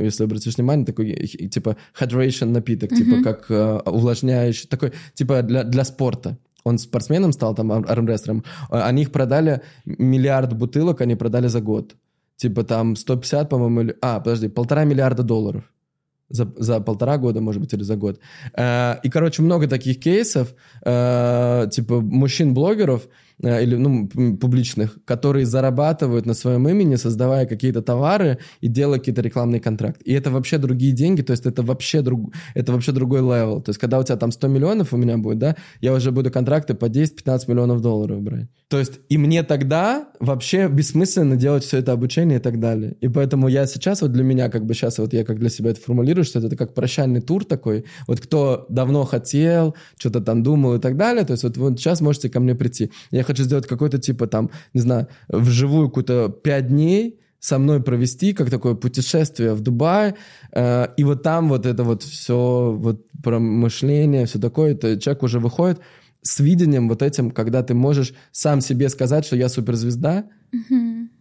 [0.03, 5.64] если обратишь внимание, такой, э, типа, hydration напиток, типа, как э, увлажняющий, такой, типа, для,
[5.64, 6.38] для спорта.
[6.64, 8.43] Он спортсменом стал, там, ар- армрестлером.
[8.69, 11.95] А, Они их продали, миллиард бутылок они продали за год.
[12.35, 13.95] Типа там 150, по-моему, или...
[14.02, 15.64] А, подожди, полтора миллиарда долларов.
[16.32, 18.20] За, за полтора года, может быть, или за год.
[18.58, 20.53] Э, и, короче, много таких кейсов,
[20.86, 23.08] э, типа мужчин-блогеров,
[23.42, 29.60] или, ну, публичных, которые зарабатывают на своем имени, создавая какие-то товары и делая какие-то рекламные
[29.60, 30.04] контракты.
[30.06, 33.62] И это вообще другие деньги, то есть это вообще, друг, это вообще другой level.
[33.62, 36.32] То есть когда у тебя там 100 миллионов у меня будет, да, я уже буду
[36.32, 38.48] контракты по 10-15 миллионов долларов брать.
[38.70, 42.96] То есть и мне тогда вообще бессмысленно делать все это обучение и так далее.
[43.02, 45.72] И поэтому я сейчас, вот для меня, как бы сейчас вот я как для себя
[45.72, 47.84] это формулирую, что это как прощальный тур такой.
[48.08, 52.00] Вот кто давно хотел, что-то там думал и так далее, то есть вот, вот сейчас
[52.02, 52.92] можете ко мне прийти.
[53.12, 58.34] Я хочу сделать какой-то типа там, не знаю, вживую какую-то 5 дней, со мной провести,
[58.34, 60.14] как такое путешествие в Дубай,
[60.52, 65.24] э, и вот там вот это вот все, вот про мышление, все такое, то человек
[65.24, 65.80] уже выходит
[66.22, 70.26] с видением вот этим, когда ты можешь сам себе сказать, что я суперзвезда,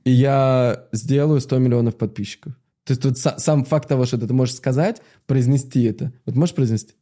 [0.04, 2.52] и я сделаю 100 миллионов подписчиков.
[2.84, 6.12] То есть тут са- сам факт того, что ты можешь сказать, произнести это.
[6.26, 6.94] Вот можешь произнести?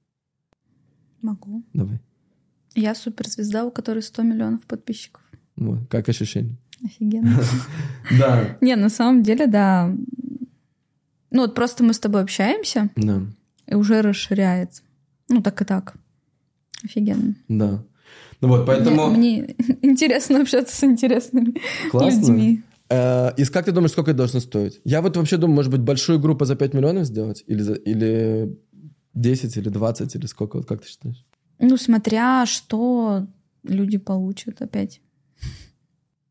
[1.22, 1.64] Могу.
[1.72, 2.00] Давай.
[2.80, 5.20] Я суперзвезда, у которой 100 миллионов подписчиков.
[5.56, 6.56] Вот, как ощущение?
[6.84, 7.40] Офигенно.
[8.18, 8.56] Да.
[8.60, 9.92] Не, на самом деле, да.
[11.30, 13.22] Ну вот просто мы с тобой общаемся, Да,
[13.66, 14.82] и уже расширяется.
[15.28, 15.94] Ну так и так.
[16.84, 17.34] Офигенно.
[17.48, 17.82] да.
[18.40, 19.08] Ну вот, поэтому...
[19.10, 21.54] Мне, мне интересно общаться с интересными
[21.90, 22.20] Классно.
[22.20, 22.62] людьми.
[22.88, 24.80] Э, И как ты думаешь, сколько это должно стоить?
[24.84, 27.42] Я вот вообще думаю, может быть, большую группу за 5 миллионов сделать?
[27.48, 28.56] Или, за- или
[29.14, 30.58] 10, или 20, или сколько?
[30.58, 31.24] Вот как ты считаешь?
[31.58, 33.26] Ну, смотря что
[33.64, 35.00] люди получат опять.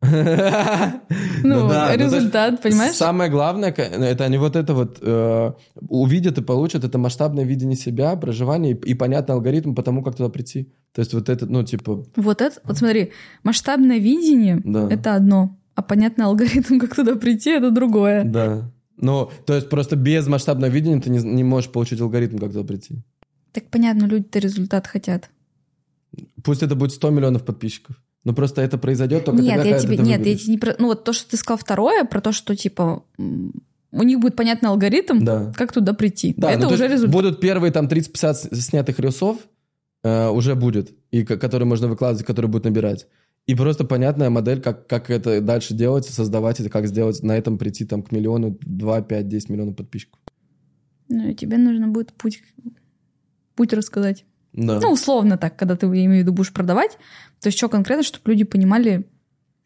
[0.02, 2.94] Ну, то есть результат, понимаешь?
[2.96, 5.52] Самое главное, ка- это они вот это вот э,
[5.90, 10.30] увидят и получат, это масштабное видение себя, проживание и, понятный алгоритм по тому, как туда
[10.30, 10.72] прийти.
[10.94, 13.12] То есть вот это, ну, типа, Вот это, вот смотри,
[13.44, 18.24] масштабное видение это одно, а понятный алгоритм, как туда прийти, это другое.
[18.24, 18.72] да.
[19.00, 22.64] Ну, то есть просто без масштабного видения ты не, не можешь получить алгоритм, как туда
[22.64, 23.04] прийти.
[23.58, 25.32] Так понятно, люди-то результат хотят.
[26.44, 27.96] Пусть это будет 100 миллионов подписчиков.
[28.24, 30.42] Но просто это произойдет только нет, тогда, я когда тебе, ты нет, я выберешь.
[30.44, 30.76] тебе не про...
[30.78, 34.70] Ну вот то, что ты сказал второе, про то, что типа у них будет понятный
[34.70, 35.52] алгоритм, Да.
[35.56, 36.36] как туда прийти.
[36.38, 37.12] Да, это ну, уже результат.
[37.12, 39.38] Будут первые там 30-50 с- снятых рилсов,
[40.04, 43.08] э, уже будет, и ко- которые можно выкладывать, которые будут набирать.
[43.48, 47.58] И просто понятная модель, как, как это дальше делать, создавать это, как сделать, на этом
[47.58, 50.20] прийти там к миллиону, 2, 5, 10 миллионов подписчиков.
[51.10, 52.44] Ну, и тебе нужно будет путь,
[53.58, 54.24] путь рассказать.
[54.54, 54.80] Да.
[54.80, 56.98] Ну, условно так, когда ты, я имею в виду, будешь продавать.
[57.42, 59.06] То есть что конкретно, чтобы люди понимали.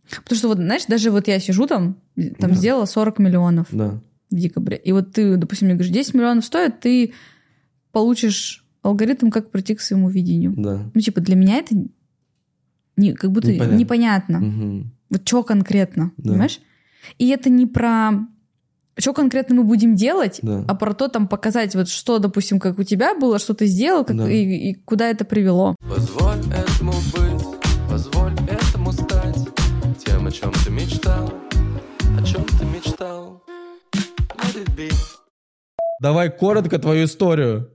[0.09, 1.97] Потому что вот, знаешь, даже вот я сижу там,
[2.39, 2.55] там Да.
[2.55, 4.01] сделала 40 миллионов да.
[4.31, 4.77] в декабре.
[4.77, 7.13] И вот ты, допустим, мне говоришь, 10 миллионов стоит, ты
[7.91, 10.53] получишь алгоритм, как прийти к своему видению.
[10.57, 10.89] Да.
[10.93, 11.75] Ну, типа, для меня это
[12.97, 13.75] не, как будто Непонятно.
[13.77, 14.39] непонятно.
[14.39, 14.91] Мгм.
[15.09, 16.31] Вот что конкретно, Да.
[16.31, 16.59] понимаешь?
[17.17, 18.11] И это не про
[19.01, 20.63] что конкретно мы будем делать, Да.
[20.67, 24.05] а про то там показать, вот что, допустим, как у тебя было, что ты сделал,
[24.05, 24.29] как, Да.
[24.31, 25.75] и, и куда это привело.
[25.81, 27.45] Позволь этому быть,
[27.89, 29.37] позволь этому стать
[30.05, 31.33] Тем, о чем ты мечтал,
[32.19, 33.43] о чем ты мечтал
[35.99, 37.69] Давай коротко твою историю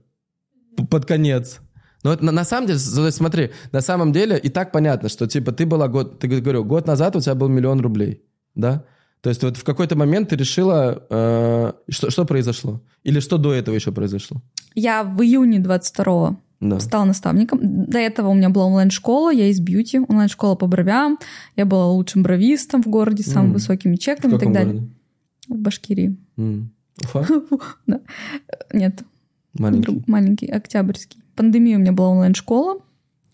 [0.89, 1.59] под конец.
[2.03, 2.79] Ну, вот на, на самом деле,
[3.11, 6.87] смотри, на самом деле и так понятно, что типа ты была год, ты говорю, год
[6.87, 8.23] назад у тебя был миллион рублей,
[8.53, 8.83] да?
[9.21, 12.81] То есть вот в какой-то момент ты решила, э, что, что произошло?
[13.03, 14.41] Или что до этого еще произошло?
[14.75, 16.79] Я в июне 22-го Да.
[16.79, 17.59] стала наставником.
[17.61, 21.17] До этого у меня была онлайн-школа, я из бьюти, онлайн-школа по бровям.
[21.55, 23.53] Я была лучшим бровистом в городе с самыми М.
[23.53, 24.73] высокими чеками и так далее.
[24.73, 24.91] городе?
[25.49, 26.17] В Башкирии.
[26.37, 26.71] М.
[27.03, 27.27] Уфа?
[27.87, 27.99] Да.
[28.73, 29.03] Нет,
[29.53, 29.81] Маленький.
[29.91, 31.21] друг- маленький, октябрьский.
[31.35, 32.79] Пандемия у меня была онлайн-школа.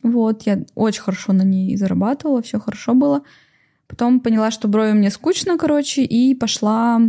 [0.01, 3.21] Вот, я очень хорошо на ней зарабатывала, все хорошо было.
[3.93, 6.99] Потом поняла, что брови мне скучно, короче, и пошла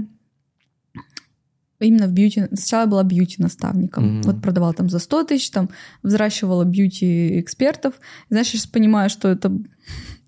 [1.81, 2.43] именно в бьюти.
[2.53, 4.05] Сначала я была бьюти-наставником.
[4.05, 4.23] Мгм.
[4.23, 5.71] Вот продавала там за 100 тысяч, там
[6.03, 7.95] взращивала бьюти-экспертов.
[8.29, 9.51] Знаешь, я сейчас понимаю, что это...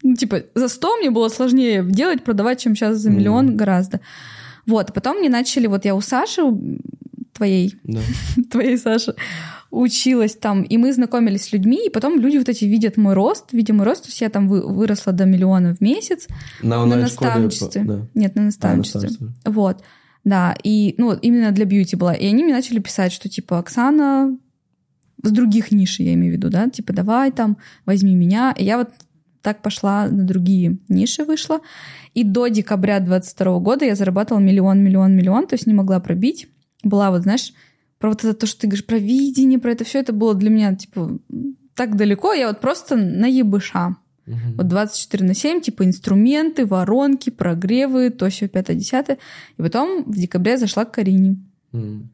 [0.02, 4.00] Ну, типа, за 100 мне было сложнее делать, продавать, чем сейчас за миллион гораздо.
[4.66, 5.66] Вот, потом мне начали...
[5.66, 6.40] Вот я у Саши,
[7.34, 8.00] твоей, Да.
[8.50, 9.14] твоей Саши,
[9.76, 13.52] училась там, и мы знакомились с людьми, и потом люди вот эти видят мой рост,
[13.52, 16.26] видя мой рост, то есть я там вы- выросла до миллиона в месяц
[16.62, 17.82] На на наставничестве.
[17.84, 18.06] да.
[18.14, 19.00] Нет, на А, наставничестве.
[19.02, 19.52] наставничестве.
[19.52, 19.82] Вот,
[20.24, 22.14] да, и, ну, вот именно для бьюти была.
[22.14, 24.36] И они мне начали писать, что, типа, Оксана
[25.22, 28.54] с других ниш, я имею в виду, да, типа, давай там, возьми меня.
[28.58, 28.88] И я вот
[29.42, 31.60] так пошла на другие ниши вышла.
[32.14, 36.48] И до декабря 22 года я зарабатывала миллион, миллион, миллион, то есть не могла пробить.
[36.82, 37.52] Была вот, знаешь,
[37.98, 40.50] про вот это то, что ты говоришь, про видение, про это все, это было для
[40.50, 41.18] меня, типа,
[41.74, 42.32] так далеко.
[42.32, 43.96] Я вот просто на ебыша.
[44.26, 44.54] Мгм.
[44.56, 49.18] Вот 24 на 7, типа инструменты, воронки, прогревы, то все 5-10.
[49.56, 51.36] И потом в декабре я зашла к Карине.
[51.72, 52.10] М.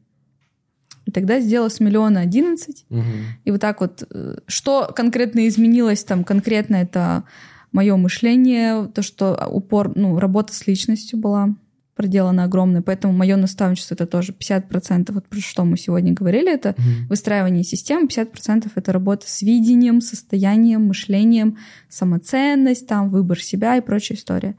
[1.05, 2.85] И тогда сделала с миллиона 11.
[2.89, 3.03] Мгм.
[3.43, 7.23] И вот так вот, э, что конкретно изменилось там, конкретно это
[7.71, 11.55] мое мышление, то, что упор, ну, работа с личностью была
[11.95, 16.73] проделана огромная, поэтому мое наставничество это тоже 50%, вот про что мы сегодня говорили, это
[16.77, 17.07] Мгм.
[17.09, 21.57] выстраивание систем, 50% это работа с видением, состоянием, мышлением,
[21.89, 24.55] самоценность, там, выбор себя и прочая история.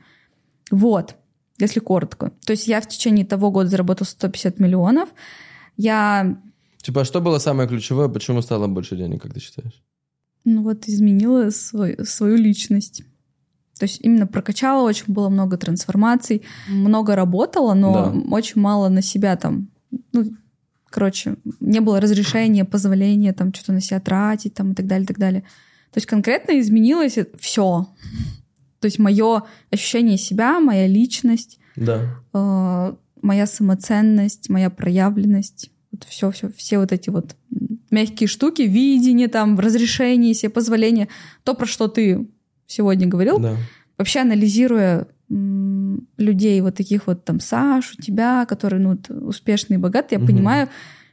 [0.70, 1.16] Вот,
[1.59, 2.32] если коротко.
[2.47, 5.09] То есть я в течение того года заработала 150 миллионов.
[5.77, 6.39] Я
[6.82, 9.82] Типа, а что было самое ключевое, почему стало больше денег, как ты считаешь?
[10.47, 13.02] ну вот изменила свой- свою личность.
[13.79, 18.35] То есть именно прокачала, очень было много трансформаций, много работала, но Да.
[18.35, 19.69] очень мало на себя там,
[20.13, 20.25] ну,
[20.91, 25.09] короче, не было разрешения, позволения там что-то на себя тратить там и так далее, и
[25.09, 25.41] так далее.
[25.93, 27.89] То есть конкретно изменилось все.
[28.81, 29.43] То есть мое
[29.73, 32.01] ощущение себя, моя личность, Да.
[32.33, 37.35] э, моя самоценность, моя проявленность, вот все, все, все вот эти вот
[37.91, 41.09] мягкие штуки, видение, там, разрешение себе, позволение,
[41.45, 42.29] то, про что ты
[42.75, 43.57] сегодня говорил, Да.
[43.99, 45.07] вообще анализируя
[46.19, 50.27] людей вот таких вот там Сашу, тебя, которые ну, вот успешные богатые, я Мгм.
[50.35, 50.69] понимаю,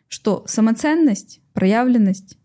[0.07, 2.37] что самоценность, проявленность,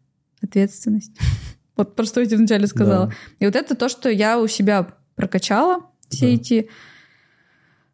[0.43, 1.13] ответственность.
[1.77, 3.07] Вот про что я тебе вначале сказала.
[3.09, 3.15] Да.
[3.39, 6.33] И вот это то, что я у себя прокачала, все Да.
[6.33, 6.69] эти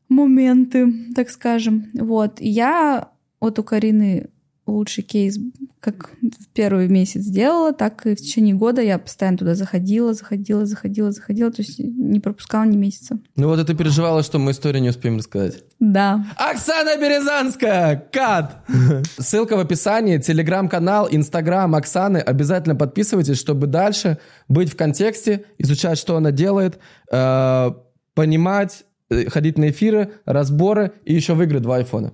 [0.09, 1.91] моменты, так скажем.
[1.95, 2.41] Вот.
[2.41, 3.09] И я
[3.41, 4.29] вот у Карины
[4.67, 5.39] лучший кейс
[5.83, 10.65] как в первый месяц сделала, так и в течение года я постоянно туда заходила, заходила,
[10.65, 13.19] заходила, заходила, то есть не пропускала ни месяца.
[13.35, 15.65] Ну вот и ты переживала, что мы историю не успеем рассказать.
[15.81, 16.25] Да.
[16.37, 17.97] Оксана Березанская!
[18.13, 18.65] Кат!
[19.19, 22.19] Ссылка в описании, телеграм-канал, инстаграм Оксаны.
[22.19, 26.79] Обязательно подписывайтесь, чтобы дальше быть в контексте, изучать, что она делает,
[27.11, 27.71] э,
[28.15, 32.13] понимать, э, ходить на эфиры, разборы и еще выиграть два айфона.